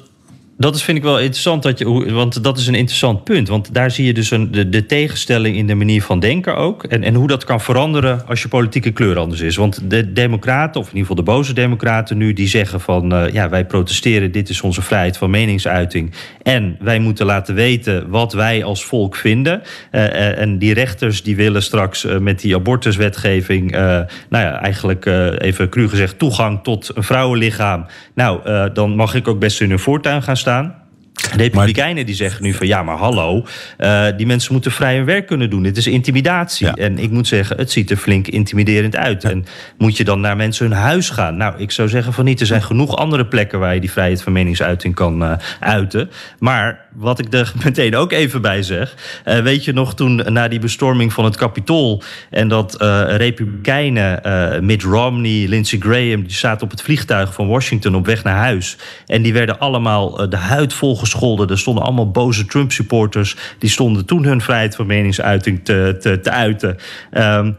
dat 0.57 0.75
is, 0.75 0.83
vind 0.83 0.97
ik 0.97 1.03
wel 1.03 1.19
interessant, 1.19 1.63
dat 1.63 1.79
je, 1.79 2.13
want 2.13 2.43
dat 2.43 2.57
is 2.57 2.67
een 2.67 2.75
interessant 2.75 3.23
punt. 3.23 3.47
Want 3.47 3.73
daar 3.73 3.91
zie 3.91 4.05
je 4.05 4.13
dus 4.13 4.31
een, 4.31 4.51
de, 4.69 4.85
tegenstelling 4.85 5.55
in 5.55 5.67
de 5.67 5.75
manier 5.75 6.03
van 6.03 6.19
denken 6.19 6.57
ook. 6.57 6.83
En, 6.83 7.03
en 7.03 7.13
hoe 7.13 7.27
dat 7.27 7.43
kan 7.43 7.61
veranderen 7.61 8.27
als 8.27 8.41
je 8.41 8.47
politieke 8.47 8.91
kleur 8.91 9.17
anders 9.17 9.41
is. 9.41 9.55
Want 9.55 9.89
de 9.89 10.13
democraten, 10.13 10.81
of 10.81 10.87
in 10.87 10.95
ieder 10.95 11.07
geval 11.09 11.25
de 11.25 11.31
boze 11.31 11.53
democraten 11.53 12.17
nu... 12.17 12.33
die 12.33 12.47
zeggen 12.47 12.81
van, 12.81 13.13
uh, 13.13 13.33
ja, 13.33 13.49
wij 13.49 13.65
protesteren, 13.65 14.31
dit 14.31 14.49
is 14.49 14.61
onze 14.61 14.81
vrijheid 14.81 15.17
van 15.17 15.29
meningsuiting. 15.29 16.13
En 16.41 16.77
wij 16.79 16.99
moeten 16.99 17.25
laten 17.25 17.55
weten 17.55 18.09
wat 18.09 18.33
wij 18.33 18.63
als 18.63 18.85
volk 18.85 19.15
vinden. 19.15 19.61
Uh, 19.91 20.39
en 20.39 20.57
die 20.57 20.73
rechters 20.73 21.23
die 21.23 21.35
willen 21.35 21.63
straks 21.63 22.07
met 22.19 22.39
die 22.39 22.55
abortuswetgeving... 22.55 23.71
nou 23.71 24.07
ja, 24.29 24.61
eigenlijk 24.61 25.05
even 25.37 25.69
cru 25.69 25.89
gezegd 25.89 26.19
toegang 26.19 26.63
tot 26.63 26.91
een 26.93 27.03
vrouwenlichaam. 27.03 27.85
Nou, 28.15 28.39
dan 28.73 28.95
mag 28.95 29.15
ik 29.15 29.27
ook 29.27 29.39
best 29.39 29.61
in 29.61 29.69
hun 29.69 29.79
voortuin 29.79 30.23
gaan 30.23 30.37
staan. 30.43 30.75
De 31.13 31.37
Republikeinen 31.37 32.05
die 32.05 32.15
zeggen 32.15 32.43
nu 32.43 32.53
van 32.53 32.67
ja, 32.67 32.83
maar 32.83 32.97
hallo, 32.97 33.45
uh, 33.77 34.05
die 34.17 34.25
mensen 34.25 34.53
moeten 34.53 34.71
vrij 34.71 34.95
hun 34.95 35.05
werk 35.05 35.27
kunnen 35.27 35.49
doen. 35.49 35.63
Dit 35.63 35.77
is 35.77 35.87
intimidatie. 35.87 36.65
Ja. 36.65 36.73
En 36.73 36.97
ik 36.97 37.11
moet 37.11 37.27
zeggen, 37.27 37.57
het 37.57 37.71
ziet 37.71 37.91
er 37.91 37.97
flink 37.97 38.27
intimiderend 38.27 38.95
uit. 38.95 39.21
Ja. 39.21 39.29
En 39.29 39.45
moet 39.77 39.97
je 39.97 40.03
dan 40.03 40.19
naar 40.19 40.35
mensen 40.35 40.67
hun 40.67 40.77
huis 40.77 41.09
gaan? 41.09 41.37
Nou, 41.37 41.59
ik 41.59 41.71
zou 41.71 41.89
zeggen 41.89 42.13
van 42.13 42.25
niet. 42.25 42.39
Er 42.39 42.45
zijn 42.45 42.63
genoeg 42.63 42.95
andere 42.95 43.25
plekken 43.25 43.59
waar 43.59 43.73
je 43.73 43.79
die 43.79 43.91
vrijheid 43.91 44.21
van 44.21 44.33
meningsuiting 44.33 44.95
kan 44.95 45.23
uh, 45.23 45.33
uiten. 45.59 46.09
Maar 46.39 46.82
wat 46.95 47.19
ik 47.19 47.33
er 47.33 47.53
meteen 47.63 47.95
ook 47.95 48.11
even 48.11 48.41
bij 48.41 48.63
zeg. 48.63 48.95
Uh, 49.25 49.39
weet 49.39 49.65
je 49.65 49.73
nog 49.73 49.95
toen 49.95 50.15
na 50.15 50.47
die 50.47 50.59
bestorming 50.59 51.13
van 51.13 51.25
het 51.25 51.37
Capitool 51.37 52.03
en 52.29 52.47
dat 52.47 52.75
Republikeinen, 53.07 54.21
Mitt 54.65 54.83
Romney, 54.83 55.47
Lindsey 55.47 55.79
Graham, 55.79 56.21
die 56.21 56.33
zaten 56.33 56.63
op 56.63 56.71
het 56.71 56.81
vliegtuig 56.81 57.33
van 57.33 57.47
Washington 57.47 57.95
op 57.95 58.05
weg 58.05 58.23
naar 58.23 58.37
huis. 58.37 58.77
En 59.05 59.21
die 59.21 59.33
werden 59.33 59.59
allemaal 59.59 60.29
de 60.29 60.37
huid 60.37 60.73
volgescholden. 60.73 61.49
Er 61.49 61.59
stonden 61.59 61.83
allemaal 61.83 62.11
boze 62.11 62.45
Trump-supporters. 62.45 63.35
Die 63.59 63.69
stonden 63.69 64.05
toen 64.05 64.23
hun 64.23 64.41
vrijheid 64.41 64.75
van 64.75 64.85
meningsuiting 64.85 65.65
te, 65.65 65.97
te, 65.99 66.19
te 66.19 66.31
uiten. 66.31 66.77
Um, 67.11 67.57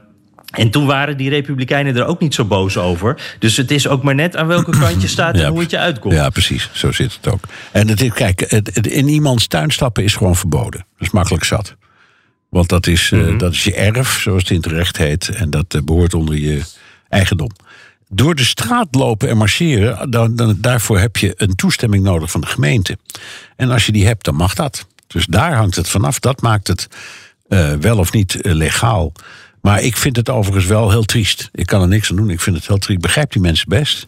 en 0.55 0.71
toen 0.71 0.87
waren 0.87 1.17
die 1.17 1.29
Republikeinen 1.29 1.97
er 1.97 2.07
ook 2.07 2.21
niet 2.21 2.35
zo 2.35 2.45
boos 2.45 2.77
over. 2.77 3.37
Dus 3.39 3.57
het 3.57 3.71
is 3.71 3.89
ook 3.89 4.03
maar 4.03 4.15
net 4.15 4.37
aan 4.37 4.47
welke 4.47 4.79
kant 4.79 5.03
je 5.03 5.09
staat 5.09 5.35
en 5.35 5.41
ja, 5.41 5.51
hoe 5.51 5.61
het 5.61 5.71
je 5.71 5.79
uitkomt. 5.79 6.15
Ja, 6.15 6.31
precies. 6.31 6.71
Zo 6.73 6.93
zit 6.93 7.15
het 7.15 7.33
ook. 7.33 7.41
En 7.73 7.89
het 7.89 8.01
is, 8.01 8.13
kijk, 8.13 8.41
het, 8.49 8.71
het, 8.75 8.87
in 8.87 9.09
iemands 9.09 9.47
tuin 9.47 9.71
stappen 9.71 10.05
is 10.05 10.15
gewoon 10.15 10.37
verboden. 10.37 10.87
Dat 10.97 11.07
is 11.07 11.11
makkelijk 11.11 11.45
zat. 11.45 11.77
Want 12.49 12.69
dat 12.69 12.87
is, 12.87 13.11
mm 13.11 13.21
-hmm. 13.21 13.33
uh, 13.33 13.39
dat 13.39 13.53
is 13.53 13.65
je 13.65 13.75
erf, 13.75 14.21
zoals 14.21 14.43
het 14.43 14.51
in 14.51 14.57
het 14.57 14.67
recht 14.67 14.97
heet. 14.97 15.29
En 15.29 15.51
dat 15.51 15.75
uh, 15.75 15.83
behoort 15.83 16.15
onder 16.15 16.39
je 16.39 16.63
eigendom 17.09 17.51
door 18.09 18.35
de 18.35 18.45
straat 18.45 18.95
lopen 18.95 19.29
en 19.29 19.37
marcheren, 19.37 20.11
dan, 20.11 20.37
dan, 20.37 20.57
daarvoor 20.59 20.99
heb 20.99 21.17
je 21.17 21.35
een 21.37 21.55
toestemming 21.55 22.05
nodig 22.05 22.31
van 22.31 22.41
de 22.41 22.47
gemeente. 22.47 22.99
En 23.57 23.71
als 23.71 23.87
je 23.87 23.93
die 23.93 24.07
hebt, 24.07 24.25
dan 24.25 24.35
mag 24.35 24.55
dat. 24.55 24.87
Dus 25.07 25.27
daar 25.27 25.55
hangt 25.55 25.77
het 25.77 25.89
vanaf. 25.89 26.19
Dat 26.19 26.43
maakt 26.43 26.67
het 26.67 26.89
uh, 27.49 27.73
wel 27.73 27.99
of 27.99 28.13
niet 28.13 28.39
legaal. 28.41 29.13
Maar 29.65 29.83
ik 29.83 29.97
vind 29.97 30.17
het 30.17 30.31
overigens 30.31 30.67
wel 30.67 30.91
heel 30.91 31.05
triest. 31.05 31.49
Ik 31.53 31.67
kan 31.67 31.83
er 31.83 31.89
niks 31.89 32.11
aan 32.11 32.17
doen. 32.17 32.31
Ik 32.31 32.41
vind 32.41 32.57
het 32.57 32.67
heel 32.67 32.79
triest. 32.79 33.01
Begrijp 33.01 33.33
die 33.33 33.43
mensen 33.43 33.69
best. 33.69 34.07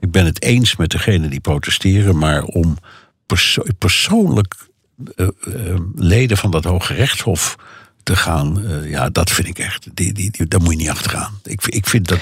Ik 0.00 0.10
ben 0.10 0.24
het 0.24 0.42
eens 0.42 0.76
met 0.76 0.90
degenen 0.90 1.30
die 1.30 1.40
protesteren. 1.40 2.18
Maar 2.18 2.42
om 2.42 2.76
perso 3.26 3.62
persoonlijk 3.78 4.54
uh, 5.16 5.28
leden 5.94 6.36
van 6.36 6.50
dat 6.50 6.64
Hoge 6.64 6.94
Rechtshof 6.94 7.56
te 8.02 8.16
gaan, 8.16 8.62
ja, 8.84 9.10
dat 9.10 9.30
vind 9.30 9.48
ik 9.48 9.58
echt. 9.58 9.88
Die, 9.94 10.12
die, 10.12 10.30
die, 10.30 10.46
daar 10.46 10.60
moet 10.60 10.72
je 10.72 10.78
niet 10.78 10.90
achteraan. 10.90 11.40
Ik, 11.42 11.66
ik 11.66 11.86
vind 11.86 12.08
dat 12.08 12.20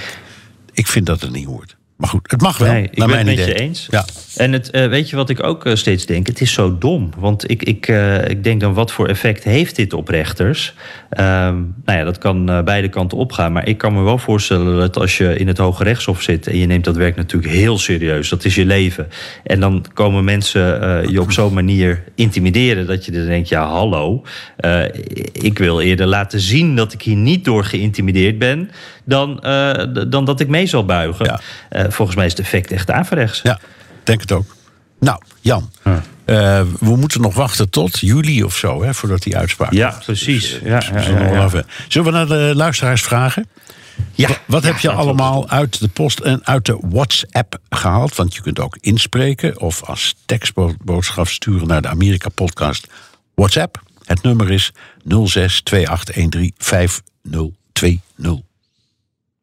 ik 0.72 0.86
vind 0.86 1.06
dat 1.06 1.20
het 1.20 1.32
niet 1.32 1.46
hoort. 1.46 1.76
Maar 2.02 2.10
goed, 2.10 2.30
het 2.30 2.40
mag 2.40 2.58
wel. 2.58 2.72
Nee, 2.72 2.82
ik 2.82 2.96
naar 2.96 3.06
ben 3.06 3.16
mijn 3.16 3.28
het 3.28 3.36
met 3.36 3.46
idee. 3.46 3.62
je 3.62 3.68
eens. 3.68 3.86
Ja. 3.90 4.04
En 4.36 4.52
het, 4.52 4.68
uh, 4.72 4.86
weet 4.86 5.10
je 5.10 5.16
wat 5.16 5.30
ik 5.30 5.42
ook 5.42 5.66
uh, 5.66 5.74
steeds 5.74 6.06
denk? 6.06 6.26
Het 6.26 6.40
is 6.40 6.52
zo 6.52 6.78
dom. 6.78 7.10
Want 7.18 7.50
ik, 7.50 7.62
ik, 7.62 7.88
uh, 7.88 8.28
ik 8.28 8.44
denk 8.44 8.60
dan, 8.60 8.74
wat 8.74 8.92
voor 8.92 9.08
effect 9.08 9.44
heeft 9.44 9.76
dit 9.76 9.92
op 9.92 10.08
rechters? 10.08 10.74
Um, 11.10 11.74
nou 11.84 11.98
ja, 11.98 12.04
dat 12.04 12.18
kan 12.18 12.64
beide 12.64 12.88
kanten 12.88 13.18
opgaan. 13.18 13.52
Maar 13.52 13.68
ik 13.68 13.78
kan 13.78 13.94
me 13.94 14.02
wel 14.02 14.18
voorstellen 14.18 14.78
dat 14.78 14.96
als 14.96 15.18
je 15.18 15.36
in 15.36 15.46
het 15.46 15.58
Hoge 15.58 15.84
Rechtshof 15.84 16.22
zit... 16.22 16.46
en 16.46 16.58
je 16.58 16.66
neemt 16.66 16.84
dat 16.84 16.96
werk 16.96 17.16
natuurlijk 17.16 17.52
heel 17.52 17.78
serieus, 17.78 18.28
dat 18.28 18.44
is 18.44 18.54
je 18.54 18.64
leven... 18.64 19.08
en 19.44 19.60
dan 19.60 19.84
komen 19.92 20.24
mensen 20.24 20.62
je 21.10 21.20
op 21.20 21.32
zo'n 21.32 21.54
manier 21.54 22.04
intimideren... 22.14 22.86
dat 22.86 23.04
je 23.04 23.12
dan 23.12 23.26
denkt, 23.26 23.48
ja, 23.48 23.66
hallo, 23.66 24.22
ik 25.32 25.58
wil 25.58 25.80
eerder 25.80 26.06
laten 26.06 26.40
zien... 26.40 26.76
dat 26.76 26.92
ik 26.92 27.02
hier 27.02 27.16
niet 27.16 27.44
door 27.44 27.64
geïntimideerd 27.64 28.38
ben... 28.38 28.70
dan, 29.04 29.36
dan 30.08 30.24
dat 30.24 30.40
ik 30.40 30.48
mee 30.48 30.66
zal 30.66 30.84
buigen. 30.84 31.40
Ja. 31.70 31.90
volgens 31.90 32.16
mij 32.16 32.26
is 32.26 32.32
het 32.32 32.40
effect 32.40 32.70
echt 32.70 32.90
averechts. 32.90 33.40
Ja, 33.42 33.58
denk 34.04 34.20
het 34.20 34.32
ook. 34.32 34.56
Nou, 34.98 35.22
Jan. 35.40 35.70
Uh, 36.26 36.60
we 36.80 36.96
moeten 36.96 37.20
nog 37.20 37.34
wachten 37.34 37.70
tot 37.70 37.98
juli 37.98 38.44
of 38.44 38.56
zo, 38.56 38.82
hè, 38.82 38.94
voordat 38.94 39.22
die 39.22 39.36
uitspraak 39.36 39.72
Ja, 39.72 39.98
precies. 40.04 40.50
Dus, 40.50 40.60
ja, 40.64 40.78
dus 40.78 41.06
ja, 41.06 41.18
ja, 41.18 41.48
ja. 41.52 41.64
Zullen 41.88 42.12
we 42.12 42.18
naar 42.18 42.26
de 42.26 42.52
luisteraars 42.54 43.02
vragen? 43.02 43.48
Ja. 44.12 44.28
Wat, 44.28 44.38
wat 44.46 44.62
heb 44.62 44.78
je 44.78 44.90
allemaal 44.90 45.48
uit 45.48 45.80
de 45.80 45.88
post 45.88 46.20
en 46.20 46.46
uit 46.46 46.66
de 46.66 46.78
WhatsApp 46.80 47.58
gehaald? 47.70 48.16
Want 48.16 48.34
je 48.34 48.42
kunt 48.42 48.60
ook 48.60 48.76
inspreken 48.80 49.60
of 49.60 49.82
als 49.82 50.14
tekstboodschap 50.26 51.28
sturen 51.28 51.66
naar 51.66 51.82
de 51.82 51.88
Amerika 51.88 52.28
Podcast 52.28 52.86
WhatsApp. 53.34 53.82
Het 54.04 54.22
nummer 54.22 54.50
is 54.50 54.72
06 55.04 55.62
2813 55.62 56.54
5020. 56.58 58.51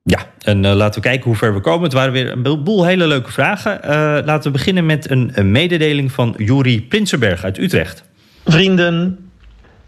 Ja, 0.04 0.20
en 0.40 0.64
uh, 0.64 0.74
laten 0.74 1.02
we 1.02 1.08
kijken 1.08 1.26
hoe 1.26 1.36
ver 1.36 1.54
we 1.54 1.60
komen. 1.60 1.84
Het 1.84 1.94
waren 1.94 2.12
weer 2.12 2.32
een 2.32 2.64
boel 2.64 2.86
hele 2.86 3.08
leuke 3.08 3.32
vragen. 3.32 3.80
Uh, 3.84 3.90
laten 4.26 4.44
we 4.44 4.58
beginnen 4.58 4.86
met 4.86 5.10
een, 5.10 5.32
een 5.34 5.52
mededeling 5.52 6.12
van 6.12 6.34
Juri 6.38 6.88
Prinsenberg 6.88 7.44
uit 7.44 7.58
Utrecht. 7.58 8.04
Vrienden, 8.46 9.30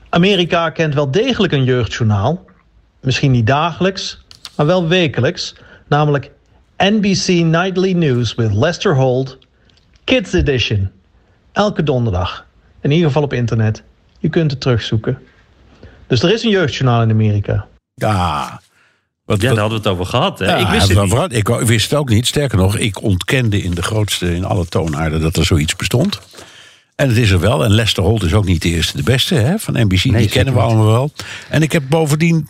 Amerika 0.10 0.70
kent 0.70 0.94
wel 0.94 1.12
degelijk 1.12 1.54
een 1.54 1.64
jeugdjournaal. 1.64 2.46
Misschien 3.02 3.32
niet 3.32 3.48
dagelijks, 3.48 4.26
maar 4.56 4.66
wel 4.66 4.88
wekelijks. 4.88 5.56
namelijk 5.88 6.32
NBC 6.78 7.28
Nightly 7.28 7.92
News 7.92 8.36
with 8.36 8.54
Lester 8.54 8.96
Holt, 8.96 9.38
Kids 10.04 10.34
Edition. 10.34 10.92
Elke 11.52 11.84
donderdag. 11.84 12.46
In 12.82 12.92
ieder 12.92 13.08
geval 13.08 13.24
op 13.24 13.34
internet. 13.34 13.84
Je 14.20 14.30
kunt 14.30 14.52
het 14.52 14.62
terugzoeken. 14.62 15.20
Dus 16.08 16.24
er 16.24 16.34
is 16.34 16.44
een 16.44 16.50
jeugdjournaal 16.50 17.02
in 17.02 17.10
Amerika. 17.10 17.68
Ja, 17.94 18.61
wat, 19.32 19.42
Ja, 19.42 19.50
daar 19.50 19.60
hadden 19.60 19.82
we 19.82 19.90
het 19.90 19.94
over 19.94 20.06
gehad. 20.06 20.40
hè? 20.40 20.46
Ja, 20.46 20.56
ik 20.56 20.68
wist 20.68 20.88
het 20.88 21.30
niet. 21.30 21.38
Ik 21.38 21.48
wist 21.48 21.90
het 21.90 22.00
ook 22.00 22.10
niet. 22.10 22.28
Sterker 22.28 22.58
nog, 22.58 22.78
ik 22.78 23.02
ontkende 23.02 23.62
in 23.62 23.72
de 23.72 23.82
grootste, 23.82 24.36
in 24.36 24.46
alle 24.46 24.66
toonaarden 24.66 25.22
dat 25.22 25.36
er 25.36 25.46
zoiets 25.46 25.76
bestond. 25.76 26.20
En 26.96 27.08
het 27.08 27.18
is 27.18 27.32
er 27.32 27.40
wel. 27.40 27.64
En 27.64 27.72
Lester 27.72 28.04
Holt 28.04 28.24
is 28.24 28.34
ook 28.34 28.46
niet 28.46 28.62
de 28.62 28.70
eerste, 28.70 28.98
de 28.98 29.04
beste 29.04 29.36
hè, 29.36 29.60
van 29.60 29.74
NBC. 29.74 30.02
Die 30.02 30.30
kennen 30.30 30.54
we 30.54 30.60
allemaal 30.60 30.86
wel. 30.86 31.12
En 31.50 31.62
ik 31.62 31.72
heb 31.72 31.84
bovendien 31.90 32.48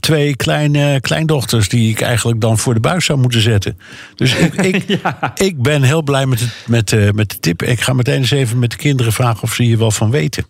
twee 0.00 0.36
kleine 0.36 1.00
kleindochters 1.00 1.68
die 1.68 1.90
ik 1.90 2.00
eigenlijk 2.00 2.40
dan 2.40 2.58
voor 2.58 2.74
de 2.74 2.80
buis 2.80 3.04
zou 3.04 3.18
moeten 3.18 3.40
zetten. 3.40 3.78
Dus 4.14 4.34
ik, 4.34 4.54
ik, 4.54 5.00
ik 5.48 5.62
ben 5.62 5.82
heel 5.82 6.02
blij 6.02 6.26
met, 6.26 6.40
het, 6.40 6.54
met, 6.66 6.92
eh, 6.92 7.10
met 7.10 7.30
de 7.30 7.40
tip. 7.40 7.62
Ik 7.62 7.80
ga 7.80 7.92
meteen 7.92 8.16
eens 8.16 8.30
even 8.30 8.58
met 8.58 8.70
de 8.70 8.76
kinderen 8.76 9.12
vragen 9.12 9.42
of 9.42 9.54
ze 9.54 9.62
hier 9.62 9.78
wel 9.78 9.90
van 9.90 10.10
weten. 10.10 10.44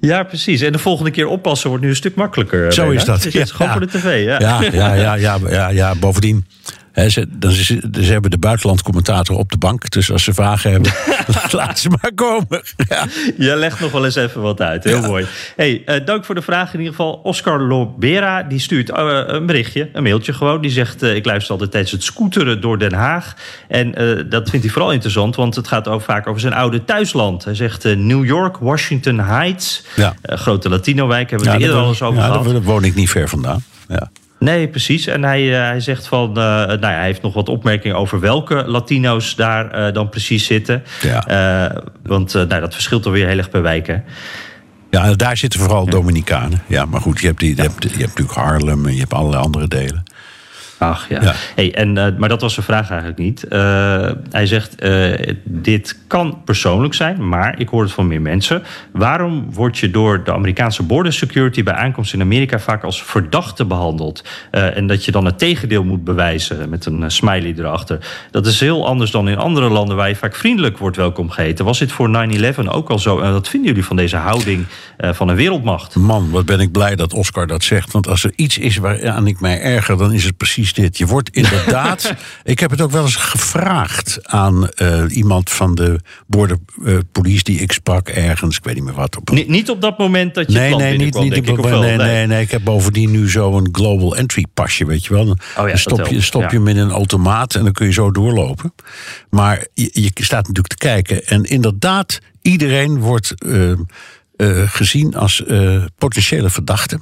Ja, 0.00 0.22
precies. 0.22 0.60
En 0.60 0.72
de 0.72 0.78
volgende 0.78 1.10
keer 1.10 1.26
oppassen 1.26 1.68
wordt 1.68 1.84
nu 1.84 1.90
een 1.90 1.96
stuk 1.96 2.14
makkelijker. 2.14 2.72
Zo 2.72 2.90
is 2.90 3.04
dat. 3.04 3.22
Zit 3.22 3.32
Ja. 3.32 3.44
gewoon 3.44 3.72
voor 3.72 3.80
de 3.80 3.86
tv. 3.86 4.24
Ja, 4.24 4.38
ja, 4.40 4.60
ja, 4.72 4.94
ja, 5.16 5.38
ja, 5.48 5.68
ja. 5.68 5.94
bovendien. 5.94 6.46
Ze, 7.08 7.26
dan, 7.28 7.50
ze, 7.50 7.88
ze 7.92 8.12
hebben 8.12 8.30
de 8.30 8.38
buitenlandcommentator 8.38 9.36
op 9.36 9.50
de 9.50 9.58
bank. 9.58 9.90
Dus 9.90 10.12
als 10.12 10.24
ze 10.24 10.34
vragen 10.34 10.70
hebben, 10.70 10.92
laat 11.50 11.78
ze 11.78 11.88
maar 11.88 12.12
komen. 12.14 12.62
Ja. 12.88 13.06
Je 13.38 13.56
legt 13.56 13.80
nog 13.80 13.92
wel 13.92 14.04
eens 14.04 14.14
even 14.14 14.40
wat 14.40 14.60
uit. 14.60 14.84
Heel 14.84 15.00
mooi. 15.00 15.26
Hey, 15.56 15.82
eh, 15.86 16.06
dank 16.06 16.24
voor 16.24 16.34
de 16.34 16.42
vraag. 16.42 16.72
In 16.72 16.78
ieder 16.78 16.94
geval, 16.94 17.12
Oscar 17.12 17.60
Lobera 17.60 18.42
die 18.42 18.58
stuurt 18.58 18.90
eh, 18.90 19.20
een 19.26 19.46
berichtje, 19.46 19.88
een 19.92 20.02
mailtje 20.02 20.32
gewoon. 20.32 20.60
Die 20.60 20.70
zegt: 20.70 21.02
eh, 21.02 21.14
Ik 21.14 21.24
luister 21.24 21.52
altijd 21.52 21.70
tijdens 21.70 21.92
het 21.92 22.02
scooteren 22.02 22.60
door 22.60 22.78
Den 22.78 22.92
Haag. 22.92 23.34
En 23.68 23.90
dat 24.28 24.50
vindt 24.50 24.64
hij 24.64 24.74
vooral 24.74 24.92
interessant, 24.92 25.36
want 25.36 25.54
het 25.56 25.68
gaat 25.68 25.88
ook 25.88 26.02
vaak 26.02 26.26
over 26.26 26.40
zijn 26.40 26.52
oude 26.52 26.84
thuisland. 26.84 27.44
Hij 27.44 27.54
zegt 27.54 27.84
New 27.84 28.24
York, 28.24 28.56
Washington 28.56 29.20
Heights. 29.20 29.82
Ja. 29.96 30.14
Grote 30.22 30.68
Latino-wijk, 30.68 31.30
hebben 31.30 31.48
we 31.48 31.52
Ja, 31.54 31.58
het 31.58 31.66
eerder 31.68 31.82
al 31.82 31.88
eens 31.88 32.02
over 32.02 32.20
ja, 32.20 32.26
gehad. 32.26 32.44
daar 32.44 32.62
woon 32.62 32.84
ik 32.84 32.94
niet 32.94 33.10
ver 33.10 33.28
vandaan. 33.28 33.62
Ja. 33.88 34.10
Nee, 34.40 34.68
precies. 34.68 35.06
En 35.06 35.22
hij, 35.22 35.54
eh, 35.54 35.68
hij 35.68 35.80
zegt 35.80 36.06
van, 36.06 36.28
eh, 36.28 36.34
nou 36.66 36.80
ja, 36.80 36.90
hij 36.90 37.04
heeft 37.04 37.22
nog 37.22 37.34
wat 37.34 37.48
opmerkingen 37.48 37.96
over 37.96 38.20
welke 38.20 38.64
Latino's 38.66 39.36
daar 39.36 39.70
eh, 39.70 39.92
dan 39.94 40.08
precies 40.08 40.46
zitten. 40.46 40.82
Ja. 41.02 41.82
Want 42.02 42.32
nou, 42.32 42.60
dat 42.60 42.74
verschilt 42.74 43.06
alweer 43.06 43.26
heel 43.26 43.38
erg 43.38 43.50
per 43.50 43.62
wijk. 43.62 43.86
Hè? 43.86 43.96
ja, 44.90 45.14
daar 45.14 45.36
zitten 45.36 45.60
vooral 45.60 45.86
Dominicanen. 45.86 46.62
Ja, 46.66 46.84
maar 46.84 47.00
goed, 47.00 47.20
je 47.20 47.26
hebt, 47.26 47.38
die, 47.38 47.56
je, 47.56 47.62
hebt, 47.62 47.82
je 47.82 47.88
hebt 47.88 48.00
natuurlijk 48.00 48.38
Harlem 48.38 48.86
en 48.86 48.92
je 48.92 49.00
hebt 49.00 49.14
allerlei 49.14 49.42
andere 49.42 49.68
delen. 49.68 50.02
Ach 50.80 51.08
ja. 51.08 51.22
Ja. 51.22 51.34
Hey, 51.54 51.74
en, 51.74 51.98
eh, 51.98 52.16
maar 52.18 52.28
dat 52.28 52.40
was 52.40 52.54
zijn 52.54 52.66
vraag 52.66 52.90
eigenlijk 52.90 53.18
niet. 53.18 53.44
Eh, 53.44 54.10
hij 54.30 54.46
zegt: 54.46 54.74
eh, 54.74 55.34
Dit 55.44 55.98
kan 56.06 56.40
persoonlijk 56.44 56.94
zijn, 56.94 57.28
maar 57.28 57.58
ik 57.58 57.68
hoor 57.68 57.82
het 57.82 57.92
van 57.92 58.06
meer 58.06 58.20
mensen. 58.20 58.62
Waarom 58.92 59.52
word 59.52 59.78
je 59.78 59.90
door 59.90 60.24
de 60.24 60.32
Amerikaanse 60.32 60.82
border 60.82 61.12
security 61.12 61.62
bij 61.62 61.74
aankomst 61.74 62.12
in 62.12 62.20
Amerika 62.20 62.58
vaak 62.58 62.84
als 62.84 63.02
verdachte 63.02 63.64
behandeld? 63.64 64.24
Eh, 64.50 64.76
en 64.76 64.86
dat 64.86 65.04
je 65.04 65.12
dan 65.12 65.24
het 65.24 65.38
tegendeel 65.38 65.84
moet 65.84 66.04
bewijzen 66.04 66.68
met 66.68 66.86
een 66.86 67.10
smiley 67.10 67.54
erachter. 67.58 67.98
Dat 68.30 68.46
is 68.46 68.60
heel 68.60 68.86
anders 68.86 69.10
dan 69.10 69.28
in 69.28 69.38
andere 69.38 69.68
landen 69.68 69.96
waar 69.96 70.08
je 70.08 70.16
vaak 70.16 70.34
vriendelijk 70.34 70.78
wordt 70.78 70.96
welkom 70.96 71.30
geheten. 71.30 71.64
Was 71.64 71.78
dit 71.78 71.92
voor 71.92 72.08
9-11 72.08 72.68
ook 72.68 72.90
al 72.90 72.98
zo? 72.98 73.20
En 73.20 73.32
wat 73.32 73.48
vinden 73.48 73.68
jullie 73.68 73.84
van 73.84 73.96
deze 73.96 74.16
houding 74.16 74.66
van 74.98 75.28
een 75.28 75.36
wereldmacht? 75.36 75.96
Man, 75.96 76.30
wat 76.30 76.44
ben 76.44 76.60
ik 76.60 76.72
blij 76.72 76.96
dat 76.96 77.12
Oscar 77.12 77.46
dat 77.46 77.64
zegt. 77.64 77.92
Want 77.92 78.08
als 78.08 78.24
er 78.24 78.32
iets 78.36 78.58
is 78.58 78.76
waaraan 78.76 79.26
ik 79.26 79.40
mij 79.40 79.60
erger, 79.60 79.96
dan 79.96 80.12
is 80.12 80.24
het 80.24 80.36
precies 80.36 80.69
dit. 80.72 80.98
Je 80.98 81.06
wordt 81.06 81.28
inderdaad. 81.30 82.14
ik 82.42 82.58
heb 82.60 82.70
het 82.70 82.80
ook 82.80 82.90
wel 82.90 83.02
eens 83.02 83.16
gevraagd 83.16 84.18
aan 84.26 84.68
eh, 84.68 85.04
iemand 85.08 85.50
van 85.50 85.74
de 85.74 86.00
border 86.26 86.58
eh, 86.84 86.96
police 87.12 87.42
die 87.42 87.60
ik 87.60 87.72
sprak 87.72 88.08
ergens. 88.08 88.56
Ik 88.56 88.64
weet 88.64 88.74
niet 88.74 88.84
meer 88.84 88.94
wat. 88.94 89.16
Op, 89.16 89.30
Ni- 89.30 89.44
niet 89.48 89.70
op 89.70 89.80
dat 89.80 89.98
moment 89.98 90.34
dat 90.34 90.52
je 90.52 90.58
Nee, 90.58 90.74
nee, 90.74 90.96
niet, 90.98 91.14
ik, 91.14 91.48
op- 91.48 91.64
wel? 91.64 91.80
nee, 91.80 91.96
nee, 91.96 92.26
nee. 92.26 92.42
Ik 92.42 92.50
heb 92.50 92.64
bovendien 92.64 93.10
nu 93.10 93.28
zo'n 93.28 93.68
global 93.72 94.16
entry 94.16 94.44
pasje, 94.54 94.86
weet 94.86 95.04
je 95.04 95.14
wel. 95.14 95.24
Dan 95.24 95.38
Oh 95.58 95.68
ja, 95.68 95.76
stop, 95.76 96.06
je, 96.06 96.20
stop 96.20 96.42
ja. 96.42 96.48
je 96.50 96.56
hem 96.56 96.68
in 96.68 96.76
een 96.76 96.90
automaat 96.90 97.54
en 97.54 97.64
dan 97.64 97.72
kun 97.72 97.86
je 97.86 97.92
zo 97.92 98.10
doorlopen. 98.10 98.74
Maar 99.30 99.66
je, 99.74 99.90
je 99.92 100.10
staat 100.14 100.46
natuurlijk 100.46 100.68
te 100.68 100.86
kijken. 100.86 101.26
En 101.26 101.44
inderdaad, 101.44 102.18
iedereen 102.42 102.98
wordt 102.98 103.34
eh, 103.44 103.72
gezien 104.70 105.14
als 105.16 105.42
potentiële 105.98 106.50
verdachte. 106.50 107.00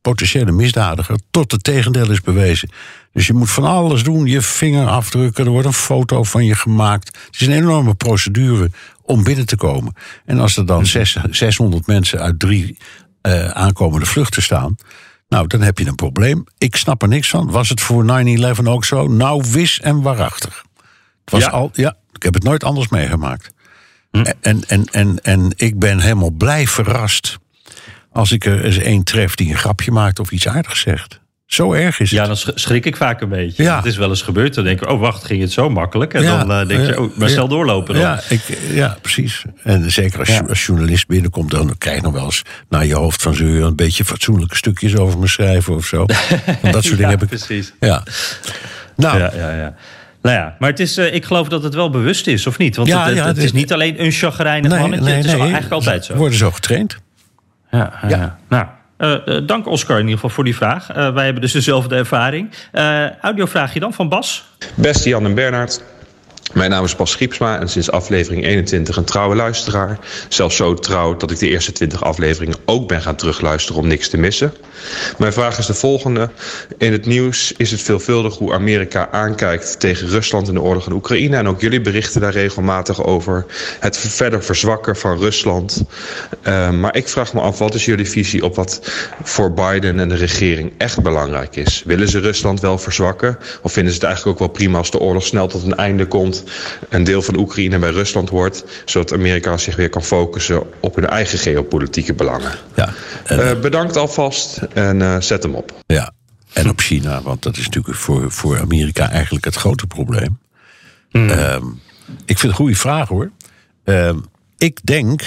Potentiële 0.00 0.52
misdadiger, 0.52 1.18
tot 1.30 1.52
het 1.52 1.64
tegendeel 1.64 2.10
is 2.10 2.20
bewezen. 2.20 2.68
Dus 3.14 3.26
je 3.26 3.32
moet 3.32 3.50
van 3.50 3.64
alles 3.64 4.02
doen, 4.02 4.26
je 4.26 4.40
vinger 4.42 4.86
afdrukken, 4.88 5.44
er 5.44 5.50
wordt 5.50 5.66
een 5.66 5.72
foto 5.72 6.22
van 6.22 6.44
je 6.44 6.54
gemaakt. 6.54 7.06
Het 7.26 7.40
is 7.40 7.46
een 7.46 7.52
enorme 7.52 7.94
procedure 7.94 8.70
om 9.02 9.24
binnen 9.24 9.46
te 9.46 9.56
komen. 9.56 9.94
En 10.24 10.38
als 10.38 10.56
er 10.56 10.66
dan 10.66 10.86
zes, 10.86 11.16
600 11.30 11.86
mensen 11.86 12.20
uit 12.20 12.38
drie 12.38 12.78
eh, 13.20 13.48
aankomende 13.48 14.06
vluchten 14.06 14.42
staan. 14.42 14.76
Nou, 15.28 15.46
dan 15.46 15.60
heb 15.60 15.78
je 15.78 15.86
een 15.86 15.94
probleem. 15.94 16.44
Ik 16.58 16.76
snap 16.76 17.02
er 17.02 17.08
niks 17.08 17.28
van. 17.28 17.50
Was 17.50 17.68
het 17.68 17.80
voor 17.80 18.04
9-11 18.04 18.64
ook 18.64 18.84
zo? 18.84 19.08
Nou, 19.08 19.44
wis 19.50 19.80
en 19.80 20.02
waarachtig. 20.02 20.64
Het 21.24 21.30
was 21.30 21.40
Ja. 21.42 21.48
al, 21.50 21.70
ja, 21.72 21.96
ik 22.12 22.22
heb 22.22 22.34
het 22.34 22.42
nooit 22.42 22.64
anders 22.64 22.88
meegemaakt. 22.88 23.50
En, 24.40 24.64
en, 24.66 24.84
en, 24.90 25.20
en 25.22 25.52
ik 25.56 25.78
ben 25.78 26.00
helemaal 26.00 26.30
blij 26.30 26.66
verrast 26.66 27.38
als 28.12 28.32
ik 28.32 28.44
er 28.44 28.64
eens 28.64 28.76
één 28.78 29.04
tref 29.04 29.34
die 29.34 29.50
een 29.50 29.58
grapje 29.58 29.90
maakt 29.90 30.18
of 30.18 30.30
iets 30.30 30.48
aardigs 30.48 30.80
zegt. 30.80 31.20
Zo 31.46 31.72
erg 31.72 32.00
is 32.00 32.10
het. 32.10 32.18
Ja, 32.20 32.26
dan 32.26 32.36
sch- 32.36 32.48
schrik 32.54 32.86
ik 32.86 32.96
vaak 32.96 33.20
een 33.20 33.28
beetje. 33.28 33.62
Ja. 33.62 33.76
Het 33.76 33.84
is 33.84 33.96
wel 33.96 34.08
eens 34.08 34.22
gebeurd. 34.22 34.54
Dan 34.54 34.64
denk 34.64 34.82
ik, 34.82 34.88
oh 34.90 35.00
wacht, 35.00 35.24
ging 35.24 35.40
het 35.40 35.52
zo 35.52 35.70
makkelijk? 35.70 36.14
En 36.14 36.22
Ja, 36.22 36.44
dan 36.44 36.60
eh, 36.60 36.66
denk 36.68 36.86
je, 36.86 37.00
oh, 37.00 37.16
maar 37.16 37.28
snel 37.28 37.48
doorlopen 37.48 37.94
dan. 37.94 38.02
Ja, 38.02 38.20
ik, 38.28 38.40
ja, 38.72 38.96
precies. 39.00 39.44
En 39.62 39.90
zeker 39.92 40.18
als, 40.18 40.48
als 40.48 40.66
journalist 40.66 41.06
binnenkomt, 41.06 41.50
dan 41.50 41.74
krijg 41.78 41.96
je 41.96 42.02
nog 42.02 42.12
wel 42.12 42.24
eens 42.24 42.42
naar 42.68 42.86
je 42.86 42.94
hoofd 42.94 43.22
van 43.22 43.34
zeur 43.34 43.64
een 43.64 43.76
beetje 43.76 44.04
fatsoenlijke 44.04 44.56
stukjes 44.56 44.96
over 44.96 45.18
me 45.18 45.28
schrijven 45.28 45.74
of 45.74 45.86
zo. 45.86 45.96
Want 46.62 46.72
dat 46.72 46.84
soort 46.84 46.96
dingen 46.96 47.10
heb 47.10 47.22
ik. 47.22 47.28
precies. 47.28 47.72
Ja. 47.80 48.02
Nou, 48.96 49.18
Ja, 49.18 49.30
ja, 49.36 49.50
ja. 49.56 49.74
Nou 50.22 50.36
ja, 50.36 50.56
maar 50.58 50.70
het 50.70 50.80
is, 50.80 50.96
eh, 50.96 51.14
ik 51.14 51.24
geloof 51.24 51.48
dat 51.48 51.62
het 51.62 51.74
wel 51.74 51.90
bewust 51.90 52.26
is, 52.26 52.46
of 52.46 52.58
niet? 52.58 52.76
Want 52.76 52.88
Ja, 52.88 52.98
het, 52.98 53.06
het, 53.08 53.16
ja, 53.16 53.26
het 53.26 53.36
het 53.36 53.44
is 53.44 53.52
niet 53.52 53.72
alleen 53.72 54.04
een 54.04 54.10
chagrijnig 54.12 54.70
nee, 54.70 54.80
mannetje. 54.80 55.04
nee, 55.04 55.14
het 55.16 55.24
is 55.24 55.30
nee. 55.32 55.40
eigenlijk 55.40 55.72
altijd 55.72 56.04
Ze 56.04 56.12
zo. 56.12 56.18
worden 56.18 56.38
zo 56.38 56.50
getraind. 56.50 56.96
Ja. 57.70 57.92
ja. 58.08 58.38
Nou, 58.48 58.66
eh, 58.96 59.36
eh, 59.36 59.46
dank 59.46 59.66
Oscar 59.66 59.96
in 59.96 60.02
ieder 60.02 60.14
geval 60.14 60.30
voor 60.30 60.44
die 60.44 60.56
vraag. 60.56 60.90
Eh, 60.90 61.14
wij 61.14 61.24
hebben 61.24 61.42
dus 61.42 61.52
dezelfde 61.52 61.96
ervaring. 61.96 62.50
Audiovraagje 63.20 63.80
dan 63.80 63.92
van 63.92 64.08
Bas. 64.08 64.44
Beste 64.74 65.08
Jan 65.08 65.24
en 65.24 65.34
Bernard. 65.34 65.82
Mijn 66.54 66.70
naam 66.70 66.84
is 66.84 66.96
Bas 66.96 67.10
Schiepsma 67.10 67.60
en 67.60 67.68
sinds 67.68 67.90
aflevering 67.90 68.44
21 68.44 68.96
een 68.96 69.04
trouwe 69.04 69.34
luisteraar. 69.34 69.98
Zelfs 70.28 70.56
zo 70.56 70.74
trouw 70.74 71.16
dat 71.16 71.30
ik 71.30 71.38
de 71.38 71.48
eerste 71.48 71.72
20 71.72 72.04
afleveringen 72.04 72.58
ook 72.64 72.88
ben 72.88 73.02
gaan 73.02 73.16
terugluisteren 73.16 73.80
om 73.80 73.86
niks 73.86 74.08
te 74.08 74.16
missen. 74.16 74.54
Mijn 75.18 75.32
vraag 75.32 75.58
is 75.58 75.66
de 75.66 75.74
volgende. 75.74 76.30
In 76.78 76.92
het 76.92 77.06
nieuws 77.06 77.52
is 77.56 77.70
het 77.70 77.80
veelvuldig 77.80 78.36
hoe 78.36 78.52
Amerika 78.52 79.08
aankijkt 79.10 79.80
tegen 79.80 80.08
Rusland 80.08 80.48
in 80.48 80.54
de 80.54 80.60
oorlog 80.60 80.86
in 80.86 80.92
Oekraïne. 80.92 81.36
En 81.36 81.48
ook 81.48 81.60
jullie 81.60 81.80
berichten 81.80 82.20
daar 82.20 82.32
regelmatig 82.32 83.04
over 83.04 83.46
het 83.80 83.98
verder 83.98 84.44
verzwakken 84.44 84.96
van 84.96 85.18
Rusland. 85.18 85.84
Uh, 86.48 86.70
maar 86.70 86.96
ik 86.96 87.08
vraag 87.08 87.34
me 87.34 87.40
af, 87.40 87.58
wat 87.58 87.74
is 87.74 87.84
jullie 87.84 88.08
visie 88.08 88.44
op 88.44 88.54
wat 88.54 88.80
voor 89.22 89.52
Biden 89.52 90.00
en 90.00 90.08
de 90.08 90.14
regering 90.14 90.72
echt 90.78 91.02
belangrijk 91.02 91.56
is? 91.56 91.82
Willen 91.86 92.08
ze 92.08 92.18
Rusland 92.18 92.60
wel 92.60 92.78
verzwakken? 92.78 93.38
Of 93.62 93.72
vinden 93.72 93.92
ze 93.92 93.98
het 93.98 94.06
eigenlijk 94.06 94.36
ook 94.40 94.46
wel 94.46 94.56
prima 94.56 94.78
als 94.78 94.90
de 94.90 94.98
oorlog 94.98 95.24
snel 95.24 95.46
tot 95.46 95.62
een 95.62 95.76
einde 95.76 96.06
komt? 96.06 96.43
Een 96.88 97.04
deel 97.04 97.22
van 97.22 97.36
Oekraïne 97.38 97.78
bij 97.78 97.90
Rusland 97.90 98.30
wordt, 98.30 98.64
zodat 98.84 99.12
Amerika 99.12 99.56
zich 99.56 99.76
weer 99.76 99.88
kan 99.88 100.02
focussen 100.02 100.62
op 100.80 100.94
hun 100.94 101.06
eigen 101.06 101.38
geopolitieke 101.38 102.14
belangen. 102.14 102.52
Ja. 102.74 102.92
En, 103.24 103.38
Uh, 103.38 103.60
bedankt 103.60 103.96
alvast 103.96 104.56
en 104.72 105.00
uh, 105.00 105.20
zet 105.20 105.42
hem 105.42 105.54
op. 105.54 105.72
ja. 105.86 106.12
en 106.52 106.68
op 106.68 106.80
China, 106.80 107.22
want 107.22 107.42
dat 107.42 107.56
is 107.56 107.64
natuurlijk 107.64 107.96
voor, 107.96 108.30
voor 108.30 108.60
Amerika 108.60 109.10
eigenlijk 109.10 109.44
het 109.44 109.54
grote 109.54 109.86
probleem. 109.86 110.38
Ehm, 111.12 111.64
ik 112.06 112.38
vind 112.38 112.40
het 112.40 112.50
een 112.50 112.54
goede 112.54 112.74
vraag 112.76 113.08
hoor. 113.08 113.30
Ehm, 113.84 114.18
ik 114.58 114.80
denk, 114.84 115.22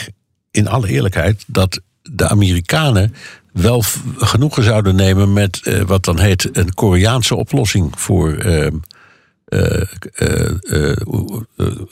in 0.52 0.68
alle 0.68 0.88
eerlijkheid, 0.88 1.44
dat 1.48 1.80
de 2.02 2.28
Amerikanen 2.28 3.14
wel 3.54 3.84
genoegen 4.18 4.64
zouden 4.64 4.96
nemen 4.96 5.34
met 5.34 5.60
eh, 5.64 5.82
wat 5.82 6.06
dan 6.06 6.20
heet 6.20 6.50
een 6.52 6.74
Koreaanse 6.74 7.36
oplossing 7.36 7.92
voor. 8.00 8.34
ehm, 8.34 8.76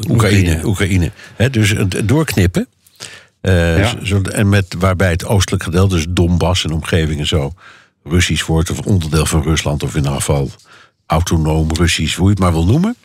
Oekraïne. 0.09 0.61
Oekraïne. 0.65 1.11
Hè, 1.35 1.49
dus 1.49 1.69
het 1.69 2.07
doorknippen. 2.07 2.67
Eh, 3.41 3.77
Ja. 3.77 3.93
zo- 4.03 4.21
en 4.21 4.49
met, 4.49 4.75
waarbij 4.79 5.09
het 5.09 5.25
oostelijk 5.25 5.63
gedeelte, 5.63 5.95
dus 5.95 6.05
Donbass 6.09 6.63
en 6.63 6.71
omgeving 6.71 7.19
en 7.19 7.27
zo, 7.27 7.53
Russisch 8.03 8.45
wordt, 8.45 8.69
of 8.69 8.79
onderdeel 8.79 9.25
van 9.25 9.41
Rusland, 9.43 9.83
of 9.83 9.89
in 9.95 9.97
ieder 10.03 10.11
geval 10.15 10.51
autonoom 11.05 11.73
Russisch, 11.73 12.15
hoe 12.15 12.25
je 12.25 12.31
het 12.31 12.39
maar 12.39 12.51
wil 12.51 12.65
noemen. 12.65 12.95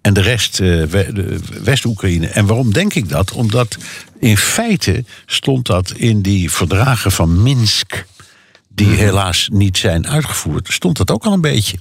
En 0.00 0.14
de 0.14 0.20
rest, 0.20 0.60
eh, 0.60 0.82
West-Oekraïne. 1.62 2.26
En 2.26 2.46
waarom 2.46 2.72
denk 2.72 2.94
ik 2.94 3.08
dat? 3.08 3.32
Omdat 3.32 3.76
in 4.20 4.36
feite 4.36 5.04
stond 5.26 5.66
dat 5.66 5.90
in 5.96 6.22
die 6.22 6.50
verdragen 6.50 7.12
van 7.12 7.42
Minsk, 7.42 8.06
die 8.68 8.88
helaas 8.88 9.48
niet 9.52 9.78
zijn 9.78 10.08
uitgevoerd, 10.08 10.72
stond 10.72 10.96
dat 10.96 11.10
ook 11.10 11.24
al 11.24 11.32
een 11.32 11.40
beetje. 11.40 11.76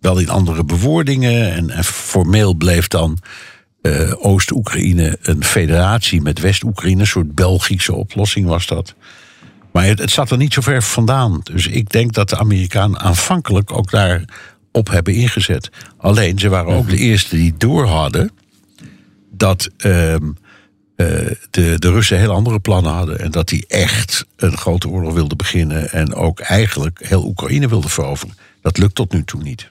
Wel 0.00 0.18
in 0.18 0.28
andere 0.28 0.64
bewoordingen. 0.64 1.52
En, 1.52 1.70
en 1.70 1.84
formeel 1.84 2.54
bleef 2.54 2.88
dan 2.88 3.18
eh, 3.82 4.12
Oost-Oekraïne 4.18 5.18
een 5.22 5.44
federatie 5.44 6.22
met 6.22 6.38
West-Oekraïne. 6.38 7.00
Een 7.00 7.06
soort 7.06 7.34
Belgische 7.34 7.94
oplossing 7.94 8.46
was 8.46 8.66
dat. 8.66 8.94
Maar 9.72 9.84
het, 9.84 9.98
het 9.98 10.10
zat 10.10 10.30
er 10.30 10.36
niet 10.36 10.52
zo 10.52 10.60
ver 10.60 10.82
vandaan. 10.82 11.40
Dus 11.42 11.66
ik 11.66 11.90
denk 11.90 12.12
dat 12.12 12.28
de 12.28 12.38
Amerikanen 12.38 13.00
aanvankelijk 13.00 13.72
ook 13.72 13.90
daarop 13.90 14.88
hebben 14.90 15.14
ingezet. 15.14 15.70
Alleen, 15.96 16.38
ze 16.38 16.48
waren 16.48 16.72
ook 16.72 16.88
de 16.88 16.96
eerste 16.96 17.36
die 17.36 17.54
door 17.56 17.86
hadden 17.86 18.30
dat 19.30 19.70
ehm, 19.76 20.30
eh, 20.96 21.06
de, 21.50 21.78
de 21.78 21.90
Russen 21.90 22.18
heel 22.18 22.32
andere 22.32 22.60
plannen 22.60 22.92
hadden. 22.92 23.20
En 23.20 23.30
dat 23.30 23.48
die 23.48 23.64
echt 23.66 24.26
een 24.36 24.56
grote 24.56 24.88
oorlog 24.88 25.14
wilden 25.14 25.36
beginnen. 25.36 25.90
En 25.90 26.14
ook 26.14 26.40
eigenlijk 26.40 27.00
heel 27.06 27.24
Oekraïne 27.24 27.68
wilden 27.68 27.90
veroveren. 27.90 28.34
Dat 28.62 28.78
lukt 28.78 28.94
tot 28.94 29.12
nu 29.12 29.24
toe 29.24 29.42
niet. 29.42 29.70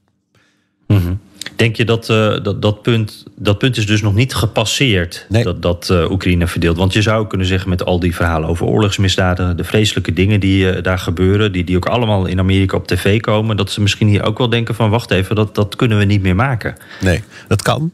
Denk 1.55 1.75
je 1.75 1.85
dat, 1.85 2.09
eh, 2.09 2.43
dat 2.43 2.61
dat, 2.61 2.81
punt, 2.81 3.23
dat 3.35 3.57
punt 3.57 3.77
is 3.77 3.85
dus 3.85 4.01
nog 4.01 4.13
niet 4.13 4.33
gepasseerd? 4.33 5.25
Nee. 5.29 5.43
Dat, 5.43 5.61
dat 5.61 5.89
eh, 5.89 6.11
Oekraïne 6.11 6.47
verdeelt. 6.47 6.77
Want 6.77 6.93
je 6.93 7.01
zou 7.01 7.27
kunnen 7.27 7.47
zeggen 7.47 7.69
met 7.69 7.85
al 7.85 7.99
die 7.99 8.15
verhalen 8.15 8.49
over 8.49 8.65
oorlogsmisdaden, 8.65 9.57
de 9.57 9.63
vreselijke 9.63 10.13
dingen 10.13 10.39
die 10.39 10.71
eh, 10.71 10.83
daar 10.83 10.99
gebeuren, 10.99 11.51
die, 11.51 11.63
die 11.63 11.75
ook 11.75 11.85
allemaal 11.85 12.25
in 12.25 12.39
Amerika 12.39 12.77
op 12.77 12.87
tv 12.87 13.19
komen, 13.19 13.57
dat 13.57 13.71
ze 13.71 13.81
misschien 13.81 14.07
hier 14.07 14.23
ook 14.23 14.37
wel 14.37 14.49
denken 14.49 14.75
van 14.75 14.89
wacht 14.89 15.11
even, 15.11 15.35
dat, 15.35 15.55
dat 15.55 15.75
kunnen 15.75 15.97
we 15.97 16.05
niet 16.05 16.21
meer 16.21 16.35
maken. 16.35 16.75
Nee, 17.01 17.23
dat 17.47 17.61
kan. 17.61 17.91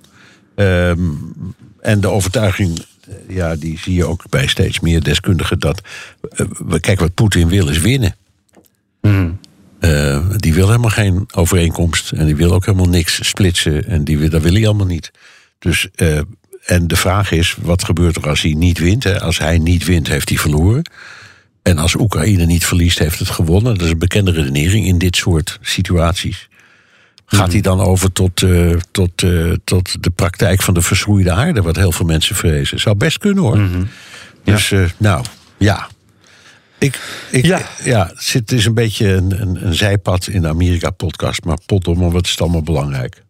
Ehm, 0.55 0.99
en 1.79 2.01
de 2.01 2.07
overtuiging, 2.07 2.85
ja, 3.27 3.55
die 3.55 3.79
zie 3.79 3.93
je 3.93 4.05
ook 4.05 4.23
bij 4.29 4.47
steeds 4.47 4.79
meer 4.79 5.03
deskundigen. 5.03 5.59
Dat, 5.59 5.81
we- 6.67 6.79
kijk, 6.79 6.99
wat 6.99 7.13
Poetin 7.13 7.47
wil 7.47 7.69
is 7.69 7.79
winnen. 7.79 8.15
Eh, 9.79 10.19
die 10.35 10.53
wil 10.53 10.67
helemaal 10.67 10.89
geen 10.89 11.25
overeenkomst. 11.33 12.11
En 12.11 12.25
die 12.25 12.35
wil 12.35 12.53
ook 12.53 12.65
helemaal 12.65 12.89
niks 12.89 13.27
splitsen. 13.29 13.87
En 13.87 14.03
die, 14.03 14.17
wil- 14.17 14.29
dat 14.29 14.41
wil 14.41 14.53
hij 14.53 14.65
allemaal 14.65 14.85
niet. 14.85 15.11
Dus, 15.59 15.87
eh, 15.95 16.19
en 16.65 16.87
de 16.87 16.95
vraag 16.95 17.31
is, 17.31 17.55
wat 17.61 17.83
gebeurt 17.83 18.15
er 18.15 18.29
als 18.29 18.41
hij 18.41 18.53
niet 18.53 18.77
wint? 18.79 19.03
Hè? 19.03 19.21
Als 19.21 19.37
hij 19.39 19.57
niet 19.57 19.85
wint, 19.85 20.07
heeft 20.07 20.29
hij 20.29 20.37
verloren. 20.37 20.89
En 21.63 21.77
als 21.77 21.95
Oekraïne 21.95 22.45
niet 22.45 22.65
verliest, 22.65 22.99
heeft 22.99 23.19
het 23.19 23.29
gewonnen. 23.29 23.73
Dat 23.77 23.85
is 23.85 23.91
een 23.91 23.97
bekende 23.99 24.31
redenering 24.31 24.85
in 24.85 24.97
dit 24.97 25.15
soort 25.15 25.57
situaties. 25.61 26.49
Gaat 27.25 27.51
hij 27.51 27.61
dan 27.61 27.79
over 27.79 28.11
tot, 28.11 28.41
eh, 28.43 28.71
tot, 28.91 29.11
tot 29.63 30.03
de 30.03 30.09
praktijk 30.15 30.61
van 30.61 30.73
de 30.73 30.81
verschroeide 30.81 31.31
aarde, 31.31 31.61
wat 31.61 31.75
heel 31.75 31.91
veel 31.91 32.05
mensen 32.05 32.35
vrezen? 32.35 32.79
Zou 32.79 32.95
best 32.95 33.17
kunnen 33.17 33.43
hoor. 33.43 33.57
Dus 34.43 34.71
eh, 34.71 34.83
nou, 34.97 35.25
ja. 35.57 35.87
Ik, 36.85 36.99
ik, 37.31 37.45
ja. 37.45 37.61
Ja. 37.83 38.11
het 38.31 38.51
is 38.51 38.65
een 38.65 38.73
beetje 38.73 39.07
een, 39.07 39.41
een, 39.41 39.65
een 39.65 39.73
zijpad 39.73 40.27
in 40.27 40.41
de 40.41 40.47
Amerika-podcast, 40.47 41.43
maar 41.43 41.57
potdomme, 41.65 42.11
wat 42.11 42.25
is 42.25 42.31
het 42.31 42.41
allemaal 42.41 42.63
belangrijk? 42.63 43.23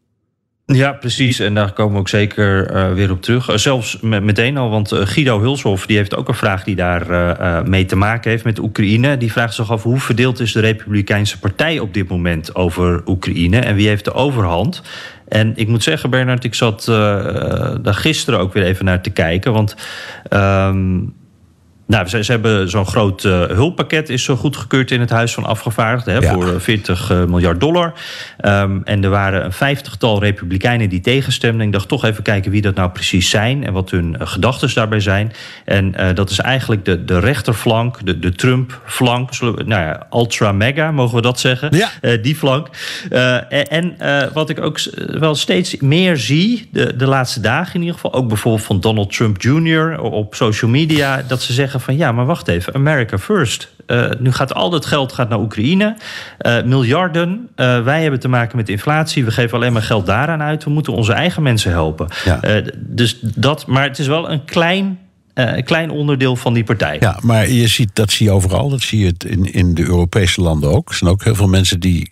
Ja, 0.67 0.91
precies. 0.91 1.39
En 1.39 1.53
daar 1.53 1.73
komen 1.73 1.93
we 1.93 1.99
ook 1.99 2.09
zeker 2.09 2.67
eh, 2.67 2.93
weer 2.93 3.11
op 3.11 3.21
terug. 3.21 3.49
Eh, 3.49 3.55
zelfs 3.55 3.99
met, 4.01 4.23
meteen 4.23 4.57
al, 4.57 4.69
want 4.69 4.91
eh, 4.91 4.99
Guido 5.03 5.39
Hulshoff 5.39 5.85
die 5.85 5.97
heeft 5.97 6.15
ook 6.15 6.27
een 6.27 6.33
vraag 6.33 6.63
die 6.63 6.75
daar 6.75 7.67
mee 7.67 7.85
te 7.85 7.95
maken 7.95 8.31
heeft 8.31 8.43
met 8.43 8.59
Oekraïne. 8.59 9.17
Die 9.17 9.31
vraagt 9.31 9.53
zich 9.53 9.71
af 9.71 9.83
hoe 9.83 9.99
verdeeld 9.99 10.39
is 10.39 10.51
de 10.51 10.59
Republikeinse 10.59 11.39
Partij 11.39 11.79
op 11.79 11.93
dit 11.93 12.07
moment 12.07 12.55
over 12.55 13.01
Oekraïne 13.05 13.59
en 13.59 13.75
wie 13.75 13.87
heeft 13.87 14.05
de 14.05 14.13
overhand? 14.13 14.81
En 15.27 15.53
ik 15.55 15.67
moet 15.67 15.83
zeggen, 15.83 16.09
Bernard, 16.09 16.43
ik 16.43 16.53
zat 16.53 16.85
daar 16.85 17.93
gisteren 17.93 18.39
ook 18.39 18.53
weer 18.53 18.63
even 18.63 18.85
naar 18.85 19.01
te 19.01 19.09
kijken. 19.09 19.53
Want 19.53 19.75
ehm, 20.29 20.99
nou, 21.88 22.07
ze, 22.07 22.23
ze 22.23 22.31
hebben 22.31 22.69
zo'n 22.69 22.86
groot 22.86 23.23
eh, 23.25 23.43
hulppakket 23.45 24.09
is 24.09 24.23
zo 24.23 24.36
goedgekeurd 24.36 24.91
in 24.91 24.99
het 24.99 25.09
Huis 25.09 25.33
van 25.33 25.45
Afgevaardigden 25.45 26.13
hè, 26.13 26.19
Ja. 26.19 26.33
voor 26.33 26.53
eh, 26.53 26.59
40 26.59 27.09
eh, 27.09 27.23
miljard 27.23 27.59
dollar. 27.59 27.93
Ehm, 28.38 28.79
en 28.83 29.03
er 29.03 29.09
waren 29.09 29.45
een 29.45 29.51
vijftigtal 29.53 30.19
republikeinen 30.19 30.89
die 30.89 31.01
tegenstemden. 31.01 31.65
Ik 31.65 31.71
dacht 31.71 31.88
toch 31.88 32.05
even 32.05 32.23
kijken 32.23 32.51
wie 32.51 32.61
dat 32.61 32.75
nou 32.75 32.89
precies 32.89 33.29
zijn 33.29 33.65
en 33.65 33.73
wat 33.73 33.89
hun 33.91 34.15
uh, 34.19 34.27
gedachten 34.27 34.73
daarbij 34.73 34.99
zijn. 34.99 35.31
En 35.65 35.95
eh, 35.95 36.15
dat 36.15 36.29
is 36.29 36.39
eigenlijk 36.39 36.86
de, 36.86 37.05
de 37.05 37.19
rechterflank, 37.19 38.05
de, 38.05 38.19
de 38.19 38.31
Trump-flank, 38.31 39.39
nou 39.41 39.67
ja, 39.67 40.07
ultra-mega, 40.11 40.91
mogen 40.91 41.15
we 41.15 41.21
dat 41.21 41.39
zeggen? 41.39 41.77
Ja. 41.77 41.89
Eh, 42.01 42.23
die 42.23 42.36
flank. 42.36 42.67
Eh, 43.09 43.71
en 43.71 43.99
eh, 43.99 44.27
wat 44.33 44.49
ik 44.49 44.61
ook 44.61 44.79
wel 45.19 45.36
steeds 45.36 45.77
meer 45.77 46.17
zie, 46.17 46.69
de, 46.71 46.95
de 46.95 47.07
laatste 47.07 47.39
dagen 47.39 47.73
in 47.73 47.79
ieder 47.79 47.95
geval, 47.95 48.13
ook 48.13 48.27
bijvoorbeeld 48.27 48.65
van 48.65 48.79
Donald 48.79 49.11
Trump 49.15 49.41
Jr. 49.41 49.99
op 49.99 50.36
social 50.36 50.71
media, 50.71 51.23
dat 51.27 51.41
ze 51.41 51.53
zeggen 51.53 51.74
van 51.80 51.97
ja, 51.97 52.11
maar 52.11 52.26
wacht 52.26 52.47
even, 52.47 52.73
America 52.73 53.17
first. 53.17 53.73
Eh, 53.86 54.09
nu 54.19 54.32
gaat 54.32 54.53
al 54.53 54.69
dat 54.69 54.86
geld 54.86 55.13
gaat 55.13 55.30
naar 55.30 55.39
Oekraïne, 55.39 55.95
Eh, 56.38 56.63
miljarden. 56.63 57.49
Eh, 57.55 57.84
wij 57.84 58.01
hebben 58.01 58.19
te 58.19 58.28
maken 58.28 58.57
met 58.57 58.69
inflatie, 58.69 59.26
we 59.26 59.32
geven 59.32 59.57
alleen 59.57 59.73
maar 59.73 59.82
geld 59.82 60.05
daaraan 60.05 60.41
uit. 60.41 60.63
We 60.63 60.69
moeten 60.69 60.93
onze 60.93 61.13
eigen 61.13 61.43
mensen 61.43 61.71
helpen. 61.71 62.07
Ja. 62.26 62.39
Dus 62.76 63.19
dat, 63.21 63.67
maar 63.67 63.84
het 63.84 63.99
is 63.99 64.07
wel 64.07 64.32
een 64.32 64.45
klein, 64.45 64.99
klein 65.63 65.89
onderdeel 65.89 66.36
van 66.36 66.53
die 66.53 66.63
partij. 66.63 66.97
Ja, 66.99 67.19
maar 67.21 67.49
je 67.49 67.67
ziet, 67.67 67.89
dat 67.93 68.11
zie 68.11 68.26
je 68.26 68.32
overal. 68.32 68.69
Dat 68.69 68.82
zie 68.82 68.99
je 68.99 69.05
het 69.05 69.23
in, 69.23 69.53
in 69.53 69.73
de 69.73 69.84
Europese 69.84 70.41
landen 70.41 70.69
ook. 70.69 70.89
Er 70.89 70.95
zijn 70.95 71.09
ook 71.09 71.23
heel 71.23 71.36
veel 71.36 71.47
mensen 71.47 71.80
die 71.80 72.11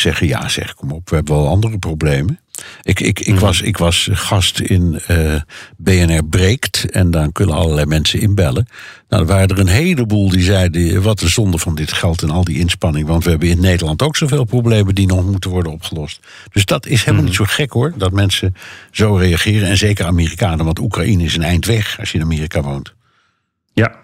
zeggen: 0.00 0.26
ja, 0.26 0.48
zeg, 0.48 0.74
kom 0.74 0.92
op, 0.92 1.08
we 1.10 1.14
hebben 1.14 1.34
wel 1.34 1.48
andere 1.48 1.78
problemen. 1.78 2.40
Ik, 2.82 3.00
ik, 3.00 3.20
ik, 3.20 3.38
was, 3.38 3.60
ik 3.60 3.76
was 3.76 4.08
gast 4.12 4.60
in 4.60 5.00
eh, 5.06 5.34
BNR 5.76 6.24
Breekt. 6.24 6.90
En 6.90 7.10
dan 7.10 7.32
kunnen 7.32 7.54
allerlei 7.54 7.86
mensen 7.86 8.20
inbellen. 8.20 8.66
Nou, 9.08 9.22
er 9.22 9.28
waren 9.28 9.48
er 9.48 9.58
een 9.58 9.66
heleboel 9.66 10.28
die 10.28 10.42
zeiden: 10.42 11.02
wat 11.02 11.20
een 11.20 11.30
zonde 11.30 11.58
van 11.58 11.74
dit 11.74 11.92
geld 11.92 12.22
en 12.22 12.30
al 12.30 12.44
die 12.44 12.58
inspanning. 12.58 13.06
Want 13.06 13.24
we 13.24 13.30
hebben 13.30 13.48
in 13.48 13.60
Nederland 13.60 14.02
ook 14.02 14.16
zoveel 14.16 14.44
problemen 14.44 14.94
die 14.94 15.06
nog 15.06 15.24
moeten 15.24 15.50
worden 15.50 15.72
opgelost. 15.72 16.20
Dus 16.52 16.64
dat 16.64 16.86
is 16.86 17.04
helemaal 17.04 17.26
niet 17.26 17.34
zo 17.34 17.44
gek 17.44 17.72
hoor, 17.72 17.92
dat 17.96 18.12
mensen 18.12 18.54
zo 18.90 19.14
reageren. 19.14 19.68
En 19.68 19.76
zeker 19.76 20.06
Amerikanen, 20.06 20.64
want 20.64 20.78
Oekraïne 20.78 21.24
is 21.24 21.36
een 21.36 21.42
eind 21.42 21.66
weg 21.66 21.96
als 22.00 22.12
je 22.12 22.18
in 22.18 22.24
Amerika 22.24 22.62
woont. 22.62 22.94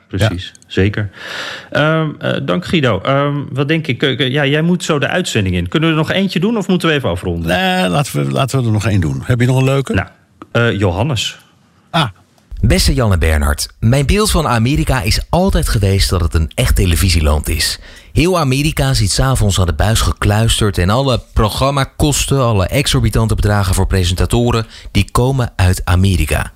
Ja, 0.09 0.26
precies. 0.26 0.52
Zeker. 0.66 1.11
Ehm, 1.70 2.11
eh, 2.18 2.40
dank 2.42 2.64
Guido. 2.64 3.00
Ehm, 3.00 3.36
wat 3.50 3.68
denk 3.68 3.86
ik? 3.86 4.18
Ja, 4.18 4.46
jij 4.46 4.62
moet 4.62 4.84
zo 4.84 4.98
de 4.98 5.09
uitzending 5.09 5.54
in. 5.54 5.68
Kunnen 5.68 5.88
we 5.88 5.94
er 5.94 6.00
nog 6.00 6.11
eentje 6.11 6.40
doen 6.40 6.57
of 6.57 6.68
moeten 6.68 6.88
we 6.88 6.94
even 6.94 7.09
afronden? 7.09 7.48
Nee, 7.48 7.88
laten 7.88 8.24
we, 8.24 8.32
laten 8.32 8.61
we 8.61 8.66
er 8.66 8.72
nog 8.72 8.86
één 8.86 9.00
doen. 9.00 9.22
Heb 9.24 9.40
je 9.40 9.46
nog 9.46 9.59
een 9.59 9.64
leuke? 9.64 9.94
Nou, 9.94 10.09
eh, 10.52 10.78
Johannes. 10.78 11.38
Ah, 11.90 12.09
Beste 12.61 12.94
Jan 12.94 13.12
en 13.12 13.18
Bernhard, 13.18 13.68
mijn 13.80 14.07
beeld 14.07 14.30
van 14.30 14.46
Amerika 14.46 15.02
is 15.02 15.20
altijd 15.30 15.68
geweest 15.68 16.11
dat 16.11 16.20
het 16.20 16.34
een 16.34 16.50
echt 16.54 16.76
televisieland 16.76 17.48
is. 17.48 17.78
Heel 18.12 18.38
Amerika 18.38 18.94
zit 18.94 19.11
s'avonds 19.11 19.61
aan 19.61 19.66
de 19.66 19.72
buis 19.72 20.00
gekluisterd 20.00 20.78
en 20.78 20.90
alle 20.90 21.20
programmakosten, 21.32 22.40
alle 22.40 22.66
exorbitante 22.66 23.34
bedragen 23.34 23.74
voor 23.74 23.86
presentatoren, 23.86 24.66
die 24.90 25.11
komen 25.11 25.52
uit 25.57 25.80
Amerika. 25.84 26.52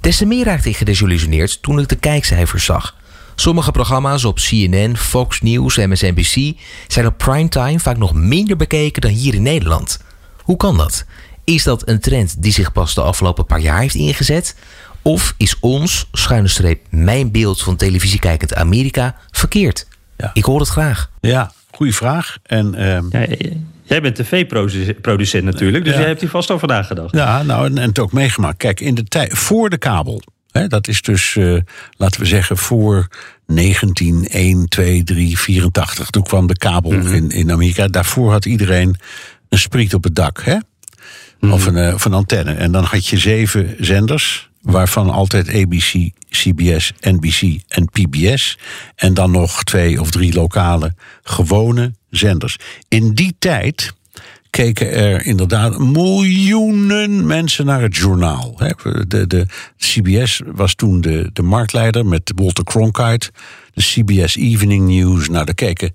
Des 0.00 0.16
te 0.16 0.24
meer 0.26 0.44
raakte 0.44 0.68
ik 0.68 0.76
gedesillusioneerd 0.76 1.62
toen 1.62 1.78
ik 1.78 1.88
de 1.88 1.96
kijkcijfers 1.96 2.64
zag. 2.64 2.96
Sommige 3.34 3.70
programma's 3.70 4.24
op 4.24 4.36
CNN, 4.38 4.96
Fox 4.96 5.40
News 5.40 5.76
en 5.76 5.90
MSNBC 5.90 6.56
zijn 6.86 7.06
op 7.06 7.18
primetime 7.18 7.80
vaak 7.80 7.96
nog 7.96 8.14
minder 8.14 8.56
bekeken 8.56 9.00
dan 9.00 9.10
hier 9.10 9.34
in 9.34 9.42
Nederland. 9.42 10.00
Hoe 10.42 10.56
kan 10.56 10.76
dat? 10.76 11.04
Is 11.44 11.62
dat 11.62 11.88
een 11.88 12.00
trend 12.00 12.42
die 12.42 12.52
zich 12.52 12.72
pas 12.72 12.94
de 12.94 13.02
afgelopen 13.02 13.46
paar 13.46 13.60
jaar 13.60 13.80
heeft 13.80 13.94
ingezet? 13.94 14.56
Of 15.02 15.34
is 15.36 15.56
ons, 15.60 16.08
schuine 16.12 16.48
streep, 16.48 16.86
mijn 16.90 17.30
beeld 17.30 17.62
van 17.62 17.76
televisiekijkend 17.76 18.54
Amerika 18.54 19.16
verkeerd? 19.30 19.86
Ja. 20.16 20.30
Ik 20.34 20.44
hoor 20.44 20.60
het 20.60 20.68
graag. 20.68 21.10
ja, 21.20 21.52
goede 21.70 21.92
vraag. 21.92 22.38
En 22.42 22.74
ehm, 22.74 23.04
Ja, 23.10 23.36
jij 23.90 24.00
bent 24.00 24.14
tv-producent 24.14 25.44
natuurlijk, 25.44 25.84
dus 25.84 25.92
Ja. 25.92 25.98
jij 25.98 26.08
hebt 26.08 26.20
hier 26.20 26.30
vast 26.30 26.50
over 26.50 26.68
nagedacht. 26.68 27.14
ja, 27.14 27.42
nou, 27.42 27.66
en, 27.66 27.78
en 27.78 27.88
het 27.88 27.98
ook 27.98 28.12
meegemaakt. 28.12 28.56
Kijk, 28.56 28.80
in 28.80 28.94
de 28.94 29.04
tijd 29.04 29.38
voor 29.38 29.70
de 29.70 29.78
kabel. 29.78 30.22
Hè, 30.50 30.66
dat 30.66 30.88
is 30.88 31.02
dus, 31.02 31.36
eh, 31.36 31.56
laten 31.96 32.20
we 32.20 32.26
zeggen, 32.26 32.56
voor 32.56 33.08
1901, 33.46 34.68
2, 34.68 35.04
3, 35.04 35.38
84. 35.38 36.10
Toen 36.10 36.22
kwam 36.22 36.46
de 36.46 36.56
kabel 36.56 36.92
in, 36.92 37.30
in 37.30 37.50
Amerika. 37.52 37.86
Daarvoor 37.86 38.30
had 38.30 38.44
iedereen 38.44 38.96
een 39.48 39.58
spriet 39.58 39.94
op 39.94 40.04
het 40.04 40.14
dak. 40.14 40.42
Hè? 40.42 40.56
Of, 41.40 41.66
een, 41.66 41.76
eh, 41.76 41.94
of 41.94 42.04
een 42.04 42.14
antenne. 42.14 42.52
En 42.52 42.72
dan 42.72 42.84
had 42.84 43.06
je 43.06 43.18
zeven 43.18 43.74
zenders. 43.78 44.48
Waarvan 44.60 45.10
altijd 45.10 45.48
ABC, 45.48 46.10
CBS, 46.30 46.92
NBC 47.00 47.60
en 47.68 47.84
PBS. 47.84 48.58
En 48.96 49.14
dan 49.14 49.30
nog 49.30 49.64
twee 49.64 50.00
of 50.00 50.10
drie 50.10 50.34
lokale 50.34 50.94
gewone 51.22 51.92
zenders. 52.10 52.56
In 52.88 53.14
die 53.14 53.34
tijd 53.38 53.92
keken 54.50 54.92
er 54.92 55.24
inderdaad 55.24 55.78
miljoenen 55.78 57.26
mensen 57.26 57.66
naar 57.66 57.82
het 57.82 57.96
journaal. 57.96 58.60
De, 59.08 59.26
de 59.26 59.46
CBS 59.76 60.40
was 60.46 60.74
toen 60.74 61.00
de, 61.00 61.30
de 61.32 61.42
marktleider 61.42 62.06
met 62.06 62.32
Walter 62.34 62.64
Cronkite. 62.64 63.30
De 63.74 63.82
CBS 63.82 64.36
Evening 64.36 64.88
News. 64.88 65.28
Nou, 65.28 65.44
daar 65.44 65.54
keken, 65.54 65.94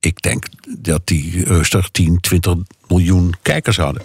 ik 0.00 0.22
denk 0.22 0.44
dat 0.78 1.06
die 1.06 1.44
rustig 1.44 1.88
10, 1.88 2.20
20 2.20 2.54
miljoen 2.88 3.34
kijkers 3.42 3.76
hadden. 3.76 4.02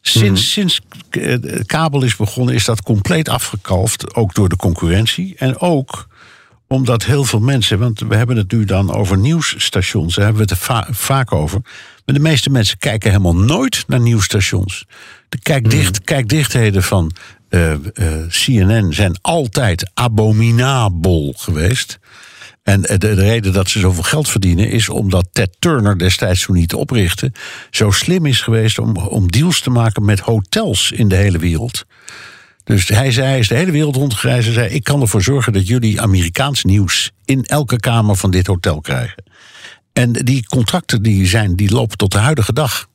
Sinds, 0.00 0.52
sinds 0.52 0.80
eh, 1.10 1.36
kabel 1.66 2.02
is 2.02 2.16
begonnen, 2.16 2.54
is 2.54 2.64
dat 2.64 2.82
compleet 2.82 3.28
afgekalfd. 3.28 4.14
Ook 4.14 4.34
door 4.34 4.48
de 4.48 4.56
concurrentie. 4.56 5.34
En 5.38 5.58
ook 5.58 6.08
Omdat 6.68 7.04
heel 7.04 7.24
veel 7.24 7.40
mensen, 7.40 7.78
want 7.78 8.00
we 8.00 8.16
hebben 8.16 8.36
het 8.36 8.52
nu 8.52 8.64
dan 8.64 8.94
over 8.94 9.18
nieuwsstations, 9.18 10.14
daar 10.14 10.24
hebben 10.24 10.46
we 10.46 10.52
het 10.52 10.60
er 10.60 10.66
va- 10.66 10.86
vaak 10.90 11.32
over. 11.32 11.60
Maar 12.04 12.14
de 12.14 12.20
meeste 12.20 12.50
mensen 12.50 12.78
kijken 12.78 13.10
helemaal 13.10 13.36
nooit 13.36 13.84
naar 13.86 14.00
nieuwsstations. 14.00 14.84
De 15.28 15.38
kijkdicht, 15.42 16.00
kijkdichtheden 16.00 16.82
van 16.82 17.12
eh, 17.48 17.72
eh, 17.72 17.78
CNN 18.28 18.92
zijn 18.92 19.18
altijd 19.22 19.90
abominabel 19.94 21.34
geweest. 21.36 21.98
En 22.62 22.80
de, 22.80 22.98
de 22.98 23.14
reden 23.14 23.52
dat 23.52 23.68
ze 23.68 23.78
zoveel 23.78 24.02
geld 24.02 24.28
verdienen 24.28 24.70
is 24.70 24.88
omdat 24.88 25.28
Ted 25.32 25.56
Turner 25.58 25.98
destijds 25.98 26.42
toen 26.44 26.56
niet 26.56 26.74
oprichtte, 26.74 27.32
zo 27.70 27.90
slim 27.90 28.26
is 28.26 28.40
geweest 28.40 28.78
om, 28.78 28.96
om 28.96 29.30
deals 29.30 29.60
te 29.60 29.70
maken 29.70 30.04
met 30.04 30.20
hotels 30.20 30.92
in 30.92 31.08
de 31.08 31.16
hele 31.16 31.38
wereld. 31.38 31.84
Dus 32.66 32.88
hij 32.88 33.12
zei, 33.12 33.26
hij 33.26 33.38
is 33.38 33.48
de 33.48 33.54
hele 33.54 33.70
wereld 33.70 33.96
rondgereisd 33.96 34.48
en 34.48 34.54
zei: 34.54 34.68
Ik 34.68 34.84
kan 34.84 35.00
ervoor 35.00 35.22
zorgen 35.22 35.52
dat 35.52 35.66
jullie 35.66 36.00
Amerikaans 36.00 36.64
nieuws 36.64 37.12
in 37.24 37.44
elke 37.44 37.80
kamer 37.80 38.16
van 38.16 38.30
dit 38.30 38.46
hotel 38.46 38.80
krijgen. 38.80 39.24
En 39.92 40.12
die 40.12 40.46
contracten 40.46 41.02
die 41.02 41.26
zijn, 41.26 41.56
die 41.56 41.72
lopen 41.72 41.96
tot 41.96 42.12
de 42.12 42.18
huidige 42.18 42.52
dag. 42.52 42.88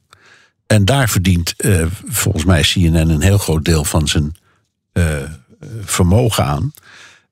En 0.68 0.86
daar 0.86 1.10
verdient 1.10 1.54
eh, 1.58 1.86
volgens 2.06 2.46
mij 2.46 2.62
CNN 2.62 3.10
een 3.10 3.22
heel 3.22 3.38
groot 3.38 3.66
deel 3.66 3.84
van 3.84 4.08
zijn 4.08 4.36
eh, 4.92 5.06
vermogen 5.82 6.46
aan. 6.46 6.74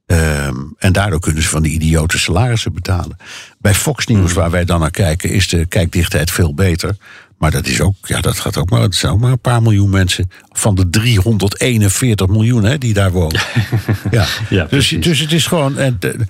Ehm, 0.06 0.58
en 0.78 0.94
daardoor 0.94 1.20
kunnen 1.20 1.44
ze 1.44 1.50
van 1.50 1.64
die 1.64 1.74
idiote 1.74 2.20
salarissen 2.20 2.74
betalen. 2.74 3.18
Bij 3.58 3.74
Fox 3.74 4.06
News, 4.06 4.34
waar 4.34 4.52
wij 4.52 4.66
dan 4.66 4.80
naar 4.80 4.92
kijken, 4.92 5.30
is 5.30 5.48
de 5.48 5.66
kijkdichtheid 5.66 6.32
veel 6.32 6.54
beter. 6.54 6.96
Maar 7.40 7.52
dat 7.52 7.68
is 7.68 7.82
ook, 7.82 7.96
ja, 8.02 8.22
dat 8.22 8.40
gaat 8.40 8.58
ook 8.58 8.70
maar, 8.70 8.82
het 8.82 8.96
zijn 8.96 9.12
ook 9.14 9.20
maar 9.20 9.32
een 9.32 9.40
paar 9.40 9.62
miljoen 9.62 9.90
mensen 9.90 10.30
van 10.52 10.76
de 10.76 10.90
341 10.90 12.28
miljoen 12.28 12.64
hè, 12.64 12.78
die 12.78 12.94
daar 12.94 13.12
wonen. 13.12 13.42
ja. 14.12 14.26
Ja, 14.50 14.66
dus, 14.66 14.88
dus 14.90 15.20
het 15.20 15.32
is 15.32 15.46
gewoon. 15.48 15.78
En, 15.78 15.96
de- 16.00 16.26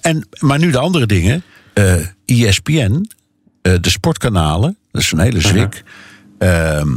en, 0.00 0.28
maar 0.38 0.58
nu 0.58 0.70
de 0.70 0.78
andere 0.78 1.06
dingen. 1.06 1.42
eh 1.72 1.94
ESPN, 2.26 3.08
eh, 3.62 3.72
de 3.80 3.90
sportkanalen, 3.90 4.76
dat 4.92 5.02
is 5.02 5.12
een 5.12 5.18
hele 5.18 5.40
zwik. 5.40 5.82
Ehm, 6.38 6.88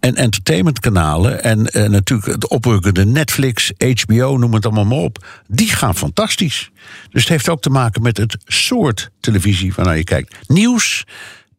en 0.00 0.14
entertainmentkanalen. 0.16 1.42
En 1.42 1.66
eh, 1.66 1.88
natuurlijk 1.88 2.32
het 2.32 2.48
oprukkende 2.48 3.04
Netflix, 3.06 3.72
HBO, 3.78 4.36
noem 4.36 4.54
het 4.54 4.64
allemaal 4.64 4.84
maar 4.84 4.98
op. 4.98 5.26
Die 5.46 5.68
gaan 5.68 5.96
fantastisch. 5.96 6.70
Dus 7.10 7.20
het 7.22 7.30
heeft 7.30 7.48
ook 7.48 7.62
te 7.62 7.70
maken 7.70 8.02
met 8.02 8.16
het 8.16 8.36
soort 8.46 9.10
televisie 9.20 9.72
waarnaar 9.76 9.96
je 9.96 10.04
kijkt. 10.04 10.36
Nieuws 10.46 11.04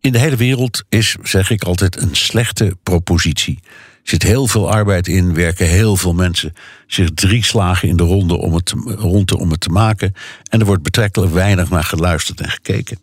in 0.01 0.11
de 0.11 0.19
hele 0.19 0.35
wereld 0.35 0.83
is, 0.89 1.15
zeg 1.23 1.49
ik 1.49 1.63
altijd, 1.63 2.01
een 2.01 2.15
slechte 2.15 2.77
propositie. 2.83 3.59
Er 3.63 4.09
zit 4.09 4.23
heel 4.23 4.47
veel 4.47 4.71
arbeid 4.71 5.07
in, 5.07 5.33
werken 5.33 5.67
heel 5.67 5.95
veel 5.97 6.13
mensen 6.13 6.53
zich 6.87 7.09
drie 7.13 7.43
slagen 7.45 7.87
in 7.87 7.95
de 7.97 8.03
ronde 8.03 8.37
om 8.37 8.53
het, 8.53 8.65
te- 8.65 8.95
ronde 8.97 9.37
om 9.37 9.51
het 9.51 9.59
te 9.59 9.69
maken. 9.69 10.13
En 10.49 10.59
er 10.59 10.65
wordt 10.65 10.83
betrekkelijk 10.83 11.33
weinig 11.33 11.69
naar 11.69 11.83
geluisterd 11.83 12.41
en 12.41 12.49
gekeken. 12.49 12.97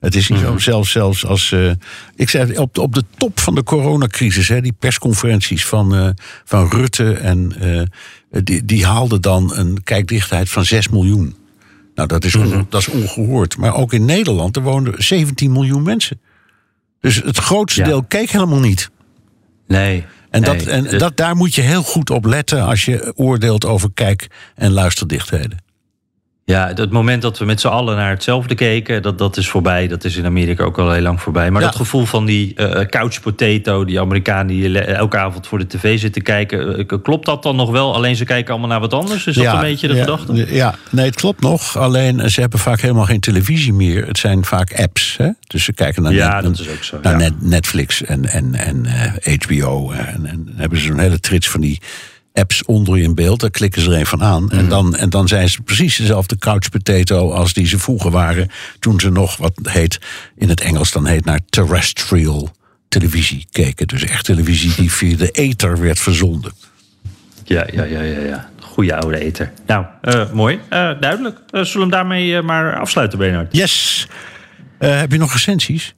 Het 0.00 0.14
is 0.14 0.28
niet 0.28 0.38
zo, 0.38 0.58
zelfs, 0.58 0.90
zelfs 0.90 1.26
als. 1.26 1.52
eh, 1.52 1.70
ik 2.16 2.28
zei 2.30 2.56
op, 2.58 2.74
de- 2.74 2.80
op 2.80 2.94
de 2.94 3.04
top 3.16 3.40
van 3.40 3.54
de 3.54 3.62
coronacrisis, 3.62 4.48
hè, 4.48 4.60
die 4.60 4.72
persconferenties 4.78 5.66
van, 5.66 5.94
eh, 5.94 6.08
van 6.44 6.68
Rutte. 6.70 7.12
En 7.12 7.54
eh, 7.60 8.42
die, 8.42 8.64
die 8.64 8.86
haalden 8.86 9.20
dan 9.20 9.56
een 9.56 9.82
kijkdichtheid 9.82 10.48
van 10.48 10.64
6 10.64 10.88
miljoen. 10.88 11.36
Nou, 11.94 12.08
dat 12.08 12.24
is, 12.24 12.34
on- 12.34 12.66
dat 12.68 12.80
is 12.80 12.88
ongehoord. 12.88 13.56
Maar 13.56 13.74
ook 13.74 13.92
in 13.92 14.04
Nederland, 14.04 14.56
er 14.56 14.62
woonden 14.62 15.02
17 15.04 15.52
miljoen 15.52 15.82
mensen. 15.82 16.20
Dus 17.04 17.16
het 17.24 17.38
grootste 17.38 17.80
Ja. 17.80 17.86
deel 17.86 18.02
keek 18.04 18.30
helemaal 18.30 18.58
niet. 18.60 18.90
Nee. 19.66 20.04
En, 20.30 20.42
dat, 20.42 20.62
en 20.62 20.84
het- 20.86 20.98
dat, 21.00 21.16
daar 21.16 21.36
moet 21.36 21.54
je 21.54 21.60
heel 21.60 21.82
goed 21.82 22.10
op 22.10 22.24
letten 22.24 22.62
als 22.64 22.84
je 22.84 23.12
oordeelt 23.16 23.64
over 23.66 23.90
kijk- 23.94 24.26
en 24.54 24.70
luisterdichtheden. 24.72 25.58
Ja, 26.46 26.72
het 26.74 26.90
moment 26.90 27.22
dat 27.22 27.38
we 27.38 27.44
met 27.44 27.60
z'n 27.60 27.66
allen 27.68 27.96
naar 27.96 28.10
hetzelfde 28.10 28.54
keken, 28.54 29.02
dat, 29.02 29.18
dat 29.18 29.36
is 29.36 29.48
voorbij. 29.48 29.88
Dat 29.88 30.04
is 30.04 30.16
in 30.16 30.24
Amerika 30.24 30.64
ook 30.64 30.78
al 30.78 30.92
heel 30.92 31.02
lang 31.02 31.20
voorbij. 31.20 31.50
Maar 31.50 31.60
Ja. 31.62 31.66
dat 31.66 31.76
gevoel 31.76 32.04
van 32.04 32.24
die 32.24 32.54
eh, 32.54 32.86
couch 32.86 33.20
potato, 33.20 33.84
die 33.84 34.00
Amerikanen 34.00 34.46
die 34.46 34.68
le- 34.68 34.78
elke 34.78 35.16
avond 35.18 35.46
voor 35.46 35.58
de 35.58 35.66
tv 35.66 35.98
zitten 35.98 36.22
kijken, 36.22 36.78
eh, 36.88 36.98
klopt 37.02 37.26
dat 37.26 37.42
dan 37.42 37.56
nog 37.56 37.70
wel? 37.70 37.94
Alleen 37.94 38.16
ze 38.16 38.24
kijken 38.24 38.50
allemaal 38.50 38.68
naar 38.68 38.80
wat 38.80 38.92
anders? 38.92 39.26
Is 39.26 39.34
dat 39.34 39.54
een 39.54 39.60
beetje 39.60 39.88
de 39.88 39.94
ja, 39.94 40.00
gedachte? 40.00 40.54
Ja, 40.54 40.74
nee, 40.90 41.04
het 41.06 41.14
klopt 41.16 41.40
nog. 41.40 41.76
Alleen 41.78 42.30
ze 42.30 42.40
hebben 42.40 42.58
vaak 42.58 42.80
helemaal 42.80 43.04
geen 43.04 43.20
televisie 43.20 43.72
meer. 43.72 44.06
Het 44.06 44.18
zijn 44.18 44.44
vaak 44.44 44.74
apps. 44.80 45.16
Hè? 45.16 45.28
Dus 45.46 45.64
ze 45.64 45.72
kijken 45.72 46.02
naar, 46.02 46.12
Ja, 46.12 46.34
net- 46.34 46.42
dat 46.42 46.58
is 46.58 46.68
ook 46.68 46.84
zo, 46.84 46.98
naar 47.02 47.16
net- 47.16 47.42
Netflix 47.42 48.02
en, 48.02 48.24
en, 48.24 48.54
en 48.54 48.86
eh, 48.86 49.34
HBO. 49.40 49.90
En, 49.90 50.26
en 50.26 50.52
hebben 50.56 50.78
ze 50.78 50.90
een 50.90 50.98
hele 50.98 51.20
trits 51.20 51.48
van 51.50 51.60
die 51.60 51.80
apps 52.34 52.64
onder 52.64 52.98
in 52.98 53.14
beeld. 53.14 53.40
Daar 53.40 53.50
klikken 53.50 53.82
ze 53.82 53.90
er 53.90 53.98
een 53.98 54.06
van 54.06 54.22
aan. 54.22 54.44
Mhm. 54.44 54.56
En, 54.58 54.68
dan, 54.68 54.96
en 54.96 55.10
dan 55.10 55.28
zijn 55.28 55.48
ze 55.48 55.62
precies 55.62 55.96
dezelfde 55.96 56.38
couch 56.38 56.68
potato 56.70 57.30
als 57.30 57.52
die 57.52 57.66
ze 57.66 57.78
vroeger 57.78 58.10
waren. 58.10 58.50
Toen 58.78 59.00
ze 59.00 59.10
nog, 59.10 59.36
wat 59.36 59.52
heet 59.62 59.98
in 60.36 60.48
het 60.48 60.60
Engels 60.60 60.92
dan 60.92 61.06
heet, 61.06 61.24
naar 61.24 61.40
terrestrial 61.48 62.50
televisie 62.88 63.46
keken. 63.50 63.86
Dus 63.86 64.04
echt 64.04 64.24
televisie 64.24 64.74
die 64.74 64.92
via 64.98 65.16
de 65.16 65.30
ether 65.30 65.80
werd 65.80 65.98
verzonden. 65.98 66.52
Ja, 67.44 67.66
ja, 67.72 67.84
ja, 67.84 68.00
ja. 68.00 68.20
ja. 68.20 68.50
Goeie 68.60 68.94
oude 68.94 69.18
eter. 69.18 69.52
Nou, 69.66 69.84
eh, 70.00 70.32
mooi. 70.32 70.60
Eh, 70.68 70.90
duidelijk. 71.00 71.38
Eh, 71.38 71.62
zullen 71.62 71.72
we 71.72 71.80
hem 71.80 71.90
daarmee 71.90 72.42
maar 72.42 72.78
afsluiten, 72.78 73.18
Bernard? 73.18 73.56
Yes! 73.56 74.06
Heb 74.78 75.12
je 75.12 75.18
nog 75.18 75.32
recensies? 75.32 75.94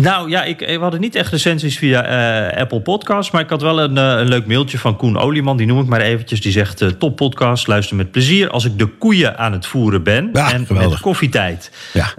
Nou 0.00 0.30
ja, 0.30 0.44
ik, 0.44 0.58
we 0.58 0.78
hadden 0.80 1.00
niet 1.00 1.14
echt 1.14 1.30
recensies 1.30 1.78
via 1.78 2.04
eh, 2.04 2.60
Apple 2.60 2.80
Podcasts. 2.80 3.30
Maar 3.32 3.40
ik 3.40 3.50
had 3.50 3.62
wel 3.62 3.80
een, 3.80 3.98
eh, 3.98 4.04
een 4.04 4.28
leuk 4.28 4.46
mailtje 4.46 4.78
van 4.78 4.96
Koen 4.96 5.18
Olieman. 5.18 5.56
Die 5.56 5.66
noem 5.66 5.80
ik 5.80 5.86
maar 5.86 6.00
eventjes. 6.00 6.40
Die 6.40 6.52
zegt, 6.52 6.80
eh, 6.80 6.88
top 6.88 7.16
podcast, 7.16 7.66
luister 7.66 7.96
met 7.96 8.10
plezier... 8.10 8.50
als 8.50 8.64
ik 8.64 8.78
de 8.78 8.86
koeien 8.86 9.38
aan 9.38 9.52
het 9.52 9.66
voeren 9.66 10.02
ben. 10.02 10.30
Ja, 10.32 10.52
en 10.52 10.66
geweldig. 10.66 10.90
met 10.90 11.00
koffietijd. 11.00 11.70
Ja. 11.92 12.12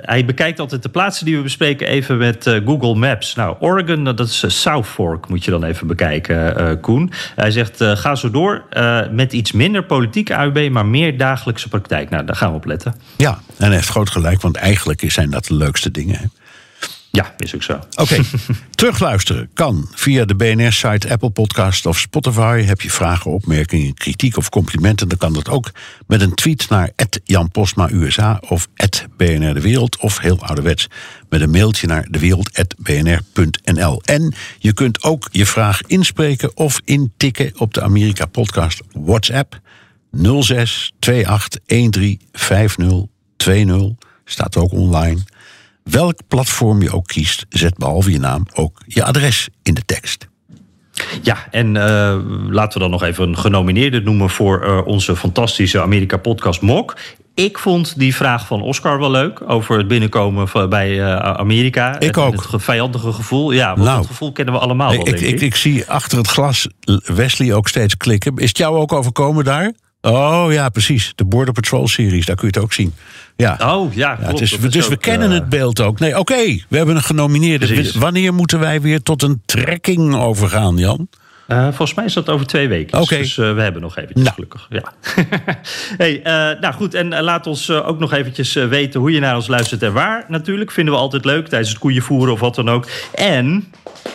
Hij 0.00 0.24
bekijkt 0.24 0.60
altijd 0.60 0.82
de 0.82 0.88
plaatsen 0.88 1.24
die 1.26 1.36
we 1.36 1.42
bespreken 1.42 1.88
even 1.88 2.18
met 2.18 2.60
Google 2.64 2.94
Maps. 2.94 3.34
Nou, 3.34 3.56
Oregon, 3.60 4.04
dat 4.04 4.20
is 4.20 4.44
South 4.46 4.86
Fork, 4.86 5.28
moet 5.28 5.44
je 5.44 5.50
dan 5.50 5.64
even 5.64 5.86
bekijken, 5.86 6.80
Koen. 6.80 7.12
Hij 7.34 7.50
zegt, 7.50 7.84
ga 7.84 8.14
zo 8.14 8.30
door 8.30 8.64
met 9.10 9.32
iets 9.32 9.52
minder 9.52 9.84
politieke 9.84 10.34
AUB... 10.34 10.70
maar 10.70 10.86
meer 10.86 11.18
dagelijkse 11.18 11.68
praktijk. 11.68 12.10
Nou, 12.10 12.24
daar 12.24 12.36
gaan 12.36 12.50
we 12.50 12.56
op 12.56 12.64
letten. 12.64 12.94
Ja, 13.16 13.38
en 13.56 13.66
hij 13.66 13.74
heeft 13.74 13.88
groot 13.88 14.10
gelijk, 14.10 14.40
want 14.40 14.56
eigenlijk 14.56 15.02
zijn 15.06 15.30
dat 15.30 15.44
de 15.44 15.54
leukste 15.54 15.90
dingen. 15.90 16.16
hè. 16.16 16.24
Ja, 17.18 17.34
is 17.38 17.54
ook 17.54 17.62
zo. 17.62 17.80
Oké, 17.94 18.20
terugluisteren 18.70 19.50
kan 19.54 19.88
via 19.94 20.24
de 20.24 20.34
BNR-site, 20.34 21.10
Apple 21.10 21.30
Podcast 21.30 21.86
of 21.86 21.98
Spotify. 21.98 22.62
Heb 22.62 22.80
je 22.80 22.90
vragen, 22.90 23.30
opmerkingen, 23.30 23.94
kritiek 23.94 24.36
of 24.36 24.48
complimenten... 24.48 25.08
dan 25.08 25.18
kan 25.18 25.32
dat 25.32 25.48
ook 25.48 25.70
met 26.06 26.20
een 26.20 26.34
tweet 26.34 26.68
naar 26.68 26.90
Jan 27.24 27.50
Postma 27.50 27.90
USA 27.90 28.42
of 28.48 28.68
BNR 29.16 29.54
De 29.54 29.60
Wereld... 29.60 29.96
of 29.96 30.18
heel 30.18 30.42
ouderwets 30.42 30.86
met 31.28 31.40
een 31.40 31.50
mailtje 31.50 31.86
naar 31.86 32.06
dewereld.bnr.nl. 32.10 34.02
En 34.04 34.34
je 34.58 34.72
kunt 34.72 35.02
ook 35.02 35.28
je 35.30 35.46
vraag 35.46 35.82
inspreken 35.82 36.56
of 36.56 36.80
intikken 36.84 37.52
op 37.56 37.74
de 37.74 37.82
Amerika 37.82 38.26
Podcast 38.26 38.80
WhatsApp... 38.92 39.60
06 40.40 40.92
28 41.00 41.66
13 41.66 42.20
50 42.32 43.02
20. 43.36 43.90
Staat 44.24 44.56
ook 44.56 44.72
online. 44.72 45.22
Welk 45.90 46.18
platform 46.28 46.82
je 46.82 46.92
ook 46.92 47.06
kiest, 47.06 47.46
zet 47.48 47.76
behalve 47.78 48.10
je 48.10 48.18
naam 48.18 48.46
ook 48.54 48.82
je 48.86 49.04
adres 49.04 49.48
in 49.62 49.74
de 49.74 49.84
tekst. 49.84 50.28
Ja, 51.22 51.36
en 51.50 51.76
eh, 51.76 52.18
laten 52.48 52.72
we 52.72 52.78
dan 52.78 52.90
nog 52.90 53.02
even 53.02 53.28
een 53.28 53.38
genomineerde 53.38 54.00
noemen 54.00 54.30
voor 54.30 54.62
eh, 54.62 54.86
onze 54.86 55.16
fantastische 55.16 55.80
Amerika-podcast 55.82 56.60
Mok. 56.60 56.96
Ik 57.34 57.58
vond 57.58 57.98
die 57.98 58.14
vraag 58.14 58.46
van 58.46 58.62
Oscar 58.62 58.98
wel 58.98 59.10
leuk 59.10 59.50
over 59.50 59.78
het 59.78 59.88
binnenkomen 59.88 60.48
van, 60.48 60.68
bij 60.68 61.00
eh, 61.02 61.16
Amerika. 61.18 61.98
Ik 62.00 62.16
En 62.16 62.22
ook. 62.22 62.32
Het 62.32 62.40
ge- 62.40 62.58
vijandige 62.58 63.12
gevoel. 63.12 63.50
Ja, 63.52 63.68
want 63.74 63.84
Nou. 63.86 63.96
dat 63.98 64.06
gevoel 64.06 64.32
kennen 64.32 64.54
we 64.54 64.60
allemaal 64.60 64.90
wel, 64.90 64.98
ik, 64.98 65.04
denk 65.06 65.18
ik. 65.18 65.28
ik, 65.34 65.40
ik 65.40 65.54
zie 65.56 65.86
achter 65.90 66.18
het 66.18 66.28
glas 66.28 66.68
Wesley 67.04 67.52
ook 67.54 67.68
steeds 67.68 67.96
klikken. 67.96 68.36
Is 68.36 68.48
het 68.48 68.58
jou 68.58 68.76
ook 68.76 68.92
overkomen 68.92 69.44
daar? 69.44 69.72
Oh 70.00 70.46
ja, 70.50 70.68
precies. 70.68 71.12
De 71.14 71.24
Border 71.24 71.54
Patrol 71.54 71.88
series, 71.88 72.26
daar 72.26 72.36
kun 72.36 72.48
je 72.48 72.54
het 72.54 72.64
ook 72.64 72.72
zien. 72.72 72.94
Ja. 73.42 73.58
Oh 73.74 73.94
ja, 73.94 74.08
Ja, 74.10 74.14
klopt. 74.16 74.30
het 74.32 74.40
is, 74.40 74.50
Dat 74.50 74.64
is 74.64 74.70
dus 74.70 74.88
we 74.88 74.96
kennen 74.96 75.28
eh, 75.28 75.34
het 75.34 75.48
beeld 75.48 75.80
ook. 75.80 75.98
Nee, 75.98 76.18
oké, 76.18 76.44
we 76.68 76.76
hebben 76.76 76.96
een 76.96 77.02
genomineerde. 77.02 77.66
Precies. 77.66 77.94
Wanneer 77.94 78.34
moeten 78.34 78.60
wij 78.60 78.80
weer 78.80 79.02
tot 79.02 79.22
een 79.22 79.42
trekking 79.46 80.14
overgaan, 80.16 80.76
Jan? 80.76 81.08
Eh, 81.46 81.62
volgens 81.64 81.94
mij 81.94 82.04
is 82.04 82.12
dat 82.12 82.28
over 82.28 82.46
twee 82.46 82.68
weken. 82.68 83.00
Oké. 83.00 83.16
Dus 83.16 83.38
eh, 83.38 83.54
we 83.54 83.60
hebben 83.60 83.82
nog 83.82 83.96
eventjes, 83.96 84.22
Nou. 84.22 84.34
gelukkig. 84.34 84.66
Ja. 84.70 84.82
hey, 86.04 86.20
nou 86.60 86.74
goed, 86.74 86.94
en 86.94 87.20
laat 87.22 87.46
ons 87.46 87.70
ook 87.70 87.98
nog 87.98 88.12
eventjes 88.12 88.52
weten 88.52 89.00
hoe 89.00 89.10
je 89.12 89.20
naar 89.20 89.34
ons 89.34 89.46
luistert 89.46 89.82
en 89.82 89.92
waar. 89.92 90.24
Natuurlijk, 90.28 90.70
vinden 90.70 90.94
we 90.94 91.00
altijd 91.00 91.24
leuk 91.24 91.48
tijdens 91.48 91.70
het 91.70 91.78
koeienvoeren 91.78 92.32
of 92.32 92.40
wat 92.40 92.54
dan 92.54 92.68
ook. 92.70 92.86
En, 93.14 93.72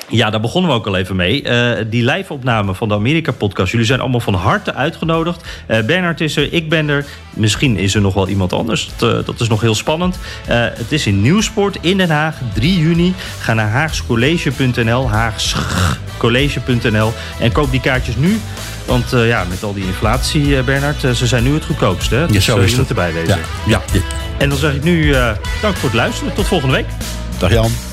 ja, 0.09 0.29
daar 0.29 0.41
begonnen 0.41 0.71
we 0.71 0.77
ook 0.77 0.87
al 0.87 0.95
even 0.97 1.15
mee. 1.15 1.41
Die 1.89 2.05
live-opname 2.05 2.73
van 2.73 2.87
de 2.87 2.93
Amerika-podcast. 2.93 3.71
Jullie 3.71 3.87
zijn 3.87 3.99
allemaal 3.99 4.19
van 4.19 4.33
harte 4.33 4.73
uitgenodigd. 4.73 5.43
Eh 5.67 5.83
Bernard 5.83 6.21
is 6.21 6.35
er, 6.35 6.53
ik 6.53 6.69
ben 6.69 6.89
er. 6.89 7.05
Misschien 7.33 7.77
is 7.77 7.95
er 7.95 8.01
nog 8.01 8.13
wel 8.13 8.27
iemand 8.27 8.53
anders. 8.53 8.89
Dat, 8.95 9.19
eh, 9.19 9.25
dat 9.25 9.39
is 9.39 9.47
nog 9.47 9.61
heel 9.61 9.75
spannend. 9.75 10.17
Eh, 10.45 10.57
het 10.59 10.91
is 10.91 11.05
in 11.05 11.21
Nieuwsport 11.21 11.77
in 11.81 11.97
Den 11.97 12.09
Haag, 12.09 12.35
3 12.53 12.79
juni. 12.79 13.13
Ga 13.39 13.53
naar 13.53 13.69
haagscollege.nl, 13.69 15.09
haagscollege.nl 15.09 17.13
en 17.39 17.51
koop 17.51 17.71
die 17.71 17.79
kaartjes 17.79 18.15
nu 18.15 18.39
Want 18.85 19.13
eh, 19.13 19.27
ja, 19.27 19.45
met 19.49 19.63
al 19.63 19.73
die 19.73 19.85
inflatie, 19.85 20.57
eh, 20.57 20.63
Bernard, 20.63 20.99
ze 20.99 21.27
zijn 21.27 21.43
nu 21.43 21.53
het 21.53 21.65
goedkoopste. 21.65 22.15
Hè? 22.15 22.27
Dus 22.27 22.47
is 22.47 22.71
je 22.71 22.77
moet 22.77 22.89
erbij 22.89 23.13
wezen. 23.13 23.39
Ja, 23.65 23.81
ja. 23.93 24.01
En 24.37 24.49
dan 24.49 24.57
zeg 24.57 24.73
ik 24.73 24.83
nu 24.83 25.11
dank 25.61 25.75
voor 25.75 25.89
het 25.89 25.93
luisteren. 25.93 26.33
Tot 26.33 26.47
volgende 26.47 26.75
week. 26.75 26.85
Dag 27.37 27.51
Jan. 27.51 27.92